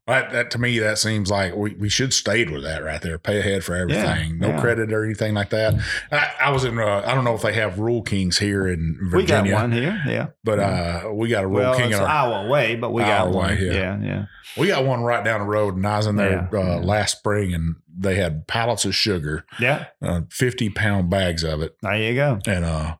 That, 0.06 0.30
that 0.30 0.50
to 0.52 0.58
me, 0.60 0.78
that 0.78 0.98
seems 0.98 1.30
like 1.30 1.56
we, 1.56 1.74
we 1.74 1.88
should 1.88 2.14
stayed 2.14 2.50
with 2.50 2.62
that 2.62 2.84
right 2.84 3.02
there. 3.02 3.18
Pay 3.18 3.40
ahead 3.40 3.64
for 3.64 3.74
everything, 3.74 4.38
no 4.38 4.48
yeah. 4.50 4.60
credit 4.60 4.92
or 4.92 5.04
anything 5.04 5.34
like 5.34 5.50
that. 5.50 5.74
I, 6.12 6.30
I 6.40 6.50
was 6.50 6.64
in. 6.64 6.78
Uh, 6.78 7.02
I 7.04 7.12
don't 7.14 7.24
know 7.24 7.34
if 7.34 7.42
they 7.42 7.54
have 7.54 7.78
Rural 7.80 8.02
Kings 8.02 8.38
here 8.38 8.68
in 8.68 8.96
Virginia. 9.10 9.42
We 9.42 9.48
got 9.50 9.60
one 9.62 9.72
here. 9.72 10.00
Yeah. 10.06 10.26
but 10.44 10.60
uh, 10.60 11.10
we 11.12 11.28
got 11.28 11.42
a 11.42 11.48
Rural 11.48 11.70
Well, 11.70 11.74
King 11.76 11.86
it's 11.88 11.96
in 11.96 12.02
an 12.04 12.08
our. 12.08 12.32
hour 12.34 12.46
away, 12.46 12.76
but 12.76 12.92
we 12.92 13.02
got 13.02 13.30
one. 13.32 13.58
yeah. 13.60 13.72
yeah, 13.72 14.00
yeah. 14.00 14.24
We 14.56 14.68
got 14.68 14.84
one 14.84 15.02
right 15.02 15.24
down 15.24 15.40
the 15.40 15.46
road, 15.46 15.74
and 15.74 15.84
I 15.86 15.96
was 15.96 16.06
in 16.06 16.14
there 16.16 16.48
Yeah, 16.52 16.58
uh, 16.60 16.64
yeah. 16.64 16.76
last 16.76 17.18
spring, 17.18 17.52
and 17.52 17.74
they 17.98 18.14
had 18.14 18.46
pallets 18.46 18.84
of 18.84 18.94
sugar, 18.94 19.44
Yeah, 19.58 19.86
uh, 20.00 20.20
fifty 20.30 20.70
pound 20.70 21.10
bags 21.10 21.42
of 21.42 21.62
it, 21.62 21.76
there 21.82 21.96
you 21.96 22.14
go. 22.14 22.38
and 22.46 22.64
uh. 22.64 22.96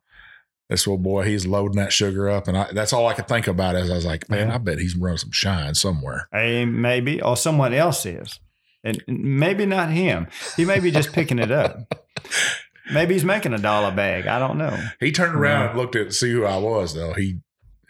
This 0.69 0.87
little 0.87 0.99
boy, 0.99 1.25
he's 1.25 1.47
loading 1.47 1.77
that 1.77 1.93
sugar 1.93 2.29
up, 2.29 2.49
and 2.49 2.57
I, 2.59 2.73
that's 2.73 2.93
all 2.93 3.07
I 3.07 3.15
could 3.15 3.29
think 3.29 3.47
about. 3.47 3.77
As 3.77 3.89
I 3.91 3.95
was 3.95 4.05
like, 4.07 4.29
man, 4.29 4.49
Yeah. 4.49 4.55
I 4.57 4.59
bet 4.59 4.79
he's 4.81 4.97
running 4.97 5.19
some 5.19 5.31
shine 5.31 5.75
somewhere. 5.77 6.29
Hey, 6.33 6.65
maybe, 6.65 7.23
or 7.23 7.37
someone 7.37 7.73
else 7.73 8.05
is, 8.05 8.41
and 8.83 9.03
maybe 9.07 9.65
not 9.65 9.91
him. 9.91 10.27
He 10.57 10.65
may 10.65 10.81
be 10.81 10.91
just 10.91 11.13
picking 11.13 11.39
it 11.39 11.51
up. 11.53 11.95
Maybe 12.93 13.15
he's 13.15 13.25
making 13.25 13.53
a 13.53 13.59
dollar 13.59 13.91
bag. 13.91 14.29
I 14.29 14.39
don't 14.39 14.59
know. 14.59 14.79
He 15.01 15.11
turned 15.11 15.35
around 15.35 15.61
Yeah. 15.63 15.69
and 15.71 15.79
looked 15.79 15.97
at 15.97 16.13
see 16.13 16.31
who 16.31 16.45
I 16.45 16.57
was 16.57 16.95
though. 16.95 17.15
He 17.15 17.41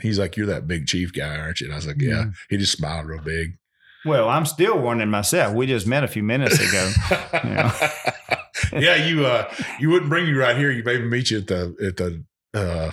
he's 0.00 0.18
like, 0.18 0.38
You're 0.38 0.46
that 0.46 0.66
big 0.66 0.86
chief 0.86 1.12
guy, 1.12 1.36
aren't 1.38 1.60
you? 1.60 1.66
And 1.66 1.74
I 1.74 1.76
was 1.76 1.86
like, 1.86 2.00
Yeah. 2.00 2.12
Mhm. 2.24 2.32
He 2.48 2.56
just 2.56 2.72
smiled 2.72 3.04
real 3.06 3.20
big. 3.22 3.58
Well, 4.06 4.26
I'm 4.30 4.46
still 4.46 4.78
wondering 4.78 5.10
myself. 5.10 5.52
We 5.54 5.66
just 5.66 5.86
met 5.86 6.02
a 6.02 6.08
few 6.08 6.22
minutes 6.22 6.58
ago. 6.58 6.90
yeah, 8.72 8.94
you 9.06 9.26
uh 9.26 9.52
you 9.78 9.90
wouldn't 9.90 10.08
bring 10.08 10.24
me 10.26 10.32
right 10.32 10.56
here. 10.56 10.70
You 10.70 10.82
maybe 10.82 11.04
meet 11.04 11.30
you 11.30 11.38
at 11.38 11.46
the 11.46 11.76
at 11.86 11.96
the 11.98 12.24
uh 12.54 12.90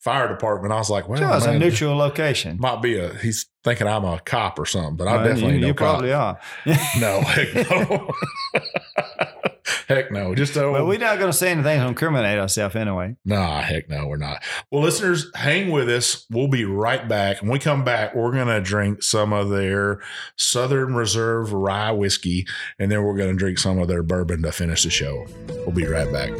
fire 0.00 0.28
department. 0.28 0.72
I 0.72 0.76
was 0.76 0.88
like, 0.88 1.08
Well, 1.08 1.36
it's 1.36 1.46
a 1.46 1.58
neutral 1.58 1.96
location. 1.96 2.56
might 2.60 2.80
be 2.80 2.96
a 2.96 3.12
he's 3.14 3.46
thinking 3.64 3.88
I'm 3.88 4.04
a 4.04 4.20
cop 4.20 4.56
or 4.58 4.64
something, 4.66 4.94
but 4.96 5.08
I 5.08 5.16
Well, 5.16 5.24
definitely 5.24 5.54
you, 5.56 5.60
no 5.62 5.66
you 5.68 5.74
cop. 5.74 5.94
probably 5.94 6.12
are. 6.12 6.38
No, 7.00 7.20
heck 7.22 7.54
no. 7.70 8.10
heck 9.88 10.12
no. 10.12 10.34
Just 10.36 10.54
But 10.54 10.86
we're 10.86 10.98
not 10.98 11.18
going 11.18 11.30
to 11.32 11.36
say 11.36 11.50
anything 11.50 11.80
to 11.80 11.88
incriminate 11.88 12.38
ourselves 12.38 12.76
anyway. 12.76 13.16
Nah, 13.24 13.60
heck 13.62 13.88
no, 13.88 14.06
we're 14.06 14.16
not. 14.16 14.44
Well, 14.70 14.82
listeners, 14.82 15.28
hang 15.34 15.70
with 15.72 15.88
us. 15.88 16.24
We'll 16.30 16.46
be 16.48 16.64
right 16.64 17.08
back. 17.08 17.42
When 17.42 17.50
we 17.50 17.58
come 17.58 17.82
back, 17.84 18.14
we're 18.14 18.30
going 18.32 18.46
to 18.46 18.60
drink 18.60 19.02
some 19.02 19.32
of 19.32 19.48
their 19.50 20.00
Southern 20.36 20.94
Reserve 20.94 21.52
rye 21.52 21.90
whiskey, 21.90 22.46
and 22.78 22.92
then 22.92 23.02
we're 23.02 23.16
going 23.16 23.30
to 23.32 23.36
drink 23.36 23.58
some 23.58 23.78
of 23.80 23.88
their 23.88 24.04
bourbon 24.04 24.42
to 24.42 24.52
finish 24.52 24.84
the 24.84 24.90
show. 24.90 25.26
We'll 25.48 25.72
be 25.72 25.86
right 25.86 26.10
back. 26.12 26.30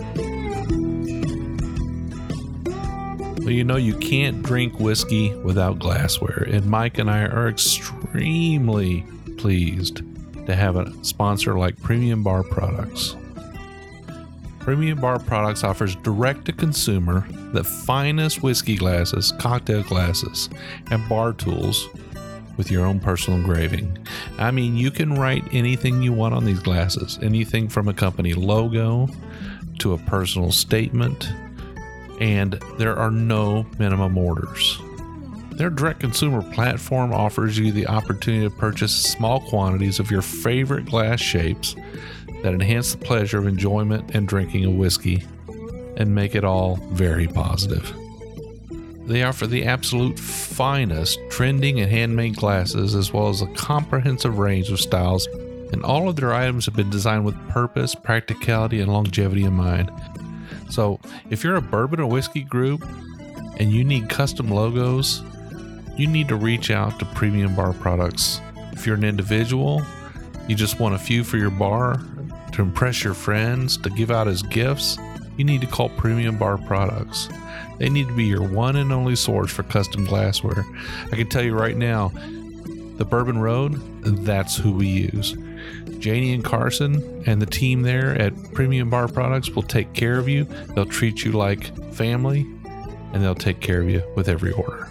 Well, 3.46 3.54
you 3.54 3.62
know, 3.62 3.76
you 3.76 3.96
can't 3.96 4.42
drink 4.42 4.80
whiskey 4.80 5.32
without 5.36 5.78
glassware, 5.78 6.48
and 6.50 6.66
Mike 6.66 6.98
and 6.98 7.08
I 7.08 7.26
are 7.26 7.48
extremely 7.48 9.04
pleased 9.38 10.02
to 10.46 10.56
have 10.56 10.74
a 10.74 10.92
sponsor 11.04 11.56
like 11.56 11.80
Premium 11.80 12.24
Bar 12.24 12.42
Products. 12.42 13.14
Premium 14.58 15.00
Bar 15.00 15.20
Products 15.20 15.62
offers 15.62 15.94
direct 15.94 16.46
to 16.46 16.52
consumer 16.52 17.24
the 17.52 17.62
finest 17.62 18.42
whiskey 18.42 18.74
glasses, 18.74 19.30
cocktail 19.38 19.84
glasses, 19.84 20.50
and 20.90 21.08
bar 21.08 21.32
tools 21.32 21.88
with 22.56 22.68
your 22.68 22.84
own 22.84 22.98
personal 22.98 23.38
engraving. 23.38 23.96
I 24.38 24.50
mean, 24.50 24.76
you 24.76 24.90
can 24.90 25.14
write 25.14 25.44
anything 25.52 26.02
you 26.02 26.12
want 26.12 26.34
on 26.34 26.44
these 26.44 26.58
glasses, 26.58 27.16
anything 27.22 27.68
from 27.68 27.86
a 27.86 27.94
company 27.94 28.34
logo 28.34 29.08
to 29.78 29.92
a 29.92 29.98
personal 29.98 30.50
statement, 30.50 31.32
and 32.20 32.54
there 32.78 32.96
are 32.96 33.10
no 33.10 33.66
minimum 33.78 34.16
orders. 34.16 34.80
Their 35.52 35.70
direct 35.70 36.00
consumer 36.00 36.42
platform 36.52 37.12
offers 37.12 37.58
you 37.58 37.72
the 37.72 37.86
opportunity 37.86 38.46
to 38.46 38.54
purchase 38.54 38.94
small 38.94 39.40
quantities 39.40 39.98
of 39.98 40.10
your 40.10 40.20
favorite 40.20 40.84
glass 40.84 41.20
shapes 41.20 41.74
that 42.42 42.52
enhance 42.52 42.92
the 42.92 42.98
pleasure 42.98 43.38
of 43.38 43.46
enjoyment 43.46 44.14
and 44.14 44.28
drinking 44.28 44.66
a 44.66 44.70
whiskey 44.70 45.24
and 45.96 46.14
make 46.14 46.34
it 46.34 46.44
all 46.44 46.76
very 46.92 47.26
positive. 47.26 47.90
They 49.06 49.22
offer 49.22 49.46
the 49.46 49.64
absolute 49.64 50.18
finest 50.18 51.18
trending 51.30 51.80
and 51.80 51.90
handmade 51.90 52.36
glasses 52.36 52.94
as 52.94 53.12
well 53.12 53.28
as 53.28 53.40
a 53.40 53.46
comprehensive 53.54 54.38
range 54.38 54.68
of 54.70 54.80
styles, 54.80 55.26
and 55.72 55.82
all 55.84 56.08
of 56.08 56.16
their 56.16 56.34
items 56.34 56.66
have 56.66 56.74
been 56.74 56.90
designed 56.90 57.24
with 57.24 57.48
purpose, 57.48 57.94
practicality, 57.94 58.80
and 58.80 58.92
longevity 58.92 59.44
in 59.44 59.52
mind. 59.52 59.90
So, 60.70 61.00
if 61.30 61.44
you're 61.44 61.56
a 61.56 61.62
bourbon 61.62 62.00
or 62.00 62.06
whiskey 62.06 62.42
group 62.42 62.84
and 63.58 63.72
you 63.72 63.84
need 63.84 64.08
custom 64.08 64.50
logos, 64.50 65.22
you 65.96 66.06
need 66.06 66.28
to 66.28 66.36
reach 66.36 66.70
out 66.70 66.98
to 66.98 67.04
Premium 67.06 67.54
Bar 67.54 67.72
Products. 67.72 68.40
If 68.72 68.86
you're 68.86 68.96
an 68.96 69.04
individual, 69.04 69.82
you 70.48 70.54
just 70.54 70.78
want 70.78 70.94
a 70.94 70.98
few 70.98 71.24
for 71.24 71.38
your 71.38 71.50
bar 71.50 72.00
to 72.52 72.62
impress 72.62 73.02
your 73.04 73.14
friends, 73.14 73.76
to 73.78 73.90
give 73.90 74.10
out 74.10 74.28
as 74.28 74.42
gifts, 74.42 74.98
you 75.36 75.44
need 75.44 75.60
to 75.60 75.66
call 75.66 75.88
Premium 75.90 76.38
Bar 76.38 76.58
Products. 76.58 77.28
They 77.78 77.88
need 77.88 78.08
to 78.08 78.16
be 78.16 78.24
your 78.24 78.42
one 78.42 78.76
and 78.76 78.92
only 78.92 79.16
source 79.16 79.50
for 79.50 79.62
custom 79.64 80.04
glassware. 80.04 80.64
I 81.12 81.16
can 81.16 81.28
tell 81.28 81.42
you 81.42 81.54
right 81.54 81.76
now, 81.76 82.12
the 82.96 83.04
Bourbon 83.04 83.38
Road, 83.38 83.74
that's 84.02 84.56
who 84.56 84.72
we 84.72 84.86
use. 84.86 85.36
Janie 85.98 86.32
and 86.32 86.44
Carson 86.44 87.22
and 87.26 87.40
the 87.40 87.46
team 87.46 87.82
there 87.82 88.14
at 88.20 88.34
Premium 88.52 88.90
Bar 88.90 89.08
Products 89.08 89.50
will 89.50 89.62
take 89.62 89.92
care 89.92 90.18
of 90.18 90.28
you. 90.28 90.44
They'll 90.74 90.86
treat 90.86 91.24
you 91.24 91.32
like 91.32 91.74
family 91.92 92.40
and 93.12 93.22
they'll 93.22 93.34
take 93.34 93.60
care 93.60 93.80
of 93.80 93.88
you 93.88 94.02
with 94.14 94.28
every 94.28 94.52
order. 94.52 94.88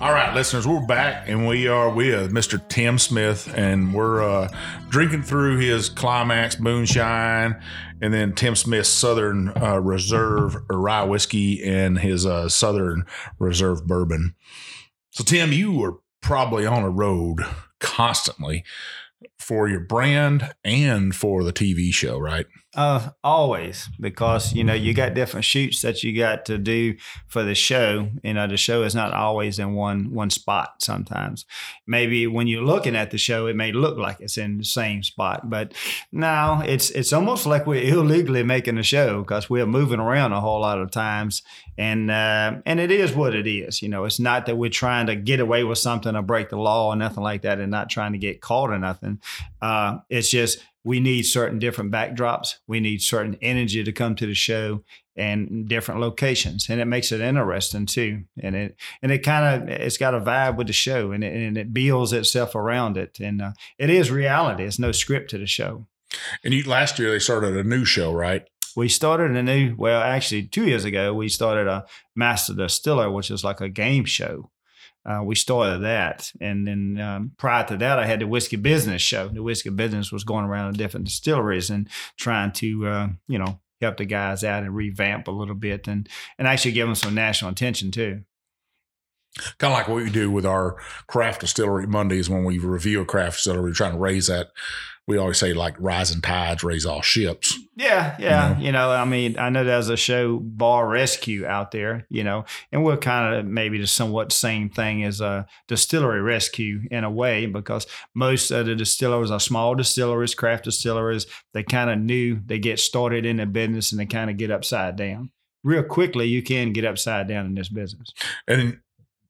All 0.00 0.12
right, 0.12 0.34
listeners, 0.34 0.66
we're 0.66 0.86
back 0.86 1.28
and 1.28 1.46
we 1.46 1.68
are 1.68 1.90
with 1.90 2.32
Mr. 2.32 2.66
Tim 2.68 2.98
Smith, 2.98 3.52
and 3.54 3.92
we're 3.92 4.22
uh, 4.22 4.48
drinking 4.88 5.24
through 5.24 5.58
his 5.58 5.90
Climax 5.90 6.58
Moonshine 6.58 7.60
and 8.00 8.14
then 8.14 8.34
Tim 8.34 8.56
Smith's 8.56 8.88
Southern 8.88 9.52
uh, 9.62 9.78
Reserve 9.78 10.56
Rye 10.70 11.04
Whiskey 11.04 11.62
and 11.62 11.98
his 11.98 12.24
uh, 12.24 12.48
Southern 12.48 13.04
Reserve 13.38 13.86
Bourbon. 13.86 14.34
So, 15.10 15.22
Tim, 15.22 15.52
you 15.52 15.72
were 15.72 15.98
probably 16.22 16.64
on 16.64 16.82
a 16.82 16.90
road 16.90 17.40
constantly 17.80 18.64
for 19.38 19.68
your 19.68 19.80
brand 19.80 20.54
and 20.64 21.14
for 21.14 21.44
the 21.44 21.52
TV 21.52 21.92
show, 21.92 22.18
right? 22.18 22.46
Uh, 22.80 23.10
always 23.22 23.90
because 24.00 24.54
you 24.54 24.64
know 24.64 24.72
you 24.72 24.94
got 24.94 25.12
different 25.12 25.44
shoots 25.44 25.82
that 25.82 26.02
you 26.02 26.18
got 26.18 26.46
to 26.46 26.56
do 26.56 26.96
for 27.26 27.42
the 27.42 27.54
show. 27.54 28.08
You 28.24 28.32
know 28.32 28.46
the 28.46 28.56
show 28.56 28.84
is 28.84 28.94
not 28.94 29.12
always 29.12 29.58
in 29.58 29.74
one 29.74 30.14
one 30.14 30.30
spot. 30.30 30.76
Sometimes, 30.80 31.44
maybe 31.86 32.26
when 32.26 32.46
you're 32.46 32.64
looking 32.64 32.96
at 32.96 33.10
the 33.10 33.18
show, 33.18 33.48
it 33.48 33.54
may 33.54 33.70
look 33.70 33.98
like 33.98 34.16
it's 34.20 34.38
in 34.38 34.56
the 34.56 34.64
same 34.64 35.02
spot, 35.02 35.50
but 35.50 35.74
now 36.10 36.62
it's 36.62 36.88
it's 36.92 37.12
almost 37.12 37.44
like 37.44 37.66
we're 37.66 37.82
illegally 37.82 38.42
making 38.42 38.78
a 38.78 38.82
show 38.82 39.20
because 39.20 39.50
we're 39.50 39.66
moving 39.66 40.00
around 40.00 40.32
a 40.32 40.40
whole 40.40 40.62
lot 40.62 40.80
of 40.80 40.90
times, 40.90 41.42
and 41.76 42.10
uh, 42.10 42.62
and 42.64 42.80
it 42.80 42.90
is 42.90 43.12
what 43.12 43.34
it 43.34 43.46
is. 43.46 43.82
You 43.82 43.90
know, 43.90 44.06
it's 44.06 44.18
not 44.18 44.46
that 44.46 44.56
we're 44.56 44.70
trying 44.70 45.08
to 45.08 45.16
get 45.16 45.38
away 45.38 45.64
with 45.64 45.76
something 45.76 46.16
or 46.16 46.22
break 46.22 46.48
the 46.48 46.56
law 46.56 46.88
or 46.88 46.96
nothing 46.96 47.22
like 47.22 47.42
that, 47.42 47.58
and 47.58 47.70
not 47.70 47.90
trying 47.90 48.12
to 48.12 48.18
get 48.18 48.40
caught 48.40 48.70
or 48.70 48.78
nothing. 48.78 49.20
Uh, 49.60 49.98
it's 50.08 50.30
just 50.30 50.64
we 50.84 51.00
need 51.00 51.22
certain 51.22 51.58
different 51.58 51.92
backdrops. 51.92 52.56
We 52.66 52.80
need 52.80 53.02
certain 53.02 53.36
energy 53.42 53.84
to 53.84 53.92
come 53.92 54.14
to 54.16 54.26
the 54.26 54.34
show 54.34 54.82
and 55.16 55.68
different 55.68 56.00
locations, 56.00 56.70
and 56.70 56.80
it 56.80 56.86
makes 56.86 57.12
it 57.12 57.20
interesting 57.20 57.86
too. 57.86 58.24
And 58.42 58.56
it 58.56 58.76
and 59.02 59.12
it 59.12 59.18
kind 59.18 59.62
of 59.62 59.68
it's 59.68 59.98
got 59.98 60.14
a 60.14 60.20
vibe 60.20 60.56
with 60.56 60.68
the 60.68 60.72
show, 60.72 61.12
and 61.12 61.22
it, 61.22 61.34
and 61.34 61.58
it 61.58 61.74
builds 61.74 62.12
itself 62.12 62.54
around 62.54 62.96
it. 62.96 63.18
And 63.20 63.42
uh, 63.42 63.52
it 63.78 63.90
is 63.90 64.10
reality. 64.10 64.64
It's 64.64 64.78
no 64.78 64.92
script 64.92 65.30
to 65.30 65.38
the 65.38 65.46
show. 65.46 65.86
And 66.42 66.54
you 66.54 66.64
last 66.64 66.98
year 66.98 67.10
they 67.10 67.18
started 67.18 67.56
a 67.56 67.64
new 67.64 67.84
show, 67.84 68.12
right? 68.12 68.48
We 68.76 68.88
started 68.88 69.36
a 69.36 69.42
new. 69.42 69.74
Well, 69.76 70.00
actually, 70.00 70.44
two 70.44 70.66
years 70.66 70.84
ago 70.84 71.12
we 71.12 71.28
started 71.28 71.66
a 71.66 71.84
Master 72.16 72.54
Distiller, 72.54 73.10
which 73.10 73.30
is 73.30 73.44
like 73.44 73.60
a 73.60 73.68
game 73.68 74.04
show 74.04 74.50
uh, 75.04 75.22
we 75.24 75.34
started 75.34 75.82
that. 75.82 76.30
And 76.40 76.66
then 76.66 77.00
um, 77.00 77.32
prior 77.38 77.66
to 77.68 77.76
that, 77.78 77.98
I 77.98 78.06
had 78.06 78.20
the 78.20 78.26
whiskey 78.26 78.56
business 78.56 79.02
show. 79.02 79.28
The 79.28 79.42
whiskey 79.42 79.70
business 79.70 80.12
was 80.12 80.24
going 80.24 80.44
around 80.44 80.72
to 80.72 80.78
different 80.78 81.06
distilleries 81.06 81.70
and 81.70 81.88
trying 82.18 82.52
to, 82.52 82.86
uh, 82.86 83.08
you 83.26 83.38
know, 83.38 83.60
help 83.80 83.96
the 83.96 84.04
guys 84.04 84.44
out 84.44 84.62
and 84.62 84.74
revamp 84.74 85.26
a 85.26 85.30
little 85.30 85.54
bit 85.54 85.88
and 85.88 86.08
and 86.38 86.46
actually 86.46 86.72
give 86.72 86.86
them 86.86 86.94
some 86.94 87.14
national 87.14 87.50
attention 87.50 87.90
too. 87.90 88.22
Kind 89.58 89.72
of 89.72 89.78
like 89.78 89.88
what 89.88 90.02
we 90.02 90.10
do 90.10 90.30
with 90.30 90.44
our 90.44 90.76
craft 91.06 91.40
distillery 91.40 91.86
Mondays 91.86 92.28
when 92.28 92.44
we 92.44 92.58
review 92.58 93.00
a 93.00 93.04
craft 93.06 93.36
distillery, 93.36 93.70
we're 93.70 93.74
trying 93.74 93.92
to 93.92 93.98
raise 93.98 94.26
that 94.26 94.48
we 95.10 95.18
always 95.18 95.38
say 95.38 95.52
like 95.52 95.74
rising 95.80 96.20
tides 96.20 96.62
raise 96.62 96.86
all 96.86 97.02
ships. 97.02 97.58
Yeah, 97.74 98.14
yeah. 98.20 98.50
You 98.50 98.54
know, 98.54 98.64
you 98.66 98.72
know 98.72 98.90
I 98.90 99.04
mean, 99.04 99.36
I 99.38 99.50
know 99.50 99.64
there's 99.64 99.88
a 99.88 99.96
show 99.96 100.38
Bar 100.38 100.86
Rescue 100.86 101.44
out 101.44 101.72
there, 101.72 102.06
you 102.08 102.22
know, 102.22 102.44
and 102.70 102.84
we're 102.84 102.96
kind 102.96 103.34
of 103.34 103.44
maybe 103.44 103.78
the 103.78 103.88
somewhat 103.88 104.30
same 104.30 104.70
thing 104.70 105.02
as 105.02 105.20
a 105.20 105.46
distillery 105.66 106.20
rescue 106.20 106.82
in 106.92 107.02
a 107.02 107.10
way 107.10 107.46
because 107.46 107.88
most 108.14 108.52
of 108.52 108.66
the 108.66 108.76
distillers 108.76 109.32
are 109.32 109.40
small 109.40 109.74
distilleries, 109.74 110.36
craft 110.36 110.62
distilleries. 110.64 111.26
They 111.54 111.64
kind 111.64 111.90
of 111.90 111.98
new, 111.98 112.40
they 112.46 112.60
get 112.60 112.78
started 112.78 113.26
in 113.26 113.38
the 113.38 113.46
business 113.46 113.90
and 113.90 114.00
they 114.00 114.06
kind 114.06 114.30
of 114.30 114.36
get 114.36 114.52
upside 114.52 114.94
down. 114.94 115.32
Real 115.64 115.82
quickly, 115.82 116.26
you 116.28 116.42
can 116.42 116.72
get 116.72 116.84
upside 116.84 117.26
down 117.26 117.46
in 117.46 117.54
this 117.54 117.68
business. 117.68 118.14
And 118.46 118.78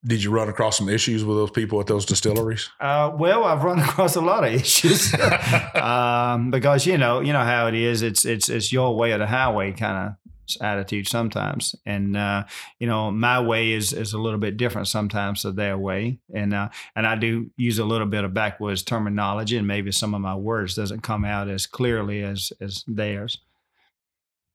did 0.04 0.22
you 0.22 0.30
run 0.30 0.48
across 0.48 0.78
some 0.78 0.88
issues 0.88 1.24
with 1.24 1.36
those 1.36 1.50
people 1.50 1.80
at 1.80 1.86
those 1.86 2.06
distilleries? 2.06 2.70
Uh, 2.80 3.12
well, 3.14 3.44
I've 3.44 3.62
run 3.62 3.78
across 3.88 4.16
a 4.16 4.20
lot 4.20 4.44
of 4.44 4.52
issues 4.52 5.12
um, 5.74 6.50
because 6.50 6.86
you 6.86 6.98
know 6.98 7.20
you 7.20 7.32
know 7.32 7.44
how 7.44 7.66
it 7.66 7.74
is. 7.74 8.02
It's 8.02 8.24
it's 8.24 8.48
it's 8.48 8.72
your 8.72 8.96
way 8.96 9.12
or 9.12 9.18
the 9.18 9.26
highway 9.26 9.72
kind 9.72 10.08
of 10.08 10.16
attitude 10.60 11.06
sometimes, 11.06 11.74
and 11.84 12.16
uh, 12.16 12.44
you 12.78 12.86
know 12.86 13.10
my 13.10 13.40
way 13.40 13.72
is 13.72 13.92
is 13.92 14.12
a 14.12 14.18
little 14.18 14.38
bit 14.38 14.56
different 14.56 14.88
sometimes 14.88 15.42
to 15.42 15.52
their 15.52 15.76
way, 15.76 16.18
and 16.34 16.54
uh, 16.54 16.70
and 16.96 17.06
I 17.06 17.16
do 17.16 17.50
use 17.56 17.78
a 17.78 17.84
little 17.84 18.06
bit 18.06 18.24
of 18.24 18.32
backwards 18.32 18.82
terminology, 18.82 19.56
and 19.56 19.66
maybe 19.66 19.92
some 19.92 20.14
of 20.14 20.20
my 20.20 20.34
words 20.34 20.74
doesn't 20.74 21.02
come 21.02 21.24
out 21.24 21.48
as 21.48 21.66
clearly 21.66 22.22
as 22.22 22.52
as 22.60 22.84
theirs. 22.86 23.38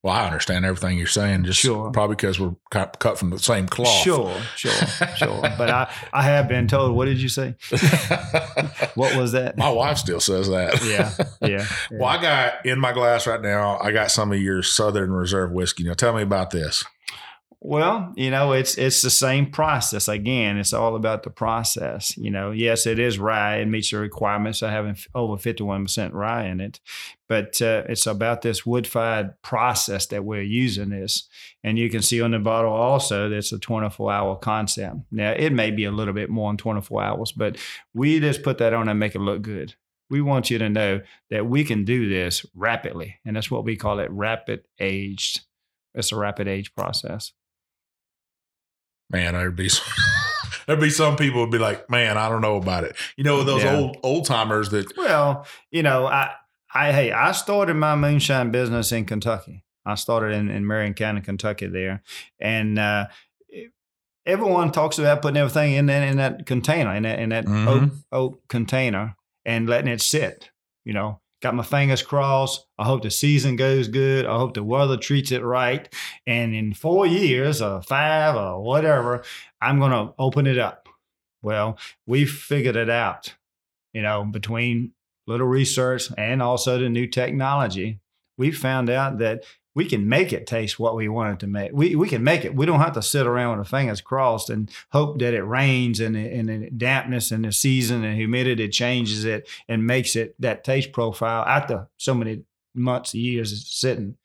Well, 0.05 0.13
I 0.13 0.23
understand 0.23 0.65
everything 0.65 0.99
you're 0.99 1.07
saying, 1.07 1.45
just 1.45 1.59
sure. 1.59 1.89
probably 1.89 2.15
because 2.15 2.39
we're 2.39 2.53
cut 2.69 3.17
from 3.17 3.31
the 3.31 3.39
same 3.39 3.67
cloth. 3.67 4.03
Sure, 4.03 4.39
sure, 4.55 4.71
sure. 5.17 5.41
But 5.41 5.71
I, 5.71 5.91
I 6.13 6.21
have 6.21 6.47
been 6.47 6.67
told. 6.67 6.95
What 6.95 7.05
did 7.05 7.17
you 7.19 7.27
say? 7.27 7.55
what 8.93 9.15
was 9.15 9.31
that? 9.31 9.57
My 9.57 9.71
wife 9.71 9.97
still 9.97 10.19
says 10.19 10.47
that. 10.49 10.79
Yeah, 10.85 11.11
yeah, 11.41 11.47
yeah. 11.49 11.65
Well, 11.99 12.05
I 12.05 12.21
got 12.21 12.67
in 12.67 12.79
my 12.79 12.93
glass 12.93 13.25
right 13.25 13.41
now. 13.41 13.79
I 13.79 13.91
got 13.91 14.11
some 14.11 14.31
of 14.31 14.39
your 14.39 14.61
Southern 14.61 15.11
Reserve 15.11 15.51
whiskey. 15.51 15.83
Now, 15.85 15.95
tell 15.95 16.13
me 16.13 16.21
about 16.21 16.51
this. 16.51 16.83
Well, 17.67 18.13
you 18.15 18.29
know, 18.29 18.51
it's 18.51 18.77
it's 18.77 19.01
the 19.01 19.09
same 19.09 19.49
process. 19.49 20.07
Again, 20.07 20.57
it's 20.57 20.71
all 20.71 20.95
about 20.95 21.23
the 21.23 21.31
process. 21.31 22.15
You 22.15 22.29
know, 22.29 22.51
yes, 22.51 22.85
it 22.85 22.99
is 22.99 23.17
rye. 23.17 23.55
It 23.55 23.65
meets 23.65 23.89
the 23.89 23.97
requirements 23.97 24.61
of 24.61 24.69
having 24.69 24.95
over 25.15 25.35
fifty 25.35 25.63
one 25.63 25.85
percent 25.85 26.13
rye 26.13 26.45
in 26.45 26.61
it, 26.61 26.79
but 27.27 27.59
uh, 27.63 27.81
it's 27.89 28.05
about 28.05 28.43
this 28.43 28.67
wood 28.67 28.85
fired 28.85 29.33
process 29.41 30.05
that 30.07 30.23
we're 30.23 30.43
using 30.43 30.89
this. 30.89 31.27
And 31.63 31.79
you 31.79 31.89
can 31.89 32.03
see 32.03 32.21
on 32.21 32.31
the 32.31 32.39
bottle 32.39 32.71
also 32.71 33.29
that's 33.29 33.51
a 33.51 33.57
twenty 33.57 33.89
four 33.89 34.11
hour 34.11 34.35
concept. 34.35 34.97
Now, 35.09 35.31
it 35.31 35.51
may 35.51 35.71
be 35.71 35.85
a 35.85 35.91
little 35.91 36.13
bit 36.13 36.29
more 36.29 36.51
than 36.51 36.57
twenty 36.57 36.81
four 36.81 37.01
hours, 37.01 37.31
but 37.31 37.57
we 37.95 38.19
just 38.19 38.43
put 38.43 38.59
that 38.59 38.73
on 38.73 38.89
and 38.89 38.99
make 38.99 39.15
it 39.15 39.21
look 39.21 39.41
good. 39.41 39.73
We 40.11 40.21
want 40.21 40.51
you 40.51 40.59
to 40.59 40.69
know 40.69 41.01
that 41.31 41.47
we 41.47 41.63
can 41.63 41.83
do 41.83 42.07
this 42.09 42.45
rapidly, 42.53 43.15
and 43.25 43.35
that's 43.35 43.49
what 43.49 43.65
we 43.65 43.75
call 43.75 43.97
it 43.97 44.11
rapid 44.11 44.65
aged. 44.79 45.41
It's 45.95 46.11
a 46.11 46.15
rapid 46.15 46.47
age 46.47 46.75
process 46.75 47.31
man, 49.09 49.33
there'd 49.33 49.55
be 49.55 49.69
some, 49.69 49.85
there'd 50.67 50.79
be 50.79 50.89
some 50.89 51.15
people 51.15 51.41
would 51.41 51.51
be 51.51 51.57
like, 51.57 51.89
man, 51.89 52.17
I 52.17 52.29
don't 52.29 52.41
know 52.41 52.57
about 52.57 52.83
it. 52.83 52.95
You 53.17 53.23
know, 53.23 53.43
those 53.43 53.63
yeah. 53.63 53.75
old 53.75 53.97
old 54.03 54.25
timers 54.25 54.69
that. 54.69 54.95
Well, 54.97 55.45
you 55.71 55.83
know, 55.83 56.05
I, 56.07 56.33
I, 56.73 56.91
hey, 56.91 57.11
I 57.11 57.31
started 57.31 57.75
my 57.75 57.95
moonshine 57.95 58.51
business 58.51 58.91
in 58.91 59.05
Kentucky. 59.05 59.63
I 59.85 59.95
started 59.95 60.33
in, 60.33 60.49
in 60.49 60.65
Marion 60.65 60.93
County, 60.95 61.21
Kentucky, 61.21 61.67
there, 61.67 62.01
and 62.39 62.79
uh, 62.79 63.05
everyone 64.25 64.71
talks 64.71 64.97
about 64.97 65.21
putting 65.21 65.37
everything 65.37 65.73
in 65.73 65.85
that 65.85 66.07
in 66.07 66.17
that 66.17 66.45
container, 66.45 66.93
in 66.95 67.03
that 67.03 67.19
in 67.19 67.29
that 67.29 67.45
mm-hmm. 67.45 67.67
oak, 67.67 67.91
oak 68.11 68.47
container, 68.47 69.15
and 69.45 69.69
letting 69.69 69.91
it 69.91 70.01
sit. 70.01 70.49
You 70.83 70.93
know, 70.93 71.21
Got 71.45 71.53
my 71.53 71.61
fingers 71.61 72.01
crossed. 72.01 72.65
I 72.79 72.85
hope 72.85 73.03
the 73.03 73.11
season 73.11 73.55
goes 73.55 73.87
good. 73.87 74.25
I 74.25 74.35
hope 74.35 74.55
the 74.55 74.63
weather 74.63 74.97
treats 74.97 75.31
it 75.31 75.43
right. 75.43 75.87
And 76.25 76.55
in 76.55 76.73
four 76.73 77.05
years 77.05 77.61
or 77.61 77.83
five 77.83 78.35
or 78.35 78.63
whatever, 78.63 79.23
I'm 79.61 79.77
going 79.77 79.91
to 79.91 80.15
open 80.17 80.47
it 80.47 80.57
up. 80.57 80.89
Well, 81.43 81.77
we 82.07 82.25
figured 82.25 82.75
it 82.75 82.89
out, 82.89 83.35
you 83.93 84.01
know, 84.01 84.23
between 84.23 84.93
little 85.27 85.45
research 85.45 86.09
and 86.17 86.41
also 86.41 86.79
the 86.79 86.89
new 86.89 87.05
technology. 87.05 87.99
We 88.39 88.49
found 88.49 88.89
out 88.89 89.19
that 89.19 89.43
we 89.75 89.85
can 89.85 90.07
make 90.07 90.31
it 90.31 90.47
taste 90.47 90.79
what 90.79 90.95
we 90.95 91.09
want 91.09 91.33
it 91.33 91.39
to 91.41 91.47
make. 91.47 91.71
We, 91.73 91.95
we 91.95 92.07
can 92.07 92.23
make 92.23 92.45
it. 92.45 92.55
We 92.55 92.65
don't 92.65 92.79
have 92.79 92.93
to 92.93 93.01
sit 93.01 93.27
around 93.27 93.57
with 93.57 93.67
our 93.67 93.79
fingers 93.79 94.01
crossed 94.01 94.49
and 94.49 94.71
hope 94.91 95.19
that 95.19 95.33
it 95.33 95.43
rains 95.43 95.99
and, 95.99 96.15
and 96.15 96.47
the 96.49 96.71
dampness 96.71 97.29
and 97.29 97.43
the 97.43 97.51
season 97.51 98.03
and 98.03 98.15
humidity 98.15 98.69
changes 98.69 99.25
it 99.25 99.47
and 99.67 99.85
makes 99.85 100.15
it 100.15 100.33
that 100.39 100.63
taste 100.63 100.93
profile 100.93 101.43
after 101.45 101.89
so 101.97 102.15
many 102.15 102.43
months, 102.73 103.13
years 103.13 103.51
of 103.51 103.59
sitting. 103.59 104.15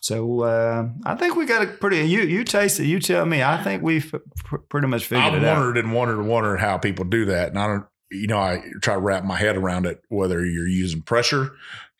So 0.00 0.42
uh, 0.42 0.88
I 1.04 1.14
think 1.14 1.36
we 1.36 1.46
got 1.46 1.62
a 1.62 1.66
pretty. 1.66 1.98
You 1.98 2.22
you 2.22 2.44
taste 2.44 2.80
it. 2.80 2.86
You 2.86 3.00
tell 3.00 3.26
me. 3.26 3.42
I 3.42 3.62
think 3.62 3.82
we've 3.82 4.14
pr- 4.44 4.56
pretty 4.56 4.86
much 4.86 5.06
figured 5.06 5.34
I've 5.34 5.42
it 5.42 5.46
out. 5.46 5.56
I 5.56 5.60
wondered 5.60 5.78
and 5.78 5.92
wondered 5.92 6.18
and 6.18 6.28
wondered 6.28 6.58
how 6.58 6.78
people 6.78 7.04
do 7.04 7.24
that, 7.26 7.48
and 7.48 7.58
I 7.58 7.66
don't. 7.66 7.86
You 8.10 8.26
know, 8.26 8.38
I 8.38 8.62
try 8.80 8.94
to 8.94 9.00
wrap 9.00 9.24
my 9.24 9.36
head 9.36 9.56
around 9.56 9.86
it. 9.86 10.02
Whether 10.08 10.44
you're 10.46 10.68
using 10.68 11.02
pressure 11.02 11.50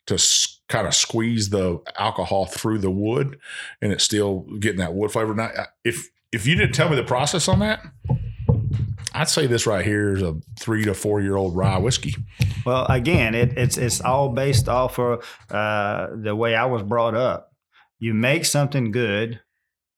to 0.09 0.15
s- 0.15 0.59
kind 0.67 0.85
of 0.85 0.93
squeeze 0.93 1.49
the 1.49 1.79
alcohol 1.97 2.45
through 2.45 2.77
the 2.79 2.91
wood, 2.91 3.39
and 3.81 3.91
it's 3.91 4.03
still 4.03 4.41
getting 4.59 4.79
that 4.79 4.93
wood 4.93 5.11
flavor. 5.11 5.33
Now, 5.33 5.49
if 5.83 6.09
if 6.31 6.45
you 6.45 6.55
didn't 6.55 6.73
tell 6.75 6.89
me 6.89 6.95
the 6.95 7.03
process 7.03 7.47
on 7.47 7.59
that, 7.59 7.81
I'd 9.13 9.29
say 9.29 9.47
this 9.47 9.65
right 9.65 9.83
here 9.83 10.13
is 10.15 10.21
a 10.21 10.35
three 10.59 10.85
to 10.85 10.93
four 10.93 11.21
year 11.21 11.35
old 11.35 11.55
rye 11.55 11.77
whiskey. 11.79 12.15
Well, 12.65 12.85
again, 12.87 13.33
it, 13.35 13.57
it's 13.57 13.77
it's 13.77 14.01
all 14.01 14.29
based 14.29 14.69
off 14.69 14.99
of 14.99 15.23
uh, 15.49 16.07
the 16.15 16.35
way 16.35 16.55
I 16.55 16.65
was 16.65 16.83
brought 16.83 17.15
up. 17.15 17.51
You 17.97 18.13
make 18.13 18.45
something 18.45 18.91
good, 18.91 19.41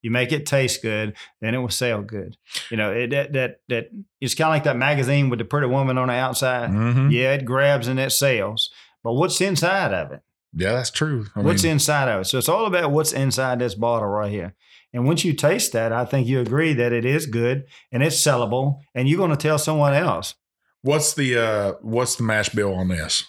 you 0.01 0.09
make 0.11 0.31
it 0.31 0.45
taste 0.45 0.81
good, 0.81 1.15
then 1.41 1.53
it 1.53 1.57
will 1.59 1.69
sell 1.69 2.01
good. 2.01 2.37
You 2.71 2.77
know, 2.77 2.91
it, 2.91 3.09
that 3.09 3.33
that 3.33 3.55
that 3.67 3.89
it's 4.21 4.33
kind 4.33 4.47
of 4.47 4.53
like 4.55 4.63
that 4.63 4.77
magazine 4.77 5.29
with 5.29 5.39
the 5.39 5.45
pretty 5.45 5.67
woman 5.67 5.97
on 5.97 6.07
the 6.07 6.13
outside. 6.13 6.69
Mm-hmm. 6.69 7.09
Yeah, 7.11 7.33
it 7.33 7.43
grabs 7.45 7.87
and 7.87 7.99
it 7.99 8.11
sells, 8.11 8.71
but 9.03 9.13
what's 9.13 9.39
inside 9.41 9.93
of 9.93 10.11
it? 10.11 10.21
Yeah, 10.53 10.73
that's 10.73 10.91
true. 10.91 11.27
I 11.35 11.41
what's 11.41 11.63
mean, 11.63 11.73
inside 11.73 12.09
of 12.09 12.21
it? 12.21 12.25
So 12.25 12.37
it's 12.37 12.49
all 12.49 12.65
about 12.65 12.91
what's 12.91 13.13
inside 13.13 13.59
this 13.59 13.73
bottle 13.75 14.09
right 14.09 14.31
here. 14.31 14.53
And 14.93 15.05
once 15.05 15.23
you 15.23 15.31
taste 15.33 15.71
that, 15.71 15.93
I 15.93 16.03
think 16.03 16.27
you 16.27 16.41
agree 16.41 16.73
that 16.73 16.91
it 16.91 17.05
is 17.05 17.25
good 17.25 17.63
and 17.91 18.03
it's 18.03 18.17
sellable, 18.17 18.79
and 18.93 19.07
you're 19.07 19.17
going 19.17 19.29
to 19.31 19.37
tell 19.37 19.57
someone 19.57 19.93
else. 19.93 20.35
what's 20.81 21.13
the 21.13 21.37
uh 21.37 21.73
what's 21.81 22.15
the 22.17 22.23
mash 22.23 22.49
bill 22.49 22.73
on 22.73 22.89
this? 22.89 23.23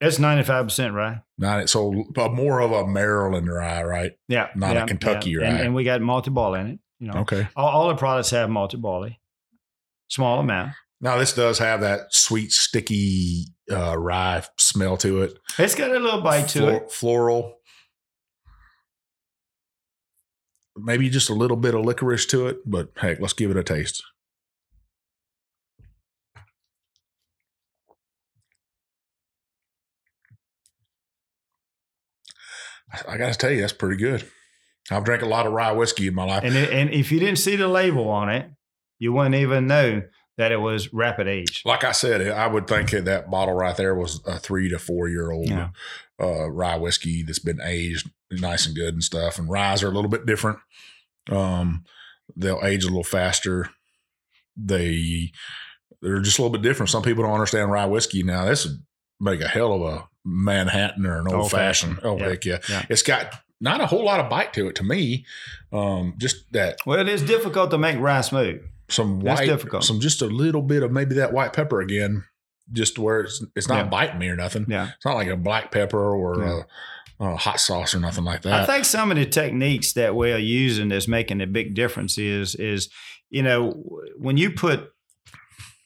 It's 0.00 0.18
ninety 0.18 0.42
five 0.42 0.64
percent, 0.64 0.94
right? 0.94 1.18
Not 1.38 1.68
so 1.70 2.04
uh, 2.16 2.28
more 2.30 2.60
of 2.60 2.72
a 2.72 2.86
Maryland 2.88 3.46
rye, 3.48 3.84
right? 3.84 4.12
Yeah, 4.26 4.48
Not 4.56 4.72
a 4.76 4.80
yeah, 4.80 4.86
Kentucky 4.86 5.30
yeah. 5.30 5.38
rye. 5.42 5.46
And, 5.48 5.60
and 5.60 5.74
we 5.76 5.84
got 5.84 6.00
multi 6.00 6.30
ball 6.30 6.54
in 6.54 6.66
it. 6.66 6.78
You 6.98 7.06
know, 7.12 7.20
Okay. 7.20 7.46
all, 7.54 7.68
all 7.68 7.88
the 7.88 7.94
products 7.94 8.30
have 8.30 8.50
multi 8.50 8.76
barley, 8.78 9.20
small 10.08 10.40
amount. 10.40 10.72
Now 11.02 11.18
this 11.18 11.34
does 11.34 11.58
have 11.58 11.80
that 11.80 12.14
sweet, 12.14 12.52
sticky 12.52 13.46
uh, 13.70 13.98
rye 13.98 14.44
smell 14.56 14.96
to 14.98 15.22
it. 15.22 15.36
It's 15.58 15.74
got 15.74 15.90
a 15.90 15.98
little 15.98 16.20
bite 16.20 16.48
to 16.50 16.58
Flor- 16.60 16.72
it. 16.72 16.92
Floral. 16.92 17.58
Maybe 20.76 21.10
just 21.10 21.28
a 21.28 21.34
little 21.34 21.56
bit 21.56 21.74
of 21.74 21.84
licorice 21.84 22.24
to 22.26 22.46
it, 22.46 22.58
but 22.64 22.90
heck, 22.96 23.20
let's 23.20 23.34
give 23.34 23.50
it 23.50 23.56
a 23.56 23.64
taste. 23.64 24.02
I- 33.08 33.16
got 33.16 33.32
to 33.32 33.38
tell 33.38 33.50
you, 33.50 33.60
that's 33.60 33.72
pretty 33.72 33.96
good. 33.96 34.28
I've 34.90 35.04
drank 35.04 35.22
a 35.22 35.26
lot 35.26 35.46
of 35.46 35.52
rye 35.52 35.72
whiskey 35.72 36.06
in 36.08 36.14
my 36.14 36.24
life. 36.24 36.44
And 36.44 36.54
it, 36.54 36.70
and 36.70 36.90
if 36.90 37.10
you 37.10 37.18
didn't 37.18 37.38
see 37.38 37.56
the 37.56 37.68
label 37.68 38.08
on 38.08 38.28
it, 38.28 38.50
you 38.98 39.12
wouldn't 39.12 39.34
even 39.34 39.66
know 39.66 40.02
that 40.42 40.52
it 40.52 40.60
was 40.60 40.92
rapid 40.92 41.28
age. 41.28 41.62
like 41.64 41.84
I 41.84 41.92
said, 41.92 42.26
I 42.28 42.46
would 42.48 42.66
think 42.66 42.90
that 42.90 43.04
that 43.06 43.30
bottle 43.30 43.54
right 43.54 43.76
there 43.76 43.94
was 43.94 44.20
a 44.26 44.38
three 44.38 44.68
to 44.68 44.78
four 44.78 45.08
year 45.08 45.30
old 45.30 45.48
Yeah. 45.48 45.68
uh, 46.20 46.50
rye 46.50 46.76
whiskey 46.76 47.22
that's 47.22 47.38
been 47.38 47.60
aged 47.64 48.10
nice 48.30 48.66
and 48.66 48.74
good 48.74 48.94
and 48.94 49.02
stuff. 49.04 49.38
And 49.38 49.48
ryes 49.48 49.82
are 49.82 49.88
a 49.88 49.92
little 49.92 50.10
bit 50.10 50.26
different. 50.26 50.58
Um, 51.30 51.84
they'll 52.36 52.60
age 52.64 52.82
a 52.84 52.88
little 52.88 53.04
faster. 53.04 53.70
They 54.56 55.32
they're 56.00 56.20
just 56.20 56.38
a 56.38 56.42
little 56.42 56.52
bit 56.58 56.62
different. 56.62 56.90
Some 56.90 57.02
people 57.02 57.22
don't 57.24 57.32
understand 57.32 57.70
rye 57.70 57.86
whiskey. 57.86 58.22
Now 58.22 58.44
this 58.44 58.66
would 58.66 58.82
make 59.20 59.40
a 59.40 59.48
hell 59.48 59.72
of 59.72 59.82
a 59.82 60.08
Manhattan 60.24 61.06
or 61.06 61.20
an 61.20 61.32
old 61.32 61.50
fashioned. 61.50 62.00
Old-fashioned. 62.04 62.04
Oh 62.04 62.18
Yeah. 62.18 62.28
heck 62.30 62.44
yeah. 62.44 62.58
Yeah. 62.68 62.86
It's 62.88 63.02
got 63.02 63.34
not 63.60 63.80
a 63.80 63.86
whole 63.86 64.04
lot 64.04 64.18
of 64.20 64.28
bite 64.28 64.52
to 64.54 64.68
it 64.68 64.74
to 64.76 64.82
me. 64.84 65.24
Um, 65.72 66.14
just 66.18 66.50
that 66.52 66.78
Well, 66.84 66.98
it 66.98 67.08
is 67.08 67.22
difficult 67.22 67.70
to 67.70 67.78
make 67.78 67.98
rye 67.98 68.20
smooth. 68.20 68.62
Some 68.92 69.20
white, 69.20 69.60
some 69.82 70.00
just 70.00 70.22
a 70.22 70.26
little 70.26 70.62
bit 70.62 70.82
of 70.82 70.92
maybe 70.92 71.14
that 71.16 71.32
white 71.32 71.52
pepper 71.52 71.80
again, 71.80 72.24
just 72.72 72.98
where 72.98 73.20
it's 73.20 73.44
it's 73.56 73.68
not 73.68 73.78
Yeah. 73.84 73.88
biting 73.88 74.18
me 74.18 74.28
or 74.28 74.36
nothing. 74.36 74.66
Yeah. 74.68 74.90
It's 74.96 75.04
not 75.04 75.14
like 75.16 75.28
a 75.28 75.36
black 75.36 75.70
pepper 75.72 76.14
or 76.14 76.38
Yeah. 76.44 76.62
a, 77.20 77.32
a 77.32 77.36
hot 77.36 77.60
sauce 77.60 77.94
or 77.94 78.00
nothing 78.00 78.24
like 78.24 78.42
that. 78.42 78.62
I 78.62 78.66
think 78.66 78.84
some 78.84 79.10
of 79.10 79.16
the 79.16 79.26
techniques 79.26 79.92
that 79.94 80.14
we're 80.14 80.38
using 80.38 80.88
that's 80.88 81.08
making 81.08 81.40
a 81.40 81.46
big 81.46 81.74
difference 81.74 82.18
is 82.18 82.54
is 82.54 82.88
you 83.30 83.42
know 83.42 83.70
when 84.18 84.36
you 84.36 84.50
put 84.50 84.90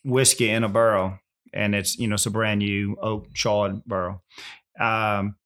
whiskey 0.04 0.48
in 0.48 0.64
a 0.64 0.68
barrel 0.68 1.18
and 1.52 1.74
it's 1.74 1.98
you 1.98 2.08
know 2.08 2.14
it's 2.14 2.26
a 2.26 2.30
brand 2.30 2.58
new 2.60 2.96
oak 3.00 3.32
charred 3.34 3.82
barrel, 3.86 4.22
um, 4.80 5.36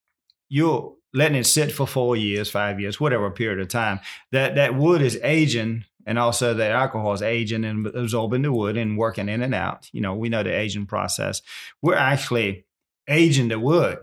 you're 0.48 0.94
letting 1.12 1.36
it 1.38 1.44
sit 1.44 1.72
for 1.72 1.86
four 1.86 2.16
years, 2.16 2.48
five 2.50 2.78
years, 2.80 3.00
whatever 3.00 3.30
period 3.30 3.60
of 3.60 3.68
time. 3.68 4.00
That 4.32 4.54
that 4.56 4.74
wood 4.74 5.02
is 5.02 5.18
aging. 5.22 5.84
And 6.06 6.18
also, 6.18 6.54
the 6.54 6.68
alcohol 6.68 7.12
is 7.12 7.22
aging 7.22 7.64
and 7.64 7.86
absorbing 7.86 8.42
the 8.42 8.52
wood 8.52 8.76
and 8.76 8.98
working 8.98 9.28
in 9.28 9.42
and 9.42 9.54
out. 9.54 9.88
You 9.92 10.00
know, 10.00 10.14
we 10.14 10.28
know 10.28 10.42
the 10.42 10.56
aging 10.56 10.86
process. 10.86 11.42
We're 11.82 11.94
actually 11.94 12.64
aging 13.08 13.48
the 13.48 13.58
wood 13.58 13.98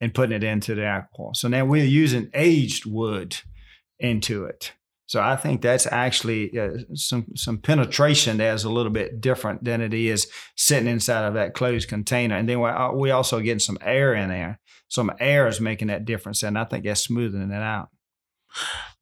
and 0.00 0.14
putting 0.14 0.36
it 0.36 0.44
into 0.44 0.74
the 0.74 0.86
alcohol. 0.86 1.34
So 1.34 1.48
now 1.48 1.64
we're 1.64 1.84
using 1.84 2.30
aged 2.34 2.86
wood 2.86 3.36
into 3.98 4.44
it. 4.44 4.72
So 5.06 5.20
I 5.20 5.34
think 5.34 5.60
that's 5.60 5.88
actually 5.88 6.56
uh, 6.56 6.78
some 6.94 7.26
some 7.34 7.58
penetration 7.58 8.36
that's 8.36 8.62
a 8.62 8.70
little 8.70 8.92
bit 8.92 9.20
different 9.20 9.64
than 9.64 9.80
it 9.80 9.92
is 9.92 10.28
sitting 10.56 10.88
inside 10.88 11.26
of 11.26 11.34
that 11.34 11.52
closed 11.52 11.88
container. 11.88 12.36
And 12.36 12.48
then 12.48 12.60
we're, 12.60 12.92
we 12.92 13.10
also 13.10 13.40
getting 13.40 13.58
some 13.58 13.78
air 13.82 14.14
in 14.14 14.28
there. 14.28 14.60
Some 14.86 15.10
air 15.18 15.48
is 15.48 15.60
making 15.60 15.88
that 15.88 16.04
difference, 16.04 16.44
and 16.44 16.56
I 16.56 16.64
think 16.64 16.84
that's 16.84 17.00
smoothing 17.00 17.50
it 17.50 17.54
out. 17.54 17.90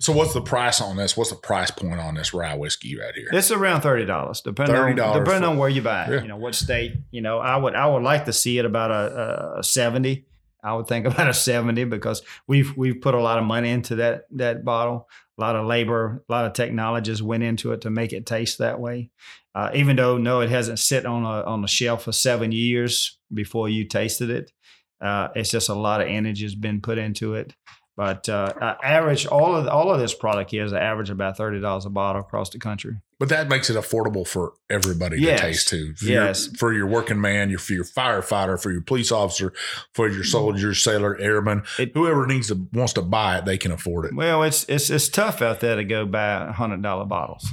So 0.00 0.12
what's 0.12 0.34
the 0.34 0.40
price 0.40 0.80
on 0.80 0.96
this? 0.96 1.16
What's 1.16 1.30
the 1.30 1.36
price 1.36 1.70
point 1.70 2.00
on 2.00 2.14
this 2.14 2.32
rye 2.32 2.54
whiskey 2.54 2.98
right 2.98 3.14
here? 3.14 3.28
It's 3.32 3.50
around 3.50 3.80
thirty 3.80 4.04
dollars, 4.04 4.40
depending 4.40 4.76
on 4.76 4.92
$30 4.92 4.96
depending 5.14 5.42
for- 5.42 5.48
on 5.48 5.58
where 5.58 5.68
you 5.68 5.82
buy 5.82 6.04
it. 6.04 6.10
Yeah. 6.12 6.22
You 6.22 6.28
know 6.28 6.36
what 6.36 6.54
state. 6.54 6.92
You 7.10 7.20
know, 7.20 7.38
I 7.38 7.56
would 7.56 7.74
I 7.74 7.86
would 7.86 8.02
like 8.02 8.24
to 8.26 8.32
see 8.32 8.58
it 8.58 8.64
about 8.64 8.90
a, 8.90 9.58
a 9.58 9.62
seventy. 9.64 10.26
I 10.62 10.74
would 10.74 10.86
think 10.86 11.06
about 11.12 11.28
a 11.28 11.34
seventy 11.34 11.84
because 11.84 12.22
we've 12.46 12.76
we've 12.76 13.00
put 13.00 13.14
a 13.14 13.20
lot 13.20 13.38
of 13.38 13.44
money 13.44 13.70
into 13.70 13.96
that 13.96 14.24
that 14.32 14.64
bottle. 14.64 15.08
A 15.36 15.40
lot 15.40 15.54
of 15.54 15.66
labor, 15.66 16.24
a 16.28 16.32
lot 16.32 16.46
of 16.46 16.52
technologies 16.52 17.22
went 17.22 17.44
into 17.44 17.70
it 17.72 17.82
to 17.82 17.90
make 17.90 18.12
it 18.12 18.26
taste 18.26 18.58
that 18.58 18.80
way. 18.80 19.10
Uh, 19.54 19.70
even 19.72 19.94
though 19.94 20.18
no, 20.18 20.40
it 20.40 20.50
hasn't 20.50 20.80
sit 20.80 21.06
on 21.06 21.22
a 21.24 21.42
on 21.44 21.62
the 21.62 21.68
shelf 21.68 22.04
for 22.04 22.12
seven 22.12 22.50
years 22.52 23.18
before 23.32 23.68
you 23.68 23.84
tasted 23.84 24.30
it. 24.30 24.52
Uh, 25.00 25.28
it's 25.36 25.50
just 25.50 25.68
a 25.68 25.74
lot 25.74 26.00
of 26.00 26.08
energy 26.08 26.42
has 26.44 26.56
been 26.56 26.80
put 26.80 26.98
into 26.98 27.34
it. 27.34 27.54
But 27.98 28.28
uh, 28.28 28.76
average 28.80 29.26
all 29.26 29.56
of 29.56 29.66
all 29.66 29.90
of 29.90 29.98
this 29.98 30.14
product 30.14 30.52
here 30.52 30.64
is 30.64 30.70
an 30.70 30.78
average 30.78 31.10
about 31.10 31.36
thirty 31.36 31.60
dollars 31.60 31.84
a 31.84 31.90
bottle 31.90 32.20
across 32.22 32.48
the 32.50 32.60
country. 32.60 32.98
But 33.18 33.28
that 33.30 33.48
makes 33.48 33.68
it 33.70 33.76
affordable 33.76 34.24
for 34.24 34.52
everybody 34.70 35.20
Yes. 35.20 35.40
to 35.40 35.46
taste 35.46 35.68
too. 35.68 35.94
For 35.96 36.04
Yes. 36.04 36.46
Your, 36.46 36.54
for 36.54 36.72
your 36.72 36.86
working 36.86 37.20
man, 37.20 37.50
your 37.50 37.58
for 37.58 37.72
your 37.72 37.82
firefighter, 37.82 38.62
for 38.62 38.70
your 38.70 38.82
police 38.82 39.10
officer, 39.10 39.52
for 39.94 40.08
your 40.08 40.22
soldier, 40.22 40.74
sailor, 40.74 41.18
airman, 41.18 41.64
It- 41.76 41.90
whoever 41.94 42.24
needs 42.24 42.46
to 42.48 42.68
wants 42.72 42.92
to 42.92 43.02
buy 43.02 43.38
it, 43.38 43.44
they 43.46 43.58
can 43.58 43.72
afford 43.72 44.04
it. 44.04 44.14
Well, 44.14 44.44
it's 44.44 44.62
it's 44.68 44.90
it's 44.90 45.08
tough 45.08 45.42
out 45.42 45.58
there 45.58 45.74
to 45.74 45.82
go 45.82 46.06
buy 46.06 46.52
hundred 46.52 46.82
dollar 46.82 47.04
bottles. 47.04 47.48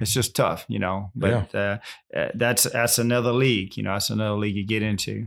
It's 0.00 0.14
just 0.14 0.34
tough, 0.34 0.64
you 0.68 0.78
know. 0.78 1.10
But 1.14 1.54
uh, 1.54 1.78
uh, 2.16 2.28
that's 2.34 2.62
that's 2.62 2.98
another 2.98 3.32
league, 3.32 3.76
you 3.76 3.82
know. 3.82 3.92
That's 3.92 4.08
another 4.08 4.38
league 4.38 4.56
you 4.56 4.64
get 4.66 4.82
into. 4.82 5.26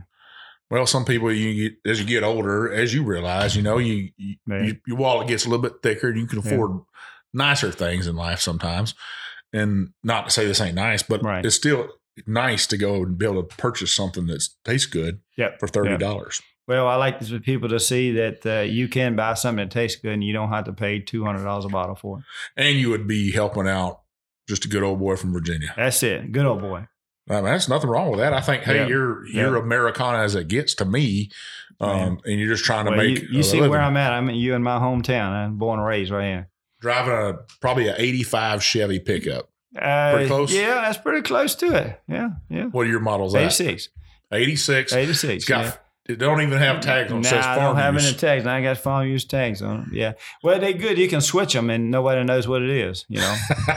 Well, 0.70 0.86
some 0.86 1.04
people 1.04 1.32
you 1.32 1.70
get 1.70 1.90
as 1.90 2.00
you 2.00 2.06
get 2.06 2.24
older, 2.24 2.72
as 2.72 2.92
you 2.92 3.04
realize, 3.04 3.54
you 3.54 3.62
know, 3.62 3.78
you, 3.78 4.10
you, 4.16 4.36
you 4.48 4.76
your 4.86 4.96
wallet 4.96 5.28
gets 5.28 5.46
a 5.46 5.48
little 5.48 5.62
bit 5.62 5.74
thicker, 5.82 6.08
and 6.08 6.18
you 6.18 6.26
can 6.26 6.40
Yeah. 6.40 6.52
afford 6.52 6.80
nicer 7.32 7.70
things 7.70 8.06
in 8.06 8.16
life 8.16 8.40
sometimes. 8.40 8.94
And 9.52 9.90
not 10.02 10.24
to 10.26 10.30
say 10.30 10.44
this 10.46 10.60
ain't 10.60 10.74
nice, 10.74 11.02
but 11.02 11.22
Right. 11.22 11.44
it's 11.46 11.54
still 11.56 11.88
nice 12.26 12.66
to 12.68 12.76
go 12.76 12.96
and 13.02 13.16
be 13.16 13.26
able 13.26 13.42
to 13.44 13.56
purchase 13.56 13.92
something 13.92 14.26
that 14.26 14.42
tastes 14.64 14.86
good 14.86 15.20
Yep. 15.36 15.60
for 15.60 15.68
thirty 15.68 15.96
dollars. 15.98 16.42
Well, 16.66 16.88
I 16.88 16.96
like 16.96 17.22
for 17.22 17.38
people 17.38 17.68
to 17.68 17.78
see 17.78 18.10
that 18.12 18.44
uh, 18.44 18.62
you 18.62 18.88
can 18.88 19.14
buy 19.14 19.34
something 19.34 19.68
that 19.68 19.72
tastes 19.72 20.00
good, 20.00 20.14
and 20.14 20.24
you 20.24 20.32
don't 20.32 20.48
have 20.48 20.64
to 20.64 20.72
pay 20.72 20.98
two 20.98 21.24
hundred 21.24 21.44
dollars 21.44 21.64
a 21.64 21.68
bottle 21.68 21.94
for 21.94 22.18
it. 22.18 22.24
And 22.56 22.76
you 22.76 22.90
would 22.90 23.06
be 23.06 23.30
helping 23.30 23.68
out 23.68 24.00
just 24.48 24.64
a 24.64 24.68
good 24.68 24.82
old 24.82 24.98
boy 24.98 25.14
from 25.14 25.32
Virginia. 25.32 25.72
That's 25.76 26.02
it. 26.02 26.32
Good 26.32 26.44
old 26.44 26.60
boy. 26.60 26.86
I 27.28 27.34
mean, 27.36 27.44
that's 27.44 27.68
nothing 27.68 27.90
wrong 27.90 28.10
with 28.10 28.20
that. 28.20 28.32
I 28.32 28.40
think, 28.40 28.62
hey, 28.64 28.76
Yeah. 28.76 28.86
you're 28.86 29.26
you're. 29.26 29.56
Americana 29.56 30.18
as 30.18 30.34
it 30.34 30.48
gets 30.48 30.74
to 30.76 30.84
me, 30.84 31.30
um, 31.80 32.20
and 32.24 32.38
you're 32.40 32.48
just 32.48 32.64
trying 32.64 32.84
to 32.86 32.92
Well, 32.92 33.00
make. 33.00 33.20
you, 33.22 33.28
you 33.30 33.42
see 33.42 33.56
living. 33.56 33.70
where 33.70 33.80
I'm 33.80 33.96
at. 33.96 34.12
I'm 34.12 34.30
you 34.30 34.54
in 34.54 34.62
my 34.62 34.78
hometown. 34.78 35.30
I'm 35.30 35.56
born 35.58 35.78
and 35.80 35.86
raised 35.88 36.10
right 36.12 36.24
here. 36.24 36.48
driving 36.80 37.12
a 37.14 37.34
probably 37.60 37.88
a 37.88 37.94
'85 37.98 38.62
Chevy 38.62 39.00
pickup. 39.00 39.50
Uh, 39.76 40.12
Pretty 40.14 40.28
close? 40.28 40.52
Yeah, 40.54 40.74
that's 40.74 40.98
pretty 40.98 41.22
close 41.22 41.54
to 41.56 41.74
it. 41.74 42.00
Yeah, 42.08 42.28
yeah. 42.48 42.64
What 42.66 42.86
are 42.86 42.90
your 42.90 43.00
models 43.00 43.34
at? 43.34 43.42
86. 43.42 43.88
86. 44.32 44.92
86. 44.92 45.34
It's 45.34 45.44
got. 45.44 45.80
It 46.08 46.18
don't 46.18 46.40
even 46.40 46.58
have 46.58 46.80
tags 46.80 47.10
on. 47.10 47.22
Nah, 47.22 47.28
says 47.28 47.44
I 47.44 47.56
don't 47.56 47.76
have 47.76 47.94
use. 47.94 48.06
any 48.06 48.16
tags. 48.16 48.44
Now 48.44 48.54
I 48.54 48.62
got 48.62 48.78
farm 48.78 49.08
use 49.08 49.24
tags 49.24 49.60
on 49.60 49.78
them. 49.80 49.90
Yeah. 49.92 50.12
Well, 50.42 50.58
they 50.60 50.72
good. 50.72 50.98
You 50.98 51.08
can 51.08 51.20
switch 51.20 51.52
them 51.52 51.68
and 51.68 51.90
nobody 51.90 52.22
knows 52.24 52.46
what 52.46 52.62
it 52.62 52.70
is. 52.70 53.04
You 53.08 53.18
know, 53.18 53.36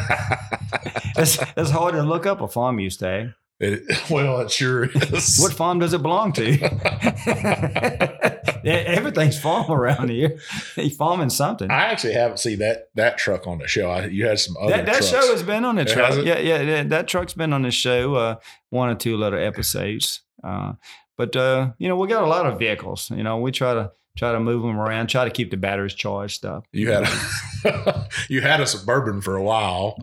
it's, 1.17 1.37
it's 1.57 1.71
hard 1.71 1.93
to 1.95 2.03
look 2.03 2.25
up 2.25 2.41
a 2.41 2.47
farm 2.47 2.79
use 2.79 2.97
tag. 2.97 3.29
It, 3.59 3.81
well, 4.09 4.39
it 4.41 4.51
sure 4.51 4.85
is. 4.85 5.37
What 5.39 5.53
farm 5.53 5.79
does 5.79 5.93
it 5.93 6.01
belong 6.01 6.31
to? 6.33 6.59
Everything's 8.65 9.39
farm 9.39 9.71
around 9.71 10.09
here. 10.09 10.37
He's 10.75 10.95
farming 10.95 11.29
something. 11.29 11.69
I 11.71 11.85
actually 11.85 12.13
haven't 12.13 12.37
seen 12.39 12.59
that 12.59 12.89
that 12.95 13.17
truck 13.17 13.47
on 13.47 13.57
the 13.59 13.67
show. 13.67 13.89
I, 13.89 14.05
you 14.05 14.27
had 14.27 14.39
some 14.39 14.55
other 14.57 14.71
That, 14.71 14.85
that 14.85 14.91
trucks. 14.97 15.09
show 15.09 15.31
has 15.31 15.43
been 15.43 15.65
on 15.65 15.75
the 15.75 15.81
It 15.83 15.87
truck. 15.89 16.07
has 16.09 16.17
it? 16.17 16.25
Yeah, 16.25 16.39
yeah, 16.39 16.61
yeah. 16.61 16.83
That 16.83 17.07
truck's 17.07 17.33
been 17.33 17.53
on 17.53 17.63
the 17.63 17.71
show. 17.71 18.15
Uh, 18.15 18.35
one 18.69 18.89
or 18.89 18.95
two 18.95 19.17
little 19.17 19.39
episodes. 19.39 20.21
Uh, 20.43 20.73
but 21.19 21.35
uh, 21.35 21.71
you 21.77 21.89
know, 21.89 21.97
we 21.97 22.07
got 22.07 22.23
a 22.23 22.27
lot 22.27 22.45
of 22.45 22.57
vehicles. 22.57 23.11
You 23.11 23.23
know, 23.23 23.39
we 23.39 23.51
try 23.51 23.73
to 23.73 23.91
try 24.17 24.31
to 24.31 24.39
move 24.39 24.61
them 24.61 24.79
around, 24.79 25.07
try 25.07 25.25
to 25.25 25.29
keep 25.29 25.51
the 25.51 25.57
batteries 25.57 25.93
charged 25.93 26.35
stuff. 26.35 26.63
you 26.71 26.89
had 26.89 27.03
a, 27.65 28.07
you 28.29 28.39
had 28.39 28.61
a 28.61 28.65
suburban 28.65 29.19
for 29.19 29.35
a 29.35 29.43
while. 29.43 30.01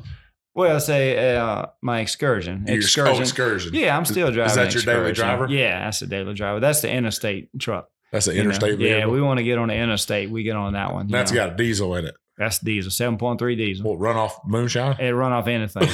Well, 0.55 0.79
say 0.79 1.35
uh, 1.35 1.69
my 1.81 2.01
excursion. 2.01 2.67
Your- 2.67 2.77
excursion. 2.77 3.17
Oh, 3.17 3.21
excursion. 3.21 3.73
Yeah, 3.73 3.97
I'm 3.97 4.05
still 4.05 4.31
driving. 4.31 4.51
Is 4.51 4.57
that 4.57 4.75
your 4.75 4.83
daily 4.83 5.13
driver? 5.13 5.47
Yeah, 5.49 5.87
that's 5.87 6.01
the 6.01 6.07
daily 6.07 6.35
driver. 6.35 6.61
That's 6.61 6.83
the 6.83 6.91
interstate 6.91 7.49
truck. 7.59 7.89
That's 8.13 8.27
the 8.27 8.33
you 8.33 8.45
know. 8.45 8.51
interstate 8.51 8.79
Yeah, 8.79 9.07
we 9.07 9.23
want 9.23 9.39
to 9.39 9.45
get 9.45 9.57
on 9.57 9.69
the 9.69 9.75
interstate. 9.75 10.29
We 10.29 10.43
get 10.43 10.57
on 10.57 10.75
that 10.75 10.93
one. 10.93 11.09
That's 11.09 11.33
know. 11.33 11.37
got 11.37 11.55
a 11.55 11.57
diesel 11.57 11.95
in 11.95 12.05
it. 12.05 12.15
that's 12.37 12.59
diesel, 12.59 12.91
seven 12.91 13.17
point 13.17 13.39
three 13.39 13.57
diesel. 13.57 13.89
What 13.89 14.01
run 14.01 14.17
off 14.17 14.39
moonshine? 14.45 15.01
It 15.01 15.13
run 15.13 15.33
off 15.33 15.47
anything. 15.47 15.89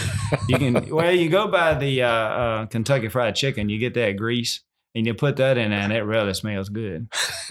you 0.49 0.59
can 0.59 0.91
well, 0.91 1.13
you 1.13 1.29
go 1.29 1.47
by 1.47 1.75
the 1.75 2.03
uh, 2.03 2.09
uh, 2.09 2.67
Kentucky 2.67 3.07
Fried 3.07 3.37
Chicken. 3.37 3.69
You 3.69 3.79
get 3.79 3.95
that 3.95 4.17
grease 4.17 4.63
and 4.95 5.07
you 5.07 5.15
put 5.15 5.37
that 5.37 5.57
in 5.59 5.71
there, 5.71 5.81
and 5.81 5.93
it 5.93 6.03
really 6.03 6.35
smells 6.35 6.69
good. 6.69 7.09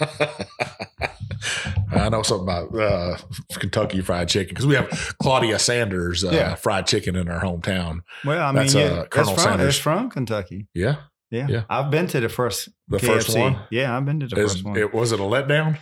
I 1.90 2.08
know 2.08 2.22
something 2.22 2.44
about 2.48 2.74
uh, 2.74 3.16
Kentucky 3.58 4.00
Fried 4.00 4.28
Chicken 4.28 4.50
because 4.54 4.66
we 4.66 4.74
have 4.74 4.88
Claudia 5.20 5.58
Sanders 5.58 6.24
uh, 6.24 6.30
Yeah. 6.30 6.54
fried 6.54 6.86
chicken 6.86 7.16
in 7.16 7.28
our 7.28 7.40
hometown. 7.40 8.00
Well, 8.24 8.40
I 8.42 8.52
That's, 8.52 8.74
mean, 8.74 8.86
uh, 8.86 9.04
Colonel 9.06 9.32
it's 9.34 9.42
from, 9.42 9.50
Sanders. 9.52 9.68
it's 9.68 9.78
from 9.78 10.10
Kentucky. 10.10 10.68
Yeah, 10.74 10.96
Yeah. 11.30 11.46
Yeah. 11.48 11.62
I've 11.68 11.90
been 11.90 12.06
to 12.08 12.20
the 12.20 12.28
first 12.28 12.68
the 12.88 12.98
KFC. 12.98 13.06
first 13.06 13.38
one. 13.38 13.58
Yeah, 13.70 13.96
I've 13.96 14.04
been 14.06 14.20
to 14.20 14.26
the 14.26 14.40
Is, 14.40 14.52
first 14.52 14.64
one. 14.64 14.76
it 14.76 14.94
was 14.94 15.12
it 15.12 15.20
a 15.20 15.24
letdown? 15.24 15.78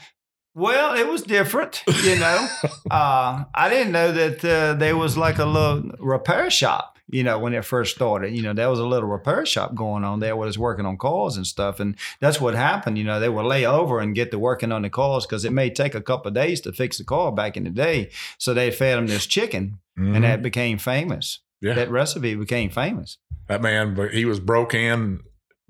Well, 0.55 0.95
it 0.97 1.07
was 1.07 1.23
different, 1.23 1.85
you 2.03 2.19
know. 2.19 2.49
uh, 2.91 3.45
I 3.55 3.69
didn't 3.69 3.93
know 3.93 4.11
that 4.13 4.45
uh, 4.45 4.75
there 4.75 4.97
was 4.97 5.17
like 5.17 5.39
a 5.39 5.45
little 5.47 5.93
repair 6.01 6.51
shop, 6.51 6.99
you 7.13 7.23
know, 7.25 7.39
when 7.39 7.53
it 7.55 7.65
first 7.65 7.95
started. 7.95 8.35
You 8.35 8.43
know, 8.43 8.53
there 8.53 8.71
was 8.71 8.79
a 8.79 8.87
little 8.87 9.09
repair 9.09 9.45
shop 9.47 9.75
going 9.75 10.05
on 10.05 10.21
there 10.21 10.37
where 10.37 10.47
was 10.47 10.59
working 10.59 10.87
on 10.87 10.97
cars 10.97 11.37
and 11.37 11.47
stuff. 11.47 11.81
And 11.81 11.97
that's 12.21 12.41
what 12.41 12.55
happened. 12.55 12.99
You 12.99 13.05
know, 13.05 13.21
they 13.21 13.29
would 13.29 13.47
lay 13.47 13.67
over 13.67 14.01
and 14.01 14.15
get 14.15 14.31
to 14.31 14.39
working 14.39 14.73
on 14.73 14.83
the 14.83 14.91
cars 14.91 15.27
because 15.27 15.45
it 15.45 15.53
may 15.53 15.71
take 15.71 15.95
a 15.95 16.01
couple 16.01 16.29
of 16.29 16.35
days 16.35 16.61
to 16.63 16.73
fix 16.73 16.99
the 16.99 17.05
car 17.05 17.33
back 17.33 17.57
in 17.57 17.65
the 17.65 17.71
day. 17.71 18.11
So 18.39 18.55
they 18.55 18.71
fed 18.71 18.99
them 18.99 19.07
this 19.07 19.27
chicken 19.27 19.79
Mhm. 19.99 20.15
and 20.17 20.25
that 20.25 20.43
became 20.43 20.79
famous. 20.79 21.41
yeah, 21.61 21.75
That 21.75 21.91
recipe 21.91 22.35
became 22.35 22.71
famous. 22.71 23.19
that 23.49 23.61
man, 23.61 23.97
he 24.13 24.25
was 24.25 24.41
broke 24.41 24.73
in, 24.75 25.21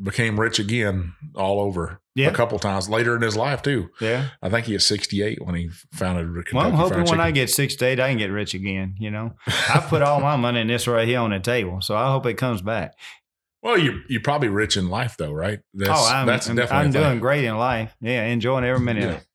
became 0.02 0.38
rich 0.40 0.58
again 0.58 1.14
all 1.34 1.60
over. 1.60 2.00
Yeah. 2.16 2.26
a 2.28 2.34
couple 2.34 2.58
times 2.58 2.88
later 2.88 3.14
in 3.16 3.22
his 3.22 3.36
life 3.36 3.62
too. 3.62 3.88
Yeah. 4.00 4.28
I 4.42 4.50
think 4.50 4.66
he 4.66 4.72
was 4.74 4.84
68 4.86 5.38
when 5.46 5.54
he 5.54 5.68
founded 5.92 6.26
Kentucky 6.26 6.56
Well, 6.56 6.66
I'm 6.66 6.72
hoping 6.74 7.04
when 7.04 7.20
I 7.20 7.30
get 7.30 7.48
68, 7.48 7.98
I 8.00 8.08
can 8.10 8.18
get 8.18 8.30
rich 8.32 8.52
again. 8.52 8.96
You 8.98 9.10
know, 9.10 9.34
I 9.46 9.78
put 9.88 10.02
all 10.02 10.20
my 10.20 10.36
money 10.36 10.60
in 10.60 10.66
this 10.66 10.86
right 10.88 11.06
here 11.06 11.20
on 11.20 11.30
the 11.30 11.38
table. 11.40 11.80
So 11.80 11.96
I 11.96 12.10
hope 12.10 12.26
it 12.26 12.34
comes 12.34 12.62
back. 12.62 12.94
Well, 13.62 13.78
you 13.78 14.00
you're 14.08 14.20
probably 14.22 14.48
rich 14.48 14.76
in 14.76 14.88
life 14.88 15.16
though, 15.18 15.32
right? 15.32 15.60
That's, 15.72 15.90
oh, 15.92 16.06
I'm, 16.12 16.26
that's 16.26 16.48
I'm, 16.48 16.56
definitely. 16.56 16.86
I'm 16.86 16.90
doing 16.92 17.20
great 17.20 17.44
in 17.44 17.56
life. 17.56 17.94
Yeah, 18.00 18.24
enjoying 18.24 18.64
every 18.64 18.80
minute 18.84 19.04
of 19.04 19.10
Yeah. 19.10 19.16
it. 19.18 19.26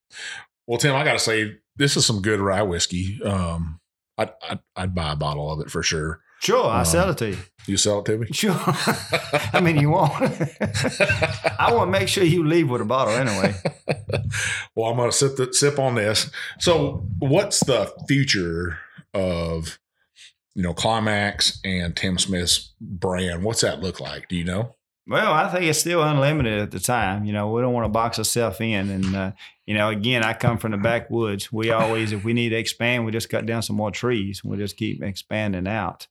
Well, 0.68 0.78
Tim, 0.78 0.96
I 0.96 1.04
got 1.04 1.14
to 1.14 1.20
say, 1.20 1.56
this 1.78 1.96
is 1.96 2.06
some 2.06 2.22
good 2.22 2.40
rye 2.40 2.64
whiskey. 2.64 3.20
Um, 3.24 3.80
I'd, 4.18 4.32
I'd, 4.50 4.60
I'd 4.76 4.96
buy 4.96 5.12
a 5.14 5.16
bottle 5.16 5.52
of 5.52 5.60
it 5.66 5.70
for 5.72 5.82
sure. 5.84 6.22
Sure, 6.42 6.66
I'll 6.66 6.80
Um, 6.80 6.86
sell 6.86 7.10
it 7.12 7.18
to 7.20 7.30
you. 7.30 7.38
You 7.68 7.78
sell 7.78 8.00
it 8.00 8.06
to 8.06 8.18
me? 8.18 8.28
Sure. 8.32 8.56
I 9.54 9.60
mean, 9.62 9.78
you 9.78 9.90
won't. 9.90 10.12
I 11.60 11.72
want 11.74 11.88
to 11.88 12.00
make 12.00 12.08
sure 12.08 12.24
you 12.24 12.46
leave 12.46 12.70
with 12.70 12.82
a 12.82 12.86
bottle 12.86 13.14
anyway. 13.14 13.56
well, 14.76 14.92
I'm 14.92 14.98
going 14.98 15.10
to 15.10 15.16
sip, 15.16 15.36
the, 15.36 15.54
sip 15.54 15.80
on 15.80 15.96
this. 15.96 16.30
So, 16.60 17.08
what's 17.20 17.62
the 17.62 17.92
future 18.08 18.78
of, 19.14 19.80
you 20.54 20.64
know, 20.64 20.74
Climax 20.74 21.60
and 21.64 21.96
Tim 21.96 22.18
Smith's 22.18 22.74
brand? 22.80 23.44
What's 23.44 23.62
that 23.62 23.82
look 23.82 24.00
like? 24.00 24.28
Do 24.28 24.36
you 24.36 24.44
know? 24.44 24.76
Well, 25.08 25.34
I 25.34 25.50
think 25.50 25.66
it's 25.66 25.80
still 25.80 26.02
unlimited 26.02 26.60
at 26.60 26.72
the 26.72 26.80
time. 26.80 27.26
You 27.26 27.34
know, 27.34 27.52
we 27.52 27.62
don't 27.62 27.74
want 27.74 27.86
to 27.86 27.90
box 27.90 28.18
ourselves 28.18 28.60
in. 28.60 28.90
And, 28.90 29.16
uh, 29.16 29.32
you 29.68 29.76
know, 29.76 29.90
again, 29.90 30.24
I 30.24 30.34
come 30.34 30.58
from 30.58 30.72
the 30.72 30.78
backwoods. 30.78 31.52
We 31.52 31.72
always, 31.72 32.12
if 32.12 32.24
we 32.24 32.34
need 32.34 32.50
to 32.50 32.56
expand, 32.56 33.06
we 33.06 33.12
just 33.12 33.30
cut 33.30 33.46
down 33.46 33.62
some 33.62 33.76
more 33.76 33.92
trees. 33.92 34.44
We 34.44 34.58
just 34.58 34.78
keep 34.78 35.04
expanding 35.04 35.68
out. 35.68 36.08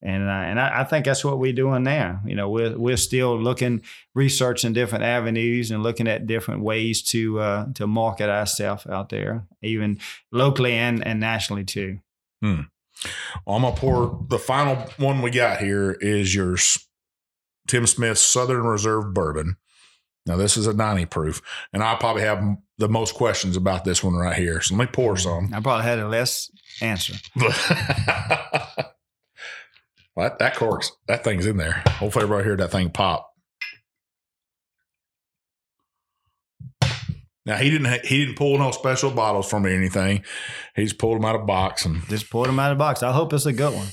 And 0.00 0.28
uh, 0.28 0.32
and 0.32 0.60
I, 0.60 0.80
I 0.80 0.84
think 0.84 1.06
that's 1.06 1.24
what 1.24 1.38
we're 1.38 1.52
doing 1.52 1.82
now. 1.82 2.20
You 2.24 2.36
know, 2.36 2.48
we're 2.48 2.76
we're 2.78 2.96
still 2.96 3.38
looking, 3.40 3.82
researching 4.14 4.72
different 4.72 5.04
avenues 5.04 5.70
and 5.70 5.82
looking 5.82 6.06
at 6.06 6.26
different 6.26 6.62
ways 6.62 7.02
to 7.04 7.40
uh, 7.40 7.66
to 7.74 7.86
market 7.86 8.30
ourselves 8.30 8.86
out 8.86 9.08
there, 9.08 9.46
even 9.60 9.98
locally 10.30 10.72
and, 10.72 11.04
and 11.04 11.18
nationally 11.18 11.64
too. 11.64 11.98
Well, 13.44 13.56
I'm 13.56 13.62
going 13.62 13.74
to 13.74 13.80
pour 13.80 14.26
the 14.28 14.38
final 14.38 14.76
one 14.98 15.22
we 15.22 15.30
got 15.30 15.58
here 15.58 15.92
is 16.00 16.34
your 16.34 16.56
Tim 17.66 17.86
Smith 17.86 18.18
Southern 18.18 18.64
Reserve 18.64 19.12
Bourbon. 19.12 19.56
Now, 20.26 20.36
this 20.36 20.56
is 20.56 20.66
a 20.66 20.74
90 20.74 21.06
proof, 21.06 21.40
and 21.72 21.82
I 21.82 21.94
probably 21.94 22.22
have 22.22 22.44
the 22.76 22.88
most 22.88 23.14
questions 23.14 23.56
about 23.56 23.84
this 23.84 24.04
one 24.04 24.14
right 24.14 24.36
here. 24.36 24.60
So, 24.60 24.76
let 24.76 24.88
me 24.88 24.92
pour 24.92 25.16
some. 25.16 25.52
I 25.54 25.60
probably 25.60 25.84
had 25.84 25.98
a 25.98 26.08
less 26.08 26.50
answer. 26.82 27.14
well, 30.18 30.28
that, 30.28 30.40
that 30.40 30.56
corks, 30.56 30.90
that 31.06 31.22
thing's 31.22 31.46
in 31.46 31.58
there. 31.58 31.84
Hopefully, 31.86 32.24
everybody 32.24 32.44
heard 32.48 32.58
that 32.58 32.72
thing 32.72 32.90
pop. 32.90 33.30
Now 37.46 37.56
he 37.56 37.70
didn't 37.70 38.04
he 38.04 38.18
didn't 38.18 38.34
pull 38.36 38.58
no 38.58 38.72
special 38.72 39.10
bottles 39.12 39.48
from 39.48 39.62
me 39.62 39.70
or 39.70 39.76
anything. 39.76 40.24
He 40.74 40.82
just 40.82 40.98
pulled 40.98 41.16
them 41.16 41.24
out 41.24 41.36
of 41.36 41.46
box 41.46 41.86
and 41.86 42.04
Just 42.08 42.28
pulled 42.30 42.46
them 42.48 42.58
out 42.58 42.72
of 42.72 42.76
the 42.78 42.82
box. 42.82 43.02
I 43.02 43.12
hope 43.12 43.32
it's 43.32 43.46
a 43.46 43.52
good 43.52 43.72
one. 43.74 43.86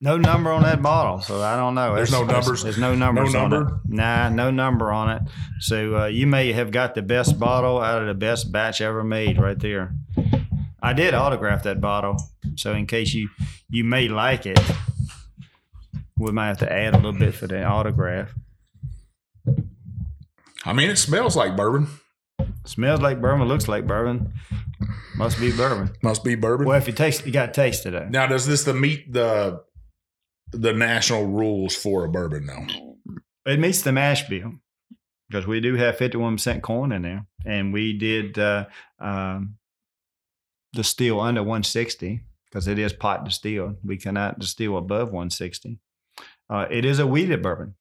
No 0.00 0.18
number 0.18 0.50
on 0.50 0.62
that 0.64 0.82
bottle, 0.82 1.20
so 1.22 1.40
I 1.40 1.56
don't 1.56 1.74
know. 1.74 1.94
There's 1.94 2.10
no 2.12 2.24
It's- 2.24 2.32
numbers? 2.44 2.62
There's 2.64 2.76
no 2.76 2.94
numbers 2.96 3.34
on 3.34 3.50
number? 3.50 3.76
it. 3.76 3.80
Nah, 3.88 4.28
no 4.28 4.50
number 4.50 4.90
on 4.92 5.10
it. 5.10 5.22
So 5.60 5.96
uh, 5.96 6.06
you 6.06 6.26
may 6.26 6.52
have 6.52 6.70
got 6.72 6.94
the 6.96 7.00
best 7.02 7.38
bottle 7.38 7.80
out 7.80 8.02
of 8.02 8.08
the 8.08 8.14
best 8.14 8.52
batch 8.52 8.80
ever 8.82 9.02
made 9.04 9.38
right 9.40 9.58
there. 9.58 9.94
I 10.82 10.92
did 10.92 11.14
autograph 11.14 11.62
that 11.62 11.80
bottle, 11.80 12.16
so 12.56 12.74
in 12.74 12.86
case 12.86 13.14
you 13.14 13.30
you 13.70 13.84
may 13.84 14.08
like 14.08 14.44
it, 14.44 14.60
we 16.18 16.32
might 16.32 16.48
have 16.48 16.58
to 16.58 16.72
add 16.72 16.94
a 16.94 16.96
little 16.96 17.12
bit 17.12 17.34
for 17.34 17.46
the 17.46 17.62
autograph. 17.64 18.34
I 20.64 20.72
mean 20.72 20.90
it 20.90 20.96
smells 20.96 21.36
like 21.36 21.56
bourbon. 21.56 21.88
Smells 22.64 23.00
like 23.00 23.20
bourbon, 23.20 23.46
looks 23.46 23.68
like 23.68 23.86
bourbon. 23.86 24.32
Must 25.16 25.40
be 25.40 25.50
bourbon. 25.50 25.94
Must 26.02 26.24
be 26.24 26.34
bourbon. 26.34 26.66
Well, 26.66 26.76
if 26.76 26.86
you 26.86 26.92
taste, 26.92 27.24
you 27.24 27.32
got 27.32 27.46
to 27.46 27.52
taste 27.52 27.86
it 27.86 27.92
though. 27.92 28.08
Now, 28.08 28.26
does 28.26 28.46
this 28.46 28.64
the 28.64 28.74
meet 28.74 29.12
the 29.12 29.62
the 30.52 30.72
national 30.72 31.26
rules 31.26 31.74
for 31.74 32.04
a 32.04 32.08
bourbon 32.08 32.46
though? 32.46 32.66
It 33.50 33.60
meets 33.60 33.82
the 33.82 33.92
mash 33.92 34.28
bill 34.28 34.54
because 35.28 35.46
we 35.46 35.60
do 35.60 35.74
have 35.76 35.96
51% 35.96 36.62
corn 36.62 36.92
in 36.92 37.02
there. 37.02 37.26
And 37.44 37.72
we 37.72 37.96
did 37.96 38.38
uh, 38.38 38.66
um, 38.98 39.56
distill 40.72 41.20
under 41.20 41.42
160 41.42 42.22
because 42.46 42.66
it 42.66 42.78
is 42.78 42.92
pot 42.92 43.24
distilled. 43.24 43.76
We 43.84 43.96
cannot 43.96 44.38
distill 44.38 44.76
above 44.76 45.08
160. 45.08 45.78
Uh, 46.48 46.66
it 46.70 46.84
is 46.84 46.98
a 46.98 47.06
wheated 47.06 47.42
bourbon. 47.42 47.74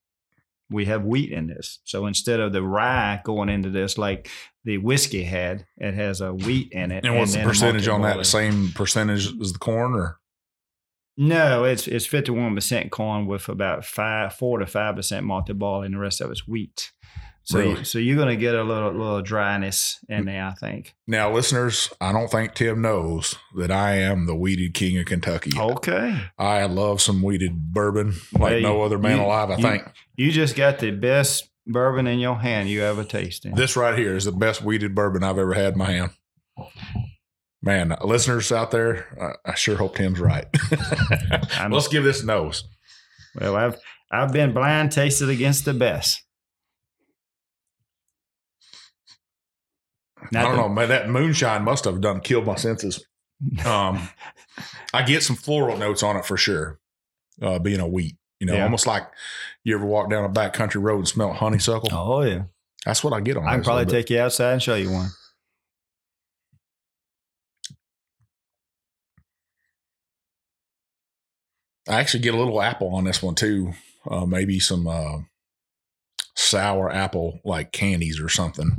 We 0.70 0.86
have 0.86 1.04
wheat 1.04 1.32
in 1.32 1.48
this. 1.48 1.80
So 1.84 2.08
instead 2.08 2.40
of 2.40 2.52
the 2.52 2.64
rye 2.64 3.22
going 3.24 3.50
into 3.50 3.70
this 3.70 3.98
like 3.98 4.30
the 4.64 4.80
whiskey 4.80 5.24
had, 5.24 5.68
it 5.78 5.94
has 5.94 6.22
a 6.22 6.34
wheat 6.34 6.72
in 6.72 6.92
it. 6.92 7.06
And 7.06 7.18
what's 7.18 7.36
the 7.36 7.44
percentage 7.44 7.88
on 7.88 8.02
that? 8.02 8.18
The 8.18 8.24
same 8.24 8.72
percentage 8.72 9.40
as 9.40 9.54
the 9.54 9.60
corn, 9.60 9.94
or 9.94 10.20
No, 11.18 11.66
it's 11.66 11.88
it's 11.88 12.08
fifty 12.08 12.32
one 12.32 12.56
percent 12.56 12.92
corn 12.92 13.28
with 13.28 13.48
about 13.48 13.86
five 13.86 14.34
four 14.34 14.58
to 14.58 14.66
five 14.66 14.96
percent 14.96 15.26
malted 15.26 15.60
barley, 15.60 15.86
and 15.86 15.94
the 15.96 16.00
rest 16.00 16.20
of 16.20 16.32
it's 16.32 16.48
wheat. 16.48 16.92
So, 17.48 17.60
Really? 17.60 17.70
you, 17.78 17.84
so 17.84 18.00
you're 18.00 18.16
going 18.16 18.30
to 18.36 18.36
get 18.42 18.56
a 18.56 18.64
little 18.64 18.92
little 18.92 19.22
dryness 19.22 20.00
in 20.10 20.26
there, 20.26 20.44
I 20.46 20.54
think. 20.56 20.96
Now, 21.06 21.32
listeners, 21.32 21.94
I 22.02 22.12
don't 22.12 22.30
think 22.30 22.56
Tim 22.56 22.82
knows 22.82 23.36
that 23.56 23.70
I 23.72 23.98
am 23.98 24.26
the 24.26 24.36
wheated 24.36 24.74
king 24.74 24.98
of 24.98 25.06
Kentucky. 25.06 25.52
Okay. 25.58 26.20
I 26.40 26.66
love 26.66 27.02
some 27.02 27.22
wheated 27.22 27.72
bourbon 27.72 28.16
like 28.34 28.64
no 28.64 28.82
other 28.82 28.98
man 28.98 29.18
you- 29.20 29.24
alive, 29.26 29.52
I 29.52 29.58
you- 29.58 29.62
think. 29.62 29.84
You 30.16 30.32
just 30.32 30.56
got 30.56 30.80
the 30.80 30.90
best 30.92 31.48
bourbon 31.68 32.08
in 32.08 32.18
your 32.20 32.36
hand 32.40 32.68
you 32.70 32.82
ever 32.84 33.04
tasted. 33.04 33.56
This 33.56 33.76
right 33.76 33.98
here 33.98 34.16
is 34.16 34.26
the 34.26 34.32
best 34.32 34.64
wheated 34.64 34.96
bourbon 34.96 35.24
I've 35.24 35.38
ever 35.38 35.54
had 35.54 35.74
in 35.74 35.78
my 35.80 35.92
hand. 35.92 36.12
Man, 37.62 37.96
listeners 38.04 38.52
out 38.52 38.72
there, 38.72 39.38
I, 39.46 39.56
sure 39.56 39.76
hope 39.78 39.96
Tim's 39.96 40.20
right. 40.20 40.46
Let's 41.70 41.88
give 41.88 42.04
this 42.04 42.22
a 42.22 42.26
nose. 42.26 42.64
Well, 43.40 43.56
I've 43.56 43.78
I've 44.12 44.32
been 44.32 44.54
blind 44.54 44.92
tasted 44.92 45.30
against 45.30 45.66
the 45.66 45.74
best. 45.74 46.22
I 50.34 50.44
don't 50.44 50.56
know, 50.56 50.70
man. 50.70 50.90
That 50.90 51.10
moonshine 51.10 51.64
must 51.64 51.86
have 51.86 52.02
done 52.02 52.22
killed 52.22 52.46
my 52.46 52.56
senses. 52.56 53.06
Um, 53.66 54.08
I 54.94 55.04
get 55.04 55.24
some 55.24 55.36
floral 55.36 55.78
notes 55.78 56.04
on 56.04 56.16
it 56.16 56.26
for 56.26 56.38
sure. 56.38 56.80
Uh, 57.42 57.60
being 57.60 57.82
a 57.82 57.88
wheat, 57.88 58.16
you 58.40 58.48
know, 58.48 58.56
Yeah. 58.56 58.64
almost 58.64 58.88
like 58.88 59.04
you 59.66 59.76
ever 59.76 59.86
walk 59.86 60.10
down 60.10 60.24
a 60.24 60.30
back 60.30 60.54
country 60.54 60.80
road 60.82 61.00
and 61.00 61.08
smell 61.08 61.34
honeysuckle. 61.34 61.90
Oh 61.92 62.22
yeah, 62.22 62.44
That's 62.86 63.04
what 63.04 63.12
I 63.14 63.20
get 63.20 63.36
on. 63.36 63.46
I 63.46 63.56
can 63.56 63.64
probably 63.64 63.86
take 63.88 64.10
you 64.10 64.20
outside 64.20 64.54
and 64.54 64.64
show 64.64 64.76
you 64.76 64.92
one. 64.92 65.10
I 71.88 72.00
actually 72.00 72.22
get 72.22 72.34
a 72.34 72.38
little 72.38 72.62
apple 72.62 72.96
on 72.96 73.04
this 73.04 73.22
one 73.22 73.36
too. 73.36 73.74
Uh, 74.10 74.26
maybe 74.26 74.60
some 74.60 74.88
uh, 74.88 75.20
sour 76.36 76.92
apple 76.92 77.40
like 77.44 77.72
candies 77.72 78.20
or 78.20 78.30
something. 78.30 78.76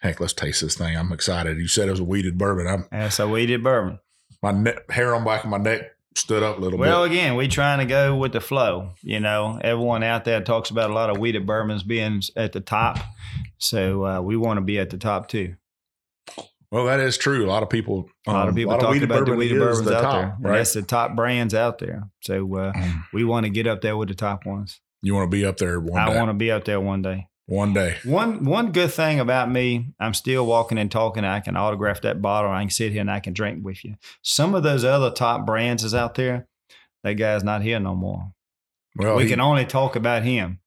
Heck, 0.00 0.18
let's 0.20 0.32
taste 0.32 0.62
this 0.62 0.76
thing. 0.76 0.96
I'm 0.96 1.12
excited. 1.12 1.58
You 1.58 1.68
said 1.68 1.88
it 1.88 1.92
was 1.92 2.00
a 2.00 2.04
wheated 2.04 2.38
bourbon. 2.38 2.66
I'm 2.66 2.86
That's 2.90 3.18
a 3.18 3.28
wheated 3.28 3.62
bourbon. 3.62 3.98
my 4.42 4.50
neck, 4.52 4.90
hair 4.90 5.14
on 5.14 5.24
back 5.24 5.44
of 5.44 5.50
my 5.50 5.58
neck 5.58 5.82
stood 6.16 6.42
up 6.42 6.56
a 6.58 6.60
little 6.60 6.78
Well, 6.78 6.88
bit. 6.88 6.92
Well, 6.94 7.04
again, 7.04 7.36
we 7.36 7.48
trying 7.48 7.78
to 7.80 7.84
go 7.84 8.16
with 8.16 8.32
the 8.32 8.40
flow. 8.40 8.92
You 9.02 9.20
know, 9.20 9.60
everyone 9.62 10.02
out 10.02 10.24
there 10.24 10.40
talks 10.40 10.70
about 10.70 10.90
a 10.90 10.94
lot 10.94 11.10
of 11.10 11.18
wheated 11.18 11.46
bourbons 11.46 11.82
being 11.82 12.22
at 12.34 12.52
the 12.52 12.60
top, 12.60 12.98
so 13.58 14.04
uh, 14.06 14.20
we 14.20 14.36
want 14.36 14.56
to 14.56 14.62
be 14.62 14.78
at 14.78 14.90
the 14.90 14.98
top 14.98 15.28
too. 15.28 15.54
Well, 16.72 16.86
that 16.86 17.00
is 17.00 17.18
true. 17.18 17.44
A 17.44 17.48
lot 17.50 17.62
of 17.64 17.68
people, 17.68 18.08
A 18.28 18.32
lot 18.32 18.42
um, 18.44 18.48
of 18.50 18.54
people 18.54 18.78
talk 18.78 18.90
wheated 18.92 19.10
about 19.10 19.26
the 19.26 19.34
wheated 19.34 19.58
bourbons 19.58 19.86
the 19.86 19.96
out 19.96 20.02
top, 20.02 20.12
there. 20.40 20.50
Right? 20.52 20.58
that's 20.58 20.72
the 20.72 20.82
top 20.82 21.16
brands 21.16 21.52
out 21.52 21.78
there. 21.78 22.04
So 22.20 22.36
uh, 22.56 22.72
Mm. 22.72 23.02
we 23.12 23.24
want 23.24 23.44
to 23.44 23.50
get 23.50 23.66
up 23.66 23.80
there 23.80 23.96
with 23.96 24.08
the 24.08 24.14
top 24.14 24.46
ones. 24.46 24.80
You 25.02 25.14
want 25.14 25.30
to 25.30 25.36
be 25.36 25.44
up 25.44 25.56
there 25.56 25.80
one 25.80 26.00
I 26.00 26.06
day. 26.06 26.12
I 26.12 26.16
want 26.16 26.28
to 26.30 26.34
be 26.34 26.50
up 26.52 26.64
there 26.64 26.80
one 26.80 27.02
day. 27.02 27.26
One 27.50 27.72
day. 27.72 27.96
One 28.04 28.44
one 28.44 28.70
good 28.70 28.92
thing 28.92 29.18
about 29.18 29.50
me, 29.50 29.92
I'm 29.98 30.14
still 30.14 30.46
walking 30.46 30.78
and 30.78 30.88
talking. 30.88 31.24
I 31.24 31.40
can 31.40 31.56
autograph 31.56 32.00
that 32.02 32.22
bottle. 32.22 32.48
I 32.52 32.60
can 32.62 32.70
sit 32.70 32.92
here 32.92 33.00
and 33.00 33.10
I 33.10 33.18
can 33.18 33.32
drink 33.32 33.64
with 33.64 33.84
you. 33.84 33.96
Some 34.22 34.54
of 34.54 34.62
those 34.62 34.84
other 34.84 35.10
top 35.10 35.46
brands 35.46 35.82
is 35.82 35.92
out 35.92 36.14
there. 36.14 36.46
That 37.02 37.14
guy's 37.14 37.42
not 37.42 37.62
here 37.62 37.80
no 37.80 37.96
more. 37.96 38.32
Well, 38.94 39.16
we 39.16 39.24
he- 39.24 39.30
can 39.30 39.40
only 39.40 39.64
talk 39.64 39.96
about 39.96 40.22
him. 40.22 40.60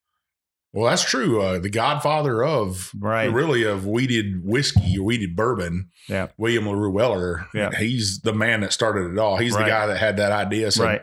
well, 0.73 0.89
that's 0.89 1.05
true. 1.09 1.41
Uh, 1.41 1.59
the 1.59 1.69
godfather 1.69 2.43
of 2.43 2.91
Right. 2.99 3.31
really 3.31 3.63
of 3.63 3.85
wheated 3.87 4.43
whiskey 4.43 4.97
or 4.97 5.03
wheated 5.03 5.37
bourbon. 5.37 5.89
Yeah. 6.09 6.27
William 6.37 6.67
LaRue 6.67 6.91
Weller. 6.91 7.47
Yeah. 7.53 7.69
He's 7.77 8.19
the 8.21 8.33
man 8.33 8.59
that 8.59 8.73
started 8.73 9.09
it 9.13 9.17
all. 9.19 9.37
He's 9.37 9.53
Right. 9.53 9.63
the 9.63 9.69
guy 9.69 9.85
that 9.87 9.97
had 9.99 10.17
that 10.17 10.33
idea. 10.33 10.69
So 10.71 10.83
right. 10.83 11.01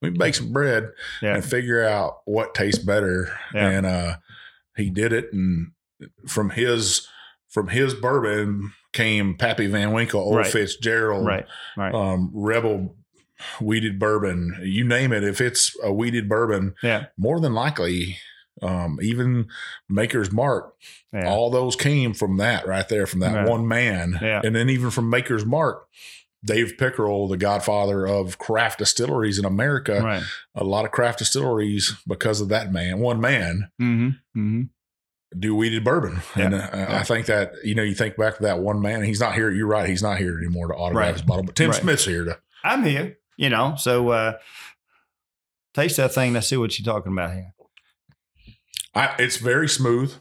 we 0.00 0.08
bake 0.10 0.36
some 0.36 0.52
bread 0.52 0.90
Yeah. 1.20 1.34
and 1.34 1.44
figure 1.44 1.84
out 1.86 2.20
what 2.24 2.54
tastes 2.54 2.82
better. 2.82 3.36
Yeah. 3.52 3.68
And 3.68 3.86
uh, 3.86 4.16
he 4.80 4.90
did 4.90 5.12
it. 5.12 5.32
And 5.32 5.72
from 6.26 6.50
his 6.50 7.06
from 7.48 7.68
his 7.68 7.94
bourbon 7.94 8.72
came 8.92 9.34
Pappy 9.36 9.66
Van 9.66 9.92
Winkle, 9.92 10.20
Old 10.20 10.36
Right. 10.36 10.46
Fitzgerald, 10.46 11.26
Right. 11.26 11.46
Right. 11.76 11.94
um, 11.94 12.30
Rebel 12.32 12.96
wheated 13.60 13.98
bourbon. 13.98 14.56
You 14.62 14.84
name 14.84 15.12
it. 15.12 15.24
If 15.24 15.40
it's 15.40 15.74
a 15.82 15.92
wheated 15.92 16.28
bourbon, 16.28 16.74
yeah. 16.82 17.06
more 17.16 17.40
than 17.40 17.54
likely, 17.54 18.18
um, 18.62 18.98
even 19.02 19.48
Maker's 19.88 20.30
Mark, 20.30 20.74
Yeah. 21.12 21.28
all 21.28 21.50
those 21.50 21.74
came 21.76 22.12
from 22.14 22.36
that 22.36 22.66
right 22.66 22.88
there, 22.88 23.06
from 23.06 23.20
that 23.20 23.34
Right. 23.34 23.48
one 23.48 23.66
man. 23.66 24.18
Yeah. 24.20 24.40
And 24.44 24.54
then 24.54 24.68
even 24.70 24.90
from 24.90 25.08
Maker's 25.10 25.46
Mark, 25.46 25.86
Dave 26.44 26.74
Pickerell, 26.78 27.28
the 27.28 27.36
godfather 27.36 28.06
of 28.06 28.38
craft 28.38 28.78
distilleries 28.78 29.38
in 29.38 29.44
America, 29.44 30.00
right. 30.02 30.22
a 30.54 30.64
lot 30.64 30.84
of 30.86 30.90
craft 30.90 31.18
distilleries, 31.18 31.94
because 32.06 32.40
of 32.40 32.48
that 32.48 32.72
man, 32.72 32.98
one 32.98 33.20
man, 33.20 33.70
Mm-hmm. 33.80 34.08
Mm-hmm. 34.40 34.62
do 35.38 35.54
wheated 35.54 35.84
bourbon. 35.84 36.20
Yeah. 36.36 36.44
And 36.46 36.54
uh, 36.54 36.86
I 36.88 37.02
think 37.02 37.26
that, 37.26 37.52
you 37.62 37.74
know, 37.74 37.82
you 37.82 37.94
think 37.94 38.16
back 38.16 38.36
to 38.38 38.42
that 38.44 38.60
one 38.60 38.80
man, 38.80 39.02
he's 39.04 39.20
not 39.20 39.34
here. 39.34 39.50
You're 39.50 39.66
right. 39.66 39.88
He's 39.88 40.02
not 40.02 40.16
here 40.18 40.38
anymore 40.38 40.68
to 40.68 40.74
autograph 40.74 41.04
Right. 41.06 41.12
his 41.14 41.22
bottle, 41.22 41.44
but 41.44 41.54
Tim 41.56 41.70
Right. 41.70 41.80
Smith's 41.80 42.04
here 42.06 42.24
to. 42.24 42.38
I'm 42.64 42.84
here. 42.84 43.18
You 43.36 43.50
know. 43.50 43.74
So 43.76 44.08
uh, 44.08 44.32
taste 45.74 45.98
that 45.98 46.12
thing. 46.14 46.32
Let's 46.32 46.46
see 46.48 46.56
what 46.56 46.78
you're 46.78 46.84
talking 46.90 47.12
about 47.12 47.32
here. 47.34 47.52
I, 48.94 49.14
it's 49.18 49.36
very 49.36 49.68
smooth. 49.68 50.12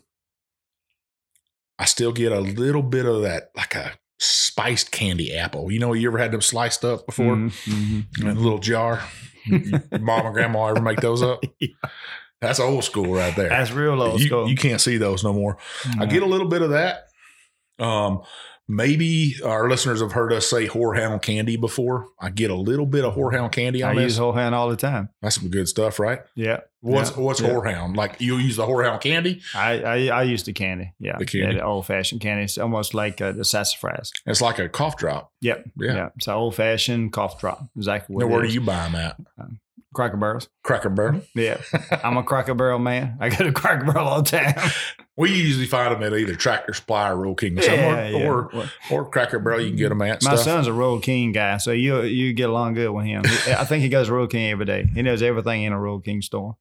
I 1.80 1.86
still 1.86 2.12
get 2.12 2.32
a 2.34 2.40
little 2.42 2.84
bit 2.84 3.06
of 3.06 3.22
that, 3.22 3.52
like 3.56 3.74
a 3.76 3.94
spiced 4.20 4.92
candy 4.92 5.36
apple. 5.36 5.72
You 5.72 5.80
know, 5.80 5.94
you 5.94 6.08
ever 6.10 6.18
had 6.18 6.32
them 6.32 6.42
sliced 6.42 6.84
up 6.86 7.06
before 7.06 7.36
Mhm, 7.36 7.52
mhm. 7.66 8.22
in 8.22 8.28
a 8.28 8.34
little 8.34 8.60
jar? 8.60 9.02
Mom 9.48 10.26
and 10.26 10.34
grandma 10.34 10.68
ever 10.68 10.82
make 10.82 11.00
those 11.02 11.22
up? 11.24 11.44
That's 12.42 12.60
old 12.60 12.84
school 12.84 13.14
right 13.14 13.36
there. 13.36 13.50
That's 13.50 13.72
real 13.72 14.02
old 14.02 14.20
you, 14.22 14.28
school. 14.28 14.50
you 14.50 14.56
can't 14.56 14.80
see 14.80 14.98
those 14.98 15.24
no 15.24 15.34
more. 15.34 15.58
I 16.00 16.06
get 16.06 16.24
a 16.24 16.26
little 16.26 16.48
bit 16.48 16.62
of 16.62 16.70
that. 16.72 17.06
Um, 17.80 18.22
maybe 18.70 19.36
our 19.44 19.68
listeners 19.68 20.00
have 20.00 20.12
heard 20.14 20.32
us 20.32 20.48
say 20.48 20.68
horehound 20.68 21.22
candy 21.24 21.58
before. 21.58 22.08
I 22.22 22.30
get 22.30 22.52
a 22.52 22.56
little 22.56 22.86
bit 22.86 23.04
of 23.04 23.16
horehound 23.16 23.52
candy 23.52 23.84
on 23.84 23.96
use 23.98 24.14
this. 24.14 24.18
whole 24.18 24.32
hand 24.34 24.54
all 24.56 24.70
the 24.70 24.78
time. 24.78 25.10
That's 25.22 25.36
some 25.42 25.50
good 25.50 25.68
stuff, 25.68 26.00
right? 26.00 26.20
Yeah. 26.36 26.62
What's 26.82 27.12
Yeah. 27.12 27.24
what's 27.24 27.42
Yeah. 27.42 27.50
horehound? 27.50 27.98
Like 27.98 28.22
you 28.22 28.38
use 28.38 28.56
the 28.56 28.66
horehound 28.66 29.02
candy? 29.02 29.42
I, 29.54 29.82
I 29.82 29.96
I 30.20 30.24
use 30.24 30.44
the 30.44 30.54
candy. 30.54 30.94
Yeah. 31.00 31.18
The 31.18 31.26
candy. 31.26 31.56
Yeah, 31.58 31.66
old 31.66 31.88
fashioned 31.88 32.22
candy. 32.22 32.44
It's 32.44 32.58
almost 32.58 32.94
like 32.94 33.20
uh, 33.20 33.32
the 33.34 33.44
sassafras. 33.44 34.14
It's 34.26 34.40
like 34.42 34.60
a 34.60 34.70
cough 34.70 34.96
drop. 34.96 35.34
Yep. 35.42 35.66
Yeah. 35.78 35.94
Yeah. 35.94 36.10
It's 36.16 36.28
an 36.28 36.36
old 36.36 36.56
fashioned 36.56 37.12
cough 37.12 37.40
drop. 37.42 37.68
Exactly 37.76 38.16
what 38.16 38.30
Now, 38.30 38.42
do 38.42 38.48
you 38.48 38.62
buy 38.62 38.84
them 38.88 38.96
at? 38.96 39.18
Cracker 39.94 40.18
Barrels. 40.18 40.50
Cracker 40.64 40.90
Barrel. 40.90 41.22
Yeah. 41.36 41.60
I'm 42.04 42.18
a 42.18 42.24
Cracker 42.24 42.54
Barrel 42.54 42.80
man. 42.80 43.18
I 43.20 43.30
go 43.30 43.44
to 43.44 43.52
Cracker 43.52 43.86
Barrel 43.86 44.08
all 44.08 44.22
the 44.22 44.30
time. 44.30 44.54
We 45.18 45.34
usually 45.34 45.66
find 45.66 45.94
them 45.94 46.02
at 46.02 46.18
either 46.18 46.34
Tractor 46.34 46.74
Supply 46.74 47.10
or 47.10 47.18
Rural 47.18 47.36
King 47.36 47.60
or 47.60 47.64
or, 47.64 47.66
yeah. 47.68 48.26
or 48.30 48.52
or 48.90 49.10
Cracker 49.10 49.38
Barrel. 49.40 49.60
You 49.60 49.68
can 49.68 49.76
get 49.76 49.90
them 49.90 50.02
at 50.02 50.24
My 50.24 50.36
stuff. 50.36 50.46
son's 50.46 50.68
a 50.68 50.72
Rural 50.72 51.02
King 51.02 51.34
guy, 51.34 51.58
so 51.58 51.74
you 51.74 52.04
you 52.04 52.32
get 52.32 52.48
along 52.50 52.76
good 52.76 52.90
with 52.92 53.06
him. 53.06 53.24
I 53.26 53.66
think 53.66 53.84
he 53.84 53.90
goes 53.90 54.08
to 54.08 54.14
Rural 54.14 54.28
King 54.28 54.50
every 54.52 54.64
day. 54.64 54.86
He 54.94 55.02
knows 55.02 55.22
everything 55.22 55.64
in 55.64 55.74
a 55.74 55.78
Rural 55.78 56.00
King 56.00 56.22
store. 56.22 56.56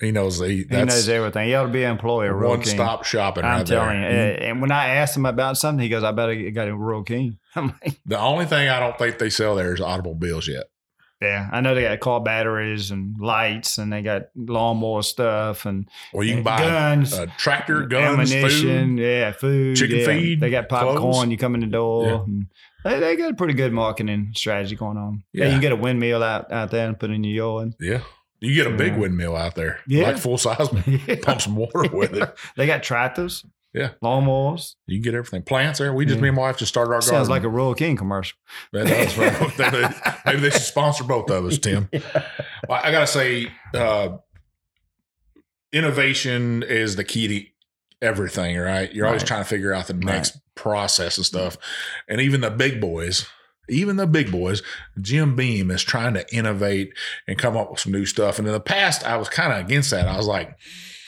He 0.00 0.10
knows 0.10 0.40
he, 0.40 0.64
He 0.68 0.84
knows 0.84 1.08
everything. 1.08 1.46
He 1.46 1.54
ought 1.54 1.62
to 1.62 1.68
be 1.72 1.84
an 1.84 1.92
employee 1.92 2.26
of 2.26 2.34
Rural 2.34 2.50
one 2.50 2.62
King. 2.62 2.74
stop 2.74 3.04
shopping. 3.04 3.44
I'm 3.44 3.58
right 3.58 3.66
telling 3.68 4.00
there. 4.00 4.32
you. 4.32 4.36
Mhm. 4.40 4.50
And 4.50 4.60
when 4.62 4.72
I 4.72 4.96
asked 4.96 5.16
him 5.16 5.24
about 5.24 5.56
something, 5.56 5.80
he 5.80 5.88
goes, 5.88 6.02
"I 6.02 6.10
better 6.10 6.34
get 6.34 6.50
got 6.50 6.66
a 6.66 6.76
Rural 6.76 7.04
King." 7.04 7.38
Like, 7.54 8.00
The 8.04 8.18
only 8.18 8.46
thing 8.46 8.68
I 8.68 8.80
don't 8.80 8.98
think 8.98 9.18
they 9.20 9.30
sell 9.30 9.54
there 9.54 9.72
is 9.72 9.80
automobiles 9.80 10.48
yet. 10.48 10.64
"Yeah, 11.22 11.48
I 11.52 11.60
know 11.60 11.74
they 11.74 11.82
got 11.82 12.00
car 12.00 12.20
batteries 12.20 12.90
and 12.90 13.16
lights, 13.18 13.78
and 13.78 13.92
they 13.92 14.02
got 14.02 14.24
lawnmower 14.36 15.02
stuff 15.02 15.64
and 15.64 15.88
Well, 16.12 16.24
you 16.24 16.34
can 16.34 16.42
buy 16.42 16.58
guns, 16.58 17.12
a 17.16 17.26
tractor, 17.38 17.86
guns, 17.86 18.32
ammunition, 18.32 18.96
food. 18.96 19.02
yeah, 19.02 19.32
food, 19.32 19.76
chicken 19.76 19.98
yeah. 20.00 20.06
feed, 20.06 20.40
They 20.40 20.50
got 20.50 20.68
popcorn. 20.68 20.96
clothes. 20.98 21.28
You 21.28 21.38
come 21.38 21.54
in 21.54 21.60
the 21.60 21.66
door. 21.68 22.04
Yeah. 22.06 22.22
and 22.24 22.46
They, 22.84 22.98
they 23.00 23.16
got 23.16 23.30
a 23.30 23.34
pretty 23.34 23.54
good 23.54 23.72
marketing 23.72 24.32
strategy 24.34 24.74
going 24.76 24.96
on. 24.98 25.22
Yeah, 25.32 25.44
Yeah. 25.44 25.46
you 25.46 25.52
can 25.54 25.60
get 25.60 25.72
a 25.72 25.76
windmill 25.76 26.22
out, 26.22 26.50
out 26.52 26.70
there 26.72 26.88
and 26.88 26.98
put 26.98 27.10
in 27.10 27.22
your 27.24 27.46
yard. 27.60 27.74
Yeah. 27.80 28.00
You 28.40 28.52
get 28.56 28.66
a 28.66 28.76
big 28.76 28.94
Yeah. 28.94 28.98
windmill 28.98 29.36
out 29.36 29.54
there, 29.54 29.78
Yeah. 29.86 30.02
like 30.08 30.18
full 30.18 30.36
size. 30.36 30.68
Pump 31.22 31.40
some 31.40 31.54
water 31.54 31.84
with 31.92 32.12
it. 32.14 32.34
They 32.56 32.66
got 32.66 32.82
tractors. 32.82 33.44
Yeah. 33.74 33.92
Lawnmowers. 34.02 34.74
You 34.86 34.96
can 34.98 35.02
get 35.02 35.14
everything. 35.14 35.42
Plants 35.42 35.78
there. 35.78 35.94
We 35.94 36.04
just 36.04 36.16
Yeah. 36.16 36.22
me 36.22 36.28
and 36.28 36.36
my 36.36 36.42
wife 36.42 36.58
just 36.58 36.68
started 36.70 36.90
our 36.90 37.00
garden. 37.00 37.08
Sounds 37.08 37.30
like 37.30 37.42
a 37.42 37.48
Rural 37.48 37.74
King 37.74 37.96
commercial. 37.96 38.36
That 38.72 38.86
does, 38.86 39.16
right? 39.16 40.22
Maybe 40.26 40.40
they 40.40 40.50
should 40.50 40.60
sponsor 40.62 41.04
both 41.04 41.30
of 41.30 41.44
us, 41.46 41.58
Tim. 41.58 41.88
Well, 42.68 42.80
I 42.82 42.92
gotta 42.92 43.06
say, 43.08 43.50
uh, 43.74 44.18
innovation 45.72 46.62
is 46.62 46.96
the 46.96 47.04
key 47.04 47.28
to 47.28 48.06
everything, 48.06 48.56
right? 48.56 48.92
You're 48.92 49.06
always 49.06 49.24
trying 49.24 49.42
to 49.42 49.48
figure 49.48 49.72
out 49.72 49.86
the 49.86 49.94
next 49.94 50.38
process 50.54 51.16
and 51.16 51.26
stuff. 51.26 51.56
And 52.08 52.20
even 52.20 52.40
the 52.40 52.50
big 52.50 52.80
boys, 52.80 53.26
even 53.68 53.96
the 53.96 54.06
big 54.06 54.30
boys, 54.30 54.62
Jim 55.00 55.34
Beam 55.34 55.70
is 55.70 55.82
trying 55.82 56.14
to 56.14 56.34
innovate 56.34 56.92
and 57.26 57.38
come 57.38 57.56
up 57.56 57.70
with 57.70 57.80
some 57.80 57.92
new 57.92 58.06
stuff. 58.06 58.38
And 58.38 58.46
in 58.46 58.52
the 58.52 58.60
past, 58.60 59.04
I 59.06 59.16
was 59.16 59.28
kind 59.28 59.52
of 59.52 59.64
against 59.66 59.90
that. 59.90 60.06
I 60.08 60.16
was 60.16 60.26
like, 60.26 60.56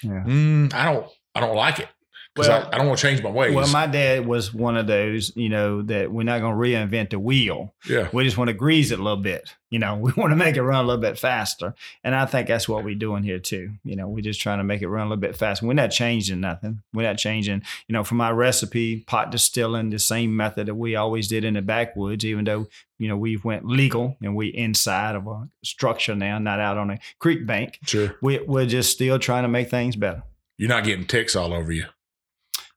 Yeah. 0.02 0.24
mm, 0.26 0.72
I 0.74 0.92
don't, 0.92 1.06
I 1.34 1.40
don't 1.40 1.56
like 1.56 1.78
it 1.80 1.88
because 2.34 2.48
Well- 2.48 2.68
I, 2.72 2.74
I 2.74 2.78
don't 2.78 2.88
want 2.88 2.98
to 2.98 3.06
change 3.06 3.22
my 3.22 3.30
ways. 3.30 3.54
Well, 3.54 3.68
my 3.72 3.86
dad 3.86 4.26
was 4.26 4.52
one 4.52 4.76
of 4.76 4.86
those, 4.86 5.34
you 5.36 5.48
know, 5.48 5.82
that 5.82 6.10
we're 6.10 6.24
not 6.24 6.40
going 6.40 6.54
to 6.54 6.58
reinvent 6.60 7.10
the 7.10 7.18
wheel. 7.20 7.74
yeah. 7.88 8.08
We 8.12 8.24
just 8.24 8.36
want 8.36 8.48
to 8.48 8.54
grease 8.54 8.90
it 8.90 8.98
a 8.98 9.02
little 9.02 9.22
bit. 9.22 9.54
You 9.70 9.78
know, 9.78 9.96
we 10.00 10.12
want 10.16 10.32
to 10.32 10.36
make 10.36 10.56
it 10.56 10.62
run 10.62 10.84
a 10.84 10.86
little 10.86 11.00
bit 11.00 11.18
faster. 11.18 11.74
And 12.02 12.14
I 12.14 12.26
think 12.26 12.48
that's 12.48 12.68
what 12.68 12.84
we're 12.84 12.94
doing 12.96 13.22
here 13.22 13.38
too. 13.38 13.72
You 13.84 13.94
know, 13.96 14.08
we're 14.08 14.20
just 14.22 14.40
trying 14.40 14.58
to 14.58 14.64
make 14.64 14.82
it 14.82 14.88
run 14.88 15.06
a 15.06 15.10
little 15.10 15.20
bit 15.20 15.36
faster. 15.36 15.64
We're 15.66 15.74
not 15.74 15.90
changing 15.92 16.40
nothing. 16.40 16.82
We're 16.92 17.06
not 17.08 17.18
changing, 17.18 17.62
you 17.86 17.92
know, 17.92 18.02
from 18.04 18.20
our 18.20 18.34
recipe, 18.34 19.00
pot 19.06 19.30
distilling, 19.30 19.90
the 19.90 19.98
same 20.00 20.36
method 20.36 20.66
that 20.66 20.74
we 20.74 20.96
always 20.96 21.28
did 21.28 21.44
in 21.44 21.54
the 21.54 21.62
backwoods, 21.62 22.24
even 22.24 22.44
though, 22.44 22.66
you 22.98 23.08
know, 23.08 23.16
we 23.16 23.36
went 23.36 23.64
legal 23.66 24.16
and 24.22 24.34
we 24.34 24.48
inside 24.48 25.14
of 25.14 25.26
a 25.28 25.48
structure 25.64 26.14
now, 26.16 26.38
not 26.38 26.58
out 26.60 26.78
on 26.78 26.90
a 26.90 26.98
creek 27.20 27.46
bank. 27.46 27.78
Sure. 27.84 28.16
We, 28.20 28.38
we're 28.40 28.66
just 28.66 28.90
still 28.90 29.18
trying 29.20 29.42
to 29.44 29.48
make 29.48 29.70
things 29.70 29.94
better. 29.96 30.22
You're 30.56 30.68
not 30.68 30.84
getting 30.84 31.04
ticks 31.06 31.34
all 31.34 31.52
over 31.52 31.72
you. 31.72 31.86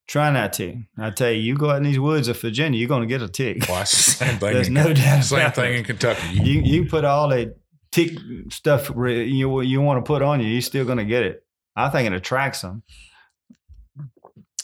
Try 0.08 0.32
not 0.32 0.54
to. 0.54 0.84
I 0.98 1.10
tell 1.10 1.30
you, 1.32 1.40
you 1.42 1.58
go 1.58 1.70
out 1.70 1.78
in 1.78 1.84
these 1.84 2.00
woods 2.00 2.28
of 2.30 2.40
Virginia, 2.40 2.80
you're 2.80 2.88
going 2.88 3.02
to 3.02 3.08
get 3.08 3.22
a 3.22 3.28
tick. 3.28 3.66
Well, 3.68 3.82
the 3.82 3.86
same 3.86 4.38
thing. 4.40 4.54
There's 4.54 4.68
in, 4.70 4.74
no 4.74 4.94
doubt 4.94 5.24
same 5.24 5.52
thing 5.52 5.74
it. 5.74 5.78
in 5.80 5.84
Kentucky. 5.84 6.28
You- 6.34 6.62
You 6.62 6.86
put 6.86 7.04
all 7.04 7.28
that 7.30 7.58
tick 7.92 8.18
stuff 8.50 8.90
you 8.96 9.62
you 9.62 9.82
want 9.82 10.04
to 10.04 10.08
put 10.08 10.22
on 10.22 10.40
you, 10.42 10.48
you're 10.48 10.62
still 10.62 10.86
going 10.86 10.98
to 11.00 11.06
get 11.06 11.24
it. 11.24 11.44
I 11.76 11.90
think 11.90 12.08
it 12.08 12.14
attracts 12.14 12.62
them. 12.62 12.84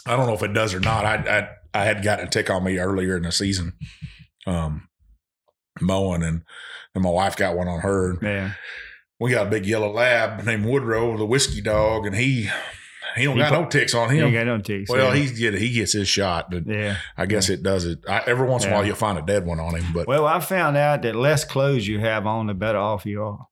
I 0.05 0.15
don't 0.17 0.27
know 0.27 0.33
if 0.33 0.43
it 0.43 0.53
does 0.53 0.73
or 0.73 0.79
not. 0.79 1.05
I 1.05 1.15
I, 1.73 1.81
I 1.81 1.85
had 1.85 2.03
gotten 2.03 2.27
a 2.27 2.29
tick 2.29 2.49
on 2.49 2.63
me 2.63 2.77
earlier 2.77 3.15
in 3.17 3.23
the 3.23 3.31
season, 3.31 3.73
um, 4.45 4.87
mowing, 5.81 6.23
and 6.23 6.43
and 6.95 7.03
my 7.03 7.09
wife 7.09 7.35
got 7.37 7.55
one 7.55 7.67
on 7.67 7.79
her. 7.81 8.17
Yeah, 8.21 8.51
We 9.19 9.31
got 9.31 9.47
a 9.47 9.49
big 9.49 9.65
yellow 9.65 9.91
lab 9.91 10.43
named 10.45 10.65
Woodrow, 10.65 11.17
the 11.17 11.25
whiskey 11.25 11.61
dog, 11.61 12.05
and 12.05 12.15
he 12.15 12.49
he 13.15 13.23
don't 13.25 13.35
He 13.35 13.41
got 13.41 13.51
no 13.51 13.65
ticks 13.67 13.93
on 13.93 14.09
him. 14.09 14.31
got 14.33 14.45
no 14.45 14.59
ticks. 14.59 14.89
well, 14.89 15.13
yeah. 15.13 15.21
he's 15.21 15.37
get 15.37 15.53
he 15.55 15.71
gets 15.71 15.93
his 15.93 16.07
shot, 16.07 16.49
but 16.51 16.65
yeah. 16.67 16.97
I 17.17 17.25
guess 17.25 17.49
it 17.49 17.63
does 17.63 17.85
it. 17.85 17.99
I, 18.07 18.21
every 18.27 18.47
once 18.47 18.65
in 18.65 18.71
a 18.71 18.73
while, 18.73 18.85
you'll 18.85 18.95
find 18.95 19.17
a 19.17 19.21
dead 19.21 19.45
one 19.45 19.59
on 19.59 19.75
him, 19.75 19.85
but 19.93 20.07
Well, 20.07 20.25
I 20.25 20.39
found 20.39 20.77
out 20.77 21.01
that 21.03 21.15
less 21.15 21.43
clothes 21.45 21.87
you 21.87 21.99
have 21.99 22.25
on, 22.27 22.47
the 22.47 22.53
better 22.53 22.77
off 22.79 23.05
you 23.05 23.23
are. 23.23 23.47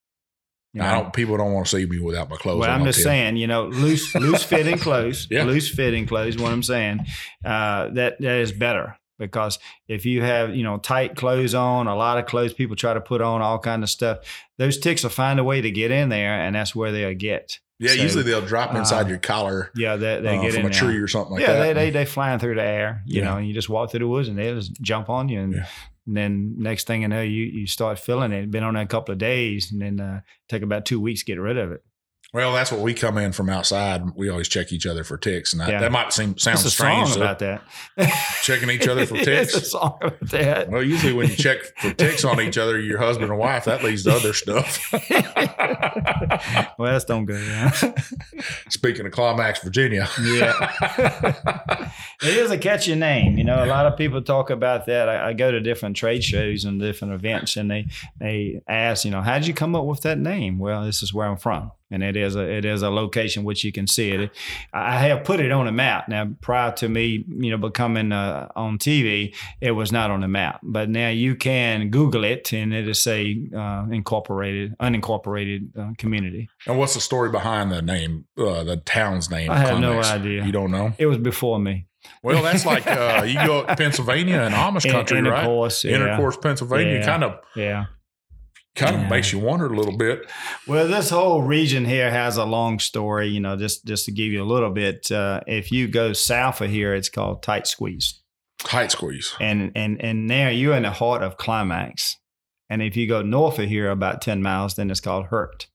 You 0.74 0.82
I 0.82 0.94
don't. 0.94 1.12
People 1.12 1.36
don't 1.38 1.52
want 1.52 1.68
to 1.68 1.78
see 1.78 1.86
me 1.86 2.00
without 2.00 2.30
my 2.30 2.38
clothes. 2.38 2.60
Well, 2.60 2.72
I'm 2.72 2.86
just 2.86 3.04
saying, 3.04 3.36
you 3.36 3.46
know, 3.48 3.66
loose 3.68 4.16
loose 4.16 4.44
fitting 4.44 4.78
clothes, 4.88 5.28
Yeah. 5.30 5.44
loose 5.44 5.70
fitting 5.70 6.06
clothes. 6.08 6.38
What 6.38 6.54
I'm 6.54 6.64
saying, 6.64 7.02
uh, 7.44 7.90
that 7.90 8.22
that 8.22 8.38
is 8.38 8.54
better 8.54 8.98
because 9.20 9.60
if 9.90 10.06
you 10.06 10.22
have 10.24 10.56
you 10.56 10.64
know 10.64 10.78
tight 10.78 11.16
clothes 11.18 11.54
on, 11.54 11.88
a 11.88 11.96
lot 11.96 12.18
of 12.20 12.26
clothes 12.26 12.54
people 12.54 12.78
try 12.78 12.94
to 12.94 13.02
put 13.02 13.22
on 13.22 13.42
all 13.42 13.60
kind 13.60 13.84
of 13.84 13.90
stuff. 13.90 14.20
Those 14.58 14.78
ticks 14.78 15.04
will 15.04 15.10
find 15.10 15.40
a 15.42 15.44
way 15.44 15.60
to 15.60 15.72
get 15.72 15.92
in 15.92 16.08
there, 16.08 16.40
and 16.40 16.56
that's 16.56 16.74
where 16.74 16.92
they'll 16.94 17.14
get. 17.16 17.60
Yeah, 17.82 17.96
So, 17.96 18.02
usually 18.04 18.24
they'll 18.24 18.46
drop 18.46 18.76
inside 18.76 19.08
uh, 19.08 19.10
your 19.10 19.18
collar 19.18 19.72
Yeah, 19.76 19.96
they, 19.98 20.22
they 20.22 20.38
uh, 20.38 20.42
get 20.42 20.54
from 20.54 20.66
in 20.68 20.72
a 20.72 20.74
tree 20.74 20.98
or 20.98 21.08
something 21.08 21.34
like 21.34 21.42
yeah, 21.42 21.54
that. 21.54 21.60
they 21.64 21.74
they 21.74 21.90
they 21.90 22.06
flying 22.06 22.38
through 22.40 22.56
the 22.56 22.62
air, 22.64 23.02
you 23.06 23.22
Yeah. 23.22 23.30
know, 23.32 23.38
and 23.38 23.48
you 23.48 23.54
just 23.54 23.70
walk 23.70 23.90
through 23.92 24.02
the 24.02 24.08
woods 24.08 24.28
and 24.30 24.38
they 24.38 24.54
just 24.54 24.80
jump 24.82 25.10
on 25.10 25.28
you, 25.30 25.40
and, 25.42 25.54
Yeah. 25.54 25.66
and 26.06 26.16
then 26.16 26.56
next 26.60 26.86
thing 26.88 27.02
you 27.02 27.08
know, 27.08 27.22
you 27.22 27.44
you 27.44 27.66
start 27.68 27.98
feeling 28.00 28.32
it. 28.32 28.52
Been 28.52 28.64
on 28.64 28.76
there 28.76 28.84
a 28.84 28.88
couple 28.88 29.12
of 29.14 29.18
days, 29.18 29.72
and 29.72 29.82
then 29.82 30.00
uh, 30.00 30.22
take 30.48 30.62
about 30.62 30.86
two 30.86 31.00
weeks 31.02 31.22
to 31.22 31.26
get 31.26 31.40
rid 31.40 31.58
of 31.58 31.72
it. 31.72 31.84
Well, 32.34 32.54
that's 32.54 32.72
what 32.72 32.82
we 32.82 32.94
come 32.94 33.18
in 33.18 33.32
from 33.34 33.50
outside. 33.50 34.04
We 34.16 34.30
always 34.30 34.48
check 34.48 34.72
each 34.72 34.86
other 34.86 35.04
for 35.04 35.18
ticks, 35.18 35.52
and 35.54 35.62
that, 35.62 35.70
Yeah. 35.70 35.82
that 35.82 35.92
might 35.92 36.14
seem 36.14 36.38
sound 36.38 36.60
strange. 36.60 37.10
song 37.10 37.22
about 37.22 37.40
that. 37.40 37.62
checking 38.44 38.70
each 38.70 38.88
other 38.88 39.06
for 39.06 39.16
It's 39.18 39.26
ticks. 39.26 39.54
a 39.56 39.62
song 39.66 39.98
about 40.02 40.30
that. 40.30 40.70
Well, 40.70 40.82
usually 40.84 41.14
when 41.14 41.30
you 41.30 41.36
check 41.36 41.60
for 41.78 41.92
ticks 41.94 42.24
on 42.24 42.40
each 42.40 42.58
other, 42.58 42.80
your 42.80 43.00
husband 43.00 43.30
and 43.32 43.40
wife, 43.40 43.66
that 43.66 43.84
leads 43.84 44.04
to 44.04 44.14
other 44.16 44.34
stuff. 44.34 44.80
well, 46.78 46.92
that's 46.94 47.06
don't 47.06 47.26
go 47.26 47.38
down. 47.44 47.72
Speaking 48.70 49.06
of 49.06 49.12
Climax, 49.12 49.62
Virginia. 49.64 50.08
Yeah. 50.22 50.54
it 52.22 52.38
is 52.38 52.52
a 52.52 52.58
catchy 52.58 52.96
name. 52.96 53.38
You 53.38 53.44
know, 53.44 53.64
a 53.64 53.68
lot 53.68 53.86
of 53.86 53.98
people 53.98 54.22
talk 54.22 54.50
about 54.50 54.86
that. 54.86 55.10
I, 55.10 55.30
I 55.30 55.34
go 55.34 55.52
to 55.52 55.60
different 55.60 55.96
trade 55.96 56.24
shows 56.24 56.66
and 56.66 56.80
different 56.80 57.14
events, 57.14 57.58
and 57.58 57.70
they 57.70 57.88
they 58.20 58.62
ask, 58.68 59.06
you 59.06 59.12
know, 59.12 59.22
how 59.22 59.38
did 59.38 59.48
you 59.48 59.54
come 59.54 59.76
up 59.76 59.86
with 59.86 60.02
that 60.02 60.18
name? 60.18 60.60
Well, 60.60 60.86
this 60.86 61.04
is 61.04 61.14
where 61.14 61.28
I'm 61.28 61.38
from, 61.38 61.72
and 61.92 62.02
it 62.04 62.16
is 62.16 62.36
a 62.36 62.42
it 62.50 62.66
is 62.66 62.82
a 62.82 62.90
location 62.90 63.44
which 63.44 63.64
you 63.64 63.72
can 63.72 63.88
see 63.88 64.12
it. 64.12 64.32
I 64.74 64.98
have 65.00 65.24
put 65.24 65.40
it 65.40 65.52
on 65.52 65.68
a 65.68 65.72
map 65.72 66.08
now. 66.08 66.30
Prior 66.42 66.72
to 66.74 66.90
me, 66.90 67.26
you 67.28 67.52
know, 67.52 67.58
becoming 67.58 68.12
uh, 68.12 68.48
on 68.56 68.78
TV, 68.78 69.36
it 69.60 69.72
was 69.72 69.92
not 69.92 70.10
on 70.12 70.22
the 70.22 70.28
map, 70.28 70.60
but 70.64 70.90
now 70.90 71.10
you 71.10 71.36
can 71.36 71.90
Google 71.90 72.24
it, 72.24 72.54
and 72.54 72.74
it 72.74 72.88
is 72.88 73.06
a 73.08 73.38
uh, 73.56 73.86
incorporated 73.92 74.76
unincorporated 74.80 75.78
uh, 75.78 75.94
community. 75.98 76.50
and 76.68 76.78
what's 76.80 76.94
the 76.94 77.02
story 77.02 77.30
behind 77.30 77.72
the 77.72 77.82
name, 77.82 78.26
uh, 78.38 78.64
the 78.64 78.78
town's 78.78 79.30
name? 79.30 79.52
I 79.52 79.58
have 79.60 79.80
no 79.80 80.00
idea. 80.02 80.46
You 80.46 80.52
don't 80.52 80.72
know? 80.72 80.94
It 80.98 81.06
was 81.08 81.18
before 81.18 81.60
me. 81.60 81.88
Well, 82.24 82.42
that's 82.42 82.66
like 82.66 82.88
uh, 82.88 83.24
you 83.28 83.36
go 83.46 83.64
to 83.66 83.76
Pennsylvania 83.84 84.42
and 84.42 84.54
Amish 84.56 84.90
country, 84.92 85.22
right? 85.22 85.28
intercourse, 85.44 85.84
yeah. 85.84 85.96
Intercourse, 85.96 86.38
Pennsylvania, 86.38 86.96
Yeah. 86.96 87.06
kind 87.06 87.24
of 87.24 87.40
Yeah. 87.56 87.86
Kind 88.76 88.96
of 88.96 89.10
makes 89.10 89.32
you 89.32 89.40
wonder 89.40 89.66
a 89.66 89.76
little 89.76 89.98
bit. 89.98 90.30
Well, 90.68 90.88
this 90.88 91.10
whole 91.10 91.42
region 91.42 91.86
here 91.86 92.10
has 92.10 92.38
a 92.38 92.46
long 92.46 92.80
story. 92.80 93.28
You 93.28 93.40
know, 93.40 93.56
just 93.58 93.86
just 93.86 94.06
to 94.06 94.12
give 94.12 94.32
you 94.32 94.42
a 94.44 94.46
little 94.46 94.72
bit. 94.72 95.12
Uh, 95.12 95.42
if 95.48 95.72
you 95.72 95.88
go 95.88 96.14
south 96.14 96.62
of 96.62 96.70
here, 96.70 96.94
it's 96.94 97.10
called 97.10 97.44
Tight 97.44 97.68
Squeeze, 97.68 98.22
Height 98.62 98.92
squeeze. 98.92 99.34
and 99.40 99.72
and 99.76 100.02
and 100.02 100.30
there 100.30 100.52
you're 100.52 100.76
in 100.76 100.84
the 100.84 100.92
heart 100.92 101.22
of 101.24 101.38
Climax. 101.38 102.18
And 102.70 102.82
if 102.82 102.96
you 102.96 103.06
go 103.08 103.22
north 103.22 103.60
of 103.60 103.68
here 103.68 103.90
about 103.92 104.22
ten 104.22 104.42
miles, 104.42 104.76
then 104.76 104.90
it's 104.90 105.02
called 105.02 105.26
Hurt. 105.28 105.68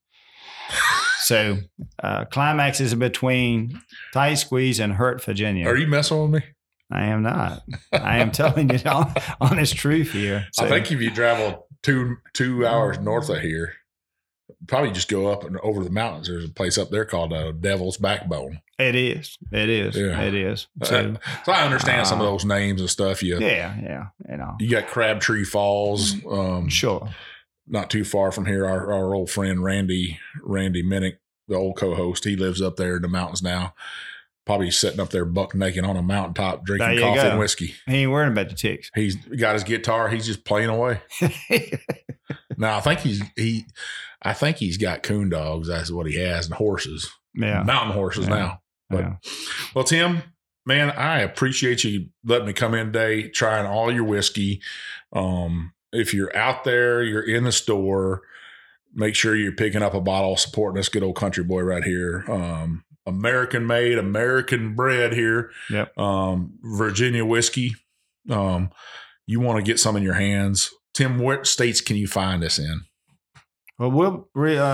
So 1.19 1.57
uh, 2.01 2.23
Climax 2.25 2.79
is 2.79 2.95
between 2.95 3.81
Tight 4.13 4.35
Squeeze 4.35 4.79
and 4.79 4.93
Hurt, 4.93 5.21
Virginia. 5.21 5.67
Are 5.67 5.75
you 5.75 5.87
messing 5.87 6.21
with 6.21 6.41
me? 6.41 6.47
I 6.91 7.05
am 7.07 7.21
not. 7.23 7.63
I 7.91 8.19
am 8.19 8.31
telling 8.31 8.69
you 8.69 8.77
the 8.77 9.35
honest 9.41 9.75
truth 9.75 10.11
here. 10.11 10.47
I 10.59 10.67
think 10.69 10.91
if 10.91 11.01
you 11.01 11.11
travel 11.11 11.67
two 11.83 12.17
two 12.33 12.65
hours 12.65 12.99
north 12.99 13.29
of 13.29 13.41
here, 13.41 13.73
probably 14.67 14.91
just 14.91 15.09
go 15.09 15.27
up 15.27 15.43
and 15.43 15.57
over 15.59 15.83
the 15.83 15.89
mountains. 15.89 16.27
There's 16.27 16.45
a 16.45 16.49
place 16.49 16.77
up 16.77 16.89
there 16.89 17.05
called 17.05 17.33
uh, 17.33 17.51
Devil's 17.51 17.97
Backbone. 17.97 18.61
It 18.79 18.95
is. 18.95 19.37
It 19.51 19.69
is. 19.69 19.95
Yeah. 19.95 20.21
It 20.21 20.33
is. 20.35 20.67
Uh, 20.81 20.85
So 20.85 21.17
So 21.45 21.51
I 21.51 21.63
understand 21.63 22.07
some 22.07 22.21
of 22.21 22.27
uh, 22.27 22.31
those 22.31 22.45
names 22.45 22.79
and 22.79 22.89
stuff. 22.89 23.21
You 23.23 23.39
yeah, 23.39 23.75
yeah. 23.81 24.05
You 24.29 24.37
know. 24.37 24.55
you 24.59 24.69
got 24.69 24.87
Crabtree 24.87 25.43
Falls, 25.43 26.15
um, 26.29 26.69
Sure. 26.69 27.09
not 27.67 27.89
too 27.89 28.03
far 28.05 28.31
from 28.31 28.45
here. 28.45 28.65
Our, 28.65 28.93
our 28.93 29.13
old 29.15 29.29
friend 29.29 29.63
Randy 29.63 30.19
Randy 30.41 30.83
Minnick, 30.83 31.17
the 31.47 31.55
old 31.55 31.75
co-host, 31.75 32.23
he 32.23 32.35
lives 32.35 32.61
up 32.61 32.75
there 32.77 32.97
in 32.97 33.01
the 33.01 33.07
mountains 33.07 33.41
now. 33.41 33.73
Probably 34.47 34.71
sitting 34.71 34.99
up 34.99 35.09
there 35.09 35.25
buck 35.25 35.53
naked 35.53 35.83
on 35.83 35.97
a 35.97 36.01
mountaintop 36.01 36.65
drinking 36.65 36.99
coffee 37.01 37.21
go. 37.21 37.29
and 37.29 37.37
whiskey. 37.37 37.75
He 37.85 37.97
ain't 37.97 38.11
worrying 38.11 38.31
about 38.31 38.47
the 38.49 38.55
ticks. 38.55 38.89
He's 38.95 39.15
got 39.15 39.53
his 39.55 39.63
guitar. 39.65 40.07
He's 40.07 40.25
just 40.25 40.45
playing 40.45 40.69
away. 40.69 41.01
Now 42.57 42.77
I 42.77 42.81
think 42.81 43.01
he's 43.01 43.21
he, 43.35 43.65
I 44.21 44.33
think 44.33 44.57
he's 44.57 44.77
got 44.77 45.03
coon 45.03 45.29
dogs. 45.29 45.67
That's 45.67 45.91
what 45.91 46.07
he 46.07 46.15
has, 46.17 46.47
and 46.47 46.55
horses, 46.55 47.07
yeah. 47.35 47.61
mountain 47.63 47.93
horses 47.93 48.27
Yeah. 48.27 48.35
now. 48.35 48.61
But 48.89 48.99
yeah. 48.99 49.15
well, 49.75 49.83
Tim, 49.83 50.23
man, 50.65 50.89
I 50.89 51.19
appreciate 51.19 51.83
you 51.83 52.07
letting 52.23 52.47
me 52.47 52.53
come 52.53 52.73
in 52.73 52.87
today, 52.87 53.29
trying 53.29 53.67
all 53.67 53.93
your 53.93 54.05
whiskey. 54.05 54.61
Um, 55.13 55.73
if 55.93 56.13
you're 56.13 56.35
out 56.35 56.63
there, 56.63 57.03
you're 57.03 57.21
in 57.21 57.43
the 57.43 57.51
store, 57.51 58.23
make 58.93 59.13
sure 59.13 59.35
you're 59.35 59.51
picking 59.51 59.83
up 59.83 59.93
a 59.93 60.01
bottle, 60.01 60.35
supporting 60.35 60.77
this 60.77 60.89
good 60.89 61.03
old 61.03 61.15
country 61.15 61.43
boy 61.43 61.61
right 61.61 61.83
here. 61.83 62.25
Um, 62.27 62.83
American 63.07 63.65
made, 63.65 63.97
American 63.97 64.75
bred 64.75 65.13
here. 65.13 65.51
Yep. 65.69 65.97
Um, 65.97 66.59
Virginia 66.61 67.25
whiskey. 67.25 67.75
Um, 68.29 68.69
you 69.25 69.39
want 69.39 69.57
to 69.57 69.63
get 69.63 69.79
some 69.79 69.95
in 69.95 70.03
your 70.03 70.13
hands. 70.13 70.69
Tim, 70.93 71.19
what 71.19 71.47
states 71.47 71.81
can 71.81 71.95
you 71.95 72.07
find 72.07 72.41
this 72.41 72.59
in? 72.59 72.81
Well, 73.79 73.91
we'll 73.91 74.29
re, 74.33 74.57
uh, 74.57 74.65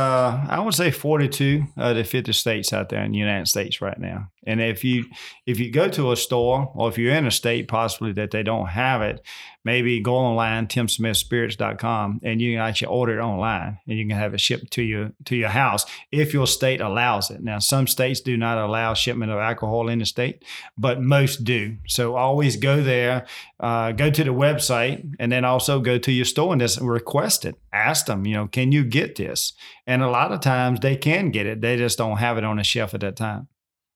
I 0.47 0.61
would 0.61 0.73
say 0.73 0.89
42 0.89 1.65
of 1.75 1.97
the 1.97 2.05
50 2.05 2.31
states 2.31 2.71
out 2.71 2.87
there 2.87 3.03
in 3.03 3.11
the 3.11 3.17
United 3.17 3.47
States 3.49 3.81
right 3.81 3.99
now. 3.99 4.29
And 4.47 4.61
if 4.61 4.85
you 4.85 5.05
if 5.45 5.59
you 5.59 5.71
go 5.71 5.89
to 5.89 6.13
a 6.13 6.15
store 6.15 6.71
or 6.73 6.87
if 6.87 6.97
you're 6.97 7.13
in 7.13 7.27
a 7.27 7.31
state 7.31 7.67
possibly 7.67 8.13
that 8.13 8.31
they 8.31 8.43
don't 8.43 8.67
have 8.67 9.01
it, 9.01 9.19
maybe 9.63 9.99
go 9.99 10.15
online 10.15 10.67
timsmithspirits.com 10.67 12.19
and 12.23 12.41
you 12.41 12.53
can 12.53 12.61
actually 12.61 12.87
order 12.87 13.19
it 13.19 13.23
online 13.23 13.79
and 13.87 13.97
you 13.97 14.07
can 14.07 14.17
have 14.17 14.33
it 14.33 14.41
shipped 14.41 14.71
to 14.71 14.81
your 14.81 15.11
to 15.25 15.35
your 15.35 15.49
house 15.49 15.85
if 16.11 16.33
your 16.33 16.47
state 16.47 16.81
allows 16.81 17.29
it. 17.29 17.41
Now, 17.41 17.59
some 17.59 17.87
states 17.87 18.21
do 18.21 18.37
not 18.37 18.57
allow 18.57 18.93
shipment 18.93 19.31
of 19.31 19.39
alcohol 19.39 19.89
in 19.89 19.99
the 19.99 20.05
state, 20.05 20.43
but 20.77 21.01
most 21.01 21.43
do. 21.43 21.77
So 21.87 22.15
always 22.15 22.57
go 22.57 22.81
there, 22.81 23.25
uh, 23.59 23.91
go 23.91 24.09
to 24.09 24.23
the 24.23 24.33
website, 24.33 25.15
and 25.19 25.31
then 25.31 25.45
also 25.45 25.79
go 25.79 25.97
to 25.97 26.11
your 26.11 26.25
store 26.25 26.51
and 26.53 26.61
just 26.61 26.81
request 26.81 27.45
it. 27.45 27.55
Ask 27.71 28.05
them, 28.05 28.25
you 28.25 28.35
know, 28.35 28.47
can 28.47 28.71
you 28.71 28.83
get 28.83 29.15
this? 29.15 29.53
And 29.87 30.01
a 30.01 30.09
lot 30.09 30.31
of 30.31 30.41
times 30.41 30.79
they 30.79 30.95
can 30.95 31.31
get 31.31 31.45
it. 31.45 31.61
They 31.61 31.77
just 31.77 31.97
don't 31.97 32.17
have 32.17 32.37
it 32.37 32.43
on 32.43 32.57
the 32.57 32.63
shelf 32.63 32.93
at 32.93 33.01
that 33.01 33.15
time. 33.15 33.47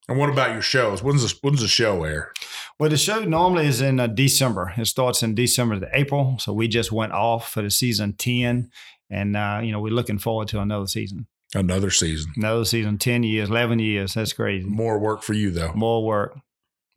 And 0.10 0.18
what 0.18 0.30
about 0.30 0.54
your 0.54 0.62
shows? 0.62 1.04
When's 1.04 1.22
the, 1.24 1.38
when's 1.42 1.62
the 1.62 1.68
show 1.68 2.04
air? 2.06 2.32
Well, 2.80 2.90
the 2.90 2.98
show 2.98 3.20
normally 3.26 3.68
is 3.68 3.82
in 3.82 4.00
uh, 4.00 4.08
December. 4.08 4.74
It 4.78 4.86
starts 4.86 5.22
in 5.24 5.36
December 5.36 5.80
to 5.80 5.90
April. 5.94 6.38
So 6.40 6.54
we 6.54 6.68
just 6.70 6.92
went 6.92 7.12
off 7.12 7.52
for 7.52 7.62
the 7.62 7.70
season 7.72 8.14
10. 8.14 8.70
And, 9.10 9.36
uh, 9.36 9.60
you 9.64 9.72
know, 9.72 9.80
we're 9.82 9.92
looking 9.94 10.18
forward 10.18 10.48
to 10.50 10.62
another 10.62 10.88
season. 10.88 11.28
Another 11.56 11.90
season. 11.90 12.32
Another 12.38 12.66
season, 12.66 12.98
10 12.98 13.24
years, 13.24 13.50
11 13.50 13.80
years. 13.80 14.14
That's 14.14 14.34
crazy. 14.34 14.66
More 14.68 14.98
work 15.00 15.24
for 15.24 15.34
you 15.34 15.50
though. 15.52 15.72
More 15.74 16.06
work. 16.06 16.38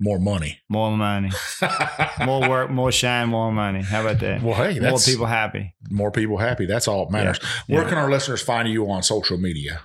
more 0.00 0.18
money. 0.18 0.58
More 0.68 0.96
money, 0.96 1.30
more 2.24 2.48
work, 2.48 2.70
more 2.70 2.90
shine, 2.90 3.28
more 3.28 3.52
money. 3.52 3.82
How 3.82 4.00
about 4.00 4.18
that? 4.20 4.42
Well, 4.42 4.54
hey, 4.54 4.80
more 4.80 4.98
people 4.98 5.26
happy. 5.26 5.74
more 5.90 6.10
people 6.10 6.38
happy. 6.38 6.66
That's 6.66 6.88
all 6.88 7.04
that 7.06 7.12
matters. 7.12 7.38
Where 7.66 7.82
Yeah. 7.82 7.88
can 7.90 7.98
our 7.98 8.10
listeners 8.10 8.40
find 8.42 8.66
you 8.68 8.90
on 8.90 9.02
social 9.02 9.36
media? 9.38 9.82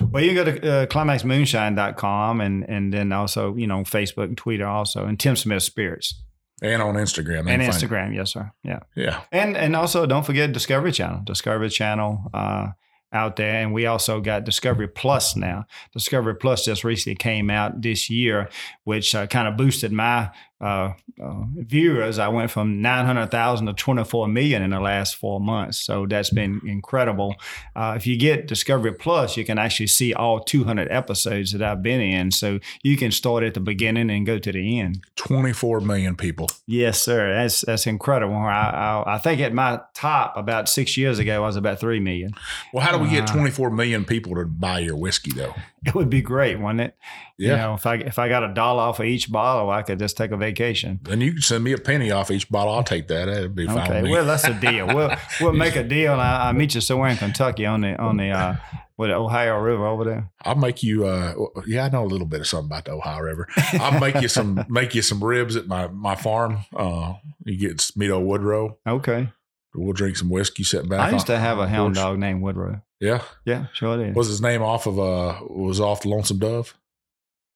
Well, 0.00 0.22
you 0.22 0.34
can 0.34 0.44
go 0.44 0.52
to 0.52 0.72
uh, 0.72 0.86
climaxmoonshine.com 0.86 2.40
and 2.40 2.68
and 2.68 2.92
then 2.92 3.12
also, 3.12 3.54
you 3.56 3.66
know, 3.66 3.80
Facebook 3.82 4.24
and 4.24 4.36
Twitter 4.36 4.66
also, 4.66 5.04
and 5.04 5.18
Tim 5.18 5.36
Smith 5.36 5.62
Spirits 5.62 6.22
And 6.62 6.82
on 6.82 6.94
Instagram. 6.94 7.48
And 7.48 7.62
Instagram. 7.62 8.14
Yes, 8.14 8.32
sir. 8.32 8.52
Yeah. 8.62 8.80
Yeah. 8.96 9.22
And 9.30 9.56
and 9.56 9.76
also 9.76 10.06
don't 10.06 10.24
forget 10.24 10.52
Discovery 10.52 10.92
Channel. 10.92 11.22
Discovery 11.24 11.68
Channel 11.68 12.30
uh, 12.32 12.68
out 13.12 13.36
there, 13.36 13.56
and 13.56 13.72
we 13.74 13.86
also 13.86 14.20
got 14.20 14.44
Discovery 14.44 14.88
Plus 14.88 15.36
now. 15.36 15.66
Discovery 15.92 16.34
Plus 16.34 16.64
just 16.64 16.84
recently 16.84 17.16
came 17.16 17.50
out 17.50 17.82
this 17.82 18.08
year, 18.08 18.48
which 18.84 19.14
uh, 19.14 19.26
kind 19.26 19.46
of 19.46 19.56
boosted 19.56 19.92
my 19.92 20.30
uh, 20.62 20.94
uh, 21.22 21.44
viewers. 21.56 22.18
I 22.18 22.28
went 22.28 22.50
from 22.50 22.80
nine 22.80 23.04
hundred 23.04 23.30
thousand 23.30 23.66
to 23.66 23.72
twenty 23.72 24.04
four 24.04 24.28
million 24.28 24.62
in 24.62 24.70
the 24.70 24.80
last 24.80 25.16
four 25.16 25.40
months, 25.40 25.78
so 25.78 26.06
that's 26.06 26.30
been 26.30 26.60
incredible. 26.64 27.34
Uh, 27.74 27.94
if 27.96 28.06
you 28.06 28.16
get 28.16 28.46
Discovery 28.46 28.92
Plus, 28.92 29.36
you 29.36 29.44
can 29.44 29.58
actually 29.58 29.88
see 29.88 30.14
all 30.14 30.40
two 30.40 30.64
hundred 30.64 30.90
episodes 30.90 31.52
that 31.52 31.62
I've 31.62 31.82
been 31.82 32.00
in, 32.00 32.30
so 32.30 32.60
you 32.82 32.96
can 32.96 33.10
start 33.10 33.42
at 33.42 33.54
the 33.54 33.60
beginning 33.60 34.08
and 34.10 34.24
go 34.24 34.38
to 34.38 34.52
the 34.52 34.78
end. 34.78 35.02
24 35.16 35.80
million 35.80 36.16
people. 36.16 36.48
Yes, 36.66 37.00
sir. 37.00 37.34
That's 37.34 37.62
that's 37.62 37.86
incredible. 37.86 38.36
I, 38.36 39.04
I 39.06 39.14
I 39.14 39.18
think 39.18 39.40
at 39.40 39.52
my 39.52 39.80
top 39.94 40.36
about 40.36 40.68
six 40.68 40.96
years 40.96 41.18
ago 41.18 41.42
I 41.42 41.46
was 41.46 41.56
about 41.56 41.80
three 41.80 42.00
million. 42.00 42.34
Well, 42.72 42.84
how 42.84 42.96
do 42.96 43.02
we 43.02 43.10
get 43.10 43.26
24 43.26 43.70
million 43.70 44.04
people 44.04 44.34
to 44.36 44.44
buy 44.44 44.78
your 44.78 44.96
whiskey, 44.96 45.32
though? 45.32 45.54
It 45.84 45.94
would 45.94 46.08
be 46.10 46.22
great, 46.22 46.60
wouldn't 46.60 46.80
it? 46.80 46.96
Yeah. 47.38 47.50
You 47.50 47.56
know, 47.56 47.74
if 47.74 47.86
I 47.86 47.94
if 47.96 48.18
I 48.18 48.28
got 48.28 48.44
a 48.48 48.54
dollar 48.54 48.82
off 48.82 49.00
of 49.00 49.06
each 49.06 49.30
bottle, 49.32 49.68
I 49.70 49.82
could 49.82 49.98
just 49.98 50.16
take 50.16 50.30
a 50.30 50.36
vacation. 50.36 51.00
And 51.10 51.20
you 51.22 51.32
can 51.32 51.42
send 51.42 51.64
me 51.64 51.72
a 51.72 51.78
penny 51.78 52.10
off 52.12 52.30
each 52.30 52.48
bottle. 52.48 52.72
I'll 52.74 52.84
take 52.84 53.08
that. 53.08 53.24
That'd 53.26 53.54
be 53.54 53.66
fine 53.66 53.78
Okay, 53.78 53.94
with 53.96 54.04
me. 54.04 54.10
well 54.12 54.24
that's 54.24 54.44
a 54.44 54.54
deal. 54.54 54.86
We'll 54.86 55.10
we'll 55.40 55.52
make 55.52 55.74
a 55.76 55.82
deal. 55.82 56.12
I, 56.12 56.46
I'll 56.46 56.52
meet 56.52 56.74
you 56.76 56.80
somewhere 56.80 57.08
in 57.10 57.16
Kentucky 57.16 57.66
on 57.66 57.80
the 57.80 57.96
on 58.00 58.16
the 58.16 58.30
uh, 58.30 58.56
what 58.94 59.08
the 59.08 59.14
Ohio 59.14 59.58
River 59.58 59.84
over 59.86 60.04
there. 60.04 60.30
I'll 60.44 60.54
make 60.54 60.84
you. 60.84 61.04
Uh, 61.06 61.34
yeah, 61.66 61.86
I 61.86 61.88
know 61.88 62.04
a 62.04 62.06
little 62.06 62.28
bit 62.28 62.40
of 62.40 62.46
something 62.46 62.66
about 62.66 62.84
the 62.84 62.92
Ohio 62.92 63.20
River. 63.20 63.48
I'll 63.80 63.98
make 63.98 64.20
you 64.20 64.28
some 64.28 64.64
make 64.68 64.94
you 64.94 65.02
some 65.02 65.22
ribs 65.24 65.56
at 65.56 65.66
my 65.66 65.88
my 65.88 66.14
farm. 66.14 66.58
Uh, 66.76 67.14
you 67.44 67.56
get 67.58 67.90
meet 67.96 68.10
old 68.10 68.24
Woodrow. 68.24 68.78
Okay. 68.86 69.30
We'll 69.74 69.94
drink 69.94 70.16
some 70.18 70.28
whiskey 70.28 70.64
sitting 70.64 70.90
back. 70.90 71.00
I 71.00 71.10
used 71.10 71.28
on- 71.30 71.34
to 71.36 71.38
have 71.40 71.58
a 71.58 71.66
hound 71.66 71.94
dog 71.96 72.18
named 72.18 72.42
Woodrow. 72.42 72.82
Yeah, 73.02 73.22
Yeah, 73.44 73.66
sure 73.74 73.96
did. 73.98 74.14
was 74.14 74.28
his 74.28 74.40
name 74.40 74.62
off 74.62 74.86
of 74.86 74.98
uh 74.98 75.40
was 75.48 75.80
off 75.80 76.04
Lonesome 76.04 76.38
Dove. 76.38 76.74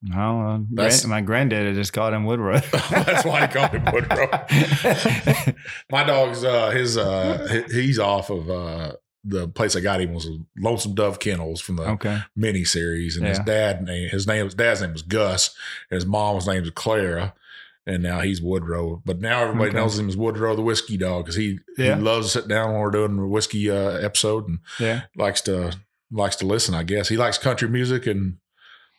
No, 0.03 0.41
uh, 0.43 0.59
grand, 0.75 1.09
my 1.09 1.21
granddaddy 1.23 1.73
just 1.75 1.93
called 1.93 2.13
him 2.13 2.25
Woodrow. 2.27 2.59
That's 2.91 3.25
why 3.25 3.47
he 3.47 3.53
called 3.53 3.71
him 3.71 3.85
Woodrow. 3.93 4.29
My 5.91 6.05
dog's 6.05 6.45
uh 6.45 6.71
his 6.71 6.97
uh 6.99 7.63
he's 7.71 7.99
off 7.99 8.31
of 8.31 8.51
uh 8.51 8.93
the 9.25 9.49
place 9.49 9.75
I 9.75 9.81
got 9.81 10.01
him 10.01 10.13
was 10.15 10.29
Lonesome 10.59 10.95
Dove 10.95 11.19
Kennels 11.19 11.61
from 11.61 11.77
the 11.77 11.83
okay. 11.93 12.21
mini 12.37 12.63
series, 12.65 13.17
and 13.17 13.27
his 13.27 13.39
Yeah. 13.39 13.45
dad 13.45 13.83
name 13.85 14.09
his 14.11 14.27
name 14.27 14.45
his 14.45 14.55
dad's 14.55 14.83
name 14.83 14.93
was 14.93 15.03
Gus, 15.03 15.55
and 15.91 15.97
his 15.97 16.07
mom's 16.07 16.47
name 16.47 16.61
was 16.61 16.71
Clara, 16.71 17.35
and 17.87 18.03
now 18.03 18.21
he's 18.21 18.43
Woodrow. 18.43 19.03
But 19.07 19.21
now 19.21 19.43
everybody 19.43 19.69
Okay. 19.71 19.79
knows 19.79 19.99
him 19.99 20.09
as 20.09 20.17
Woodrow 20.17 20.57
the 20.57 20.63
whiskey 20.63 20.97
dog 20.97 21.25
because 21.25 21.37
he 21.37 21.59
Yeah. 21.79 21.97
he 21.97 22.03
loves 22.03 22.27
to 22.33 22.41
sit 22.41 22.49
down 22.49 22.73
when 22.73 22.81
we're 22.81 22.91
doing 22.91 23.19
a 23.19 23.27
whiskey 23.29 23.71
uh, 23.71 23.93
episode 23.99 24.49
and 24.49 24.59
Yeah. 24.81 25.03
likes 25.17 25.41
to 25.43 25.73
likes 26.11 26.37
to 26.37 26.47
listen. 26.47 26.75
I 26.75 26.83
guess 26.83 27.09
he 27.09 27.17
likes 27.17 27.39
country 27.39 27.69
music 27.69 28.07
and 28.07 28.39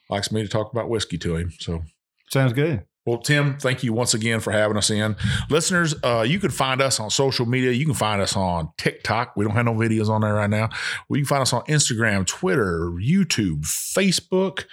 likes 0.09 0.31
me 0.31 0.41
to 0.41 0.47
talk 0.49 0.71
about 0.71 0.89
whiskey 0.89 1.17
to 1.19 1.35
him. 1.37 1.51
So. 1.59 1.83
Sounds 2.29 2.53
good. 2.53 2.83
Well, 3.07 3.19
Tim, 3.19 3.57
thank 3.57 3.83
you 3.83 3.93
once 3.93 4.13
again 4.13 4.41
for 4.41 4.51
having 4.51 4.75
us 4.75 4.89
in. 4.89 5.15
Listeners, 5.49 5.95
uh, 6.03 6.25
you 6.27 6.41
can 6.41 6.51
find 6.51 6.81
us 6.81 6.99
on 6.99 7.09
social 7.09 7.45
media. 7.45 7.71
You 7.71 7.85
can 7.85 7.93
find 7.93 8.21
us 8.21 8.35
on 8.35 8.69
TikTok. 8.77 9.31
We 9.37 9.45
don't 9.45 9.53
have 9.53 9.63
no 9.63 9.75
videos 9.75 10.09
on 10.09 10.19
there 10.19 10.33
right 10.33 10.49
now. 10.49 10.67
Well, 11.07 11.17
you 11.17 11.23
can 11.23 11.29
find 11.29 11.41
us 11.41 11.53
on 11.53 11.63
Instagram, 11.67 12.27
Twitter, 12.27 12.91
YouTube, 12.99 13.61
Facebook, 13.61 14.65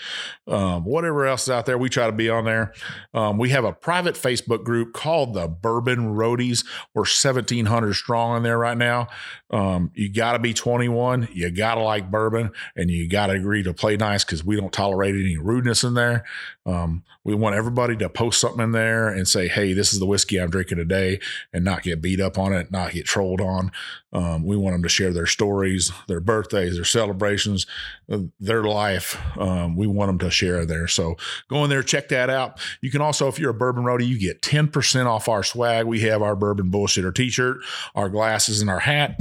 um, 0.49 0.85
whatever 0.85 1.27
else 1.27 1.45
is 1.45 1.51
out 1.51 1.67
there. 1.67 1.79
We 1.79 1.89
try 1.89 2.07
to 2.07 2.13
be 2.13 2.29
on 2.29 2.45
there. 2.45 2.73
Um, 3.15 3.39
we 3.39 3.51
have 3.51 3.65
a 3.65 3.73
private 3.73 4.17
Facebook 4.17 4.65
group 4.65 4.95
called 4.95 5.35
the 5.35 5.47
Bourbon 5.47 6.17
Roadies. 6.17 6.67
We're 6.93 7.03
1,700 7.03 7.95
strong 7.95 8.39
in 8.39 8.43
there 8.43 8.59
right 8.59 8.77
now. 8.77 9.07
Um, 9.55 9.93
you 9.95 10.13
got 10.13 10.33
to 10.33 10.41
be 10.41 10.53
21. 10.53 11.29
You 11.33 11.49
got 11.53 11.77
to 11.77 11.83
like 11.83 12.11
bourbon 12.11 12.51
and 12.75 12.91
you 12.91 13.09
got 13.09 13.29
to 13.29 13.35
agree 13.35 13.63
to 13.63 13.73
play 13.73 13.97
nice 13.97 14.25
because 14.25 14.45
we 14.45 14.57
don't 14.57 14.73
tolerate 14.73 15.15
any 15.15 15.37
rudeness 15.37 15.85
in 15.85 15.95
there. 15.95 16.25
Um, 16.67 17.05
we 17.23 17.37
want 17.37 17.55
everybody 17.55 17.97
to 17.99 18.09
post 18.09 18.41
something 18.41 18.65
in 18.65 18.73
there 18.73 19.09
and 19.09 19.29
say, 19.29 19.47
"Hey, 19.47 19.73
this 19.73 19.93
is 19.93 20.01
the 20.01 20.07
whiskey 20.07 20.39
I'm 20.39 20.51
drinking 20.51 20.79
today," 20.79 21.21
and 21.53 21.65
not 21.65 21.83
get 21.83 22.03
beat 22.03 22.21
up 22.21 22.37
on 22.37 22.53
it, 22.53 22.73
not 22.73 22.93
get 22.93 23.07
trolled 23.07 23.41
on. 23.41 23.71
Um, 24.13 24.45
we 24.45 24.57
want 24.57 24.75
them 24.75 24.83
to 24.83 24.89
share 24.89 25.13
their 25.13 25.27
stories, 25.27 25.91
their 26.07 26.21
birthdays, 26.21 26.77
their 26.77 26.85
celebrations, 26.85 27.67
uh, 28.11 28.19
their 28.39 28.63
life. 28.63 29.21
Um, 29.39 29.77
we 29.77 29.87
want 29.87 30.09
them 30.09 30.19
to 30.21 30.31
share 30.31 30.65
there. 30.65 30.87
So 30.87 31.17
go 31.49 31.65
in 31.65 31.71
there, 31.71 31.83
check 31.83 32.09
that 32.09 32.31
out. 32.31 32.61
You 32.81 32.91
can 32.91 33.01
also, 33.01 33.27
if 33.29 33.39
you're 33.39 33.51
a 33.51 33.55
bourbon 33.55 33.85
roadie, 33.85 34.07
you 34.07 34.19
get 34.19 34.41
10% 34.41 35.07
off 35.07 35.29
our 35.29 35.43
swag. 35.43 35.87
We 35.87 36.01
have 36.03 36.23
our 36.23 36.37
bourbon 36.37 36.71
bullshitter 36.71 37.15
t-shirt, 37.15 37.59
our 37.95 38.09
glasses, 38.09 38.61
and 38.61 38.71
our 38.71 38.79
hat. 38.79 39.21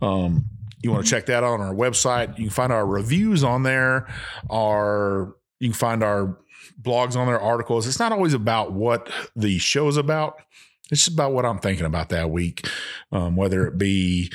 Um, 0.00 0.46
you 0.82 0.92
want 0.92 1.04
to 1.04 1.10
check 1.10 1.26
that 1.26 1.42
out 1.42 1.60
on 1.60 1.60
our 1.60 1.74
website. 1.74 2.38
You 2.38 2.44
can 2.44 2.50
find 2.50 2.72
our 2.72 2.86
reviews 2.86 3.42
on 3.42 3.62
there. 3.62 4.06
Our 4.48 5.34
you 5.60 5.68
can 5.68 5.74
find 5.74 6.02
our 6.02 6.38
blogs 6.80 7.16
on 7.16 7.26
there, 7.26 7.40
articles. 7.40 7.86
It's 7.86 7.98
not 7.98 8.12
always 8.12 8.34
about 8.34 8.72
what 8.72 9.10
the 9.34 9.58
show 9.58 9.88
is 9.88 9.96
about. 9.96 10.40
It's 10.90 11.04
just 11.04 11.14
about 11.14 11.32
what 11.32 11.44
I'm 11.44 11.58
thinking 11.58 11.86
about 11.86 12.08
that 12.10 12.30
week, 12.30 12.66
um, 13.12 13.36
whether 13.36 13.66
it 13.66 13.76
be 13.76 14.32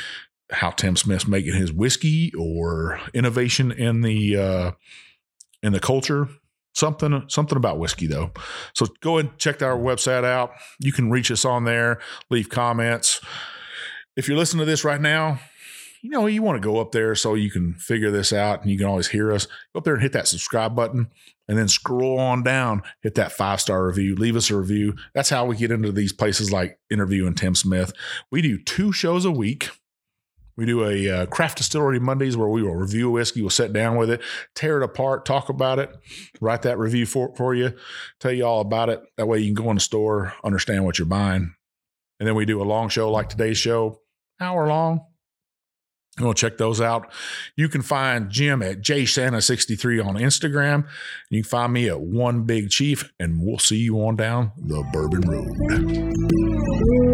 how 0.52 0.70
Tim 0.70 0.96
Smith's 0.96 1.28
making 1.28 1.56
his 1.56 1.72
whiskey 1.72 2.32
or 2.38 3.00
innovation 3.14 3.72
in 3.72 4.02
the 4.02 4.38
uh, 4.38 4.72
in 5.62 5.74
the 5.74 5.80
culture. 5.80 6.28
Something 6.76 7.24
something 7.28 7.58
about 7.58 7.80
whiskey 7.80 8.08
though. 8.08 8.32
So 8.74 8.88
go 9.00 9.18
and 9.18 9.36
check 9.38 9.62
our 9.62 9.78
website 9.78 10.24
out. 10.24 10.54
You 10.80 10.92
can 10.92 11.10
reach 11.12 11.32
us 11.32 11.46
on 11.46 11.66
there, 11.66 12.00
leave 12.30 12.50
comments. 12.50 13.22
If 14.16 14.28
you're 14.28 14.38
listening 14.38 14.60
to 14.60 14.66
this 14.66 14.84
right 14.84 15.02
now, 15.02 15.40
you 16.04 16.10
know, 16.10 16.26
you 16.26 16.44
want 16.44 16.62
to 16.62 16.68
go 16.68 16.82
up 16.82 16.92
there 16.92 17.16
so 17.16 17.34
you 17.34 17.50
can 17.50 17.74
figure 17.76 18.12
this 18.12 18.34
out 18.34 18.62
and 18.62 18.70
you 18.70 18.78
can 18.78 18.86
always 18.86 19.08
hear 19.08 19.32
us. 19.32 19.48
Go 19.74 19.78
up 19.78 19.86
there 19.86 19.94
and 19.94 20.04
hit 20.04 20.12
that 20.12 20.28
subscribe 20.28 20.76
button 20.76 21.10
and 21.48 21.58
then 21.58 21.70
scroll 21.70 22.20
on 22.20 22.44
down, 22.44 22.84
hit 23.02 23.16
that 23.16 23.32
five 23.32 23.62
star 23.62 23.88
review, 23.88 24.14
leave 24.16 24.36
us 24.36 24.50
a 24.50 24.58
review. 24.58 24.96
That's 25.14 25.30
how 25.30 25.46
we 25.46 25.56
get 25.56 25.72
into 25.72 25.94
these 25.94 26.12
places 26.12 26.52
like 26.52 26.78
interviewing 26.92 27.36
Tim 27.36 27.56
Smith. 27.56 27.94
We 28.30 28.42
do 28.42 28.58
two 28.58 28.92
shows 28.92 29.24
a 29.24 29.32
week. 29.32 29.70
We 30.56 30.66
do 30.66 30.86
a 30.86 31.10
uh, 31.10 31.26
craft 31.28 31.58
distillery 31.58 32.00
Mondays 32.00 32.38
where 32.38 32.50
we 32.50 32.62
will 32.62 32.76
review 32.76 33.08
a 33.08 33.12
whiskey, 33.12 33.42
we'll 33.42 33.50
sit 33.50 33.74
down 33.74 33.96
with 33.96 34.12
it, 34.12 34.22
tear 34.54 34.80
it 34.80 34.84
apart, 34.84 35.26
talk 35.26 35.50
about 35.50 35.80
it, 35.80 35.92
write 36.42 36.62
that 36.62 36.78
review 36.78 37.08
for, 37.08 37.34
for 37.36 37.56
you, 37.56 37.74
tell 38.20 38.32
you 38.32 38.46
all 38.46 38.62
about 38.62 38.90
it. 38.90 39.02
That 39.18 39.26
way 39.26 39.40
you 39.40 39.48
can 39.48 39.64
go 39.64 39.72
in 39.72 39.78
the 39.78 39.82
store, 39.82 40.34
understand 40.44 40.86
what 40.86 41.00
you're 41.00 41.08
buying. 41.08 41.56
And 42.20 42.28
then 42.28 42.36
we 42.36 42.46
do 42.46 42.62
a 42.62 42.64
long 42.64 42.90
show 42.90 43.10
like 43.10 43.30
today's 43.30 43.58
show, 43.58 44.03
hour 44.44 44.68
long. 44.68 45.06
Want 46.20 46.38
to 46.38 46.42
check 46.48 46.60
those 46.60 46.80
out. 46.80 47.12
You 47.56 47.68
can 47.70 47.82
find 47.82 48.30
Jim 48.30 48.62
at 48.62 48.82
jsanta63 48.82 50.06
on 50.06 50.14
Instagram. 50.14 50.88
You 51.32 51.42
can 51.42 51.50
find 51.50 51.74
me 51.74 51.90
at 51.90 52.02
One 52.02 52.44
Big 52.44 52.70
Chief, 52.70 53.12
and 53.20 53.42
we'll 53.42 53.58
see 53.58 53.78
you 53.78 53.98
on 53.98 54.16
down 54.16 54.52
the 54.58 54.84
Bourbon 54.94 55.22
Road. 55.22 57.13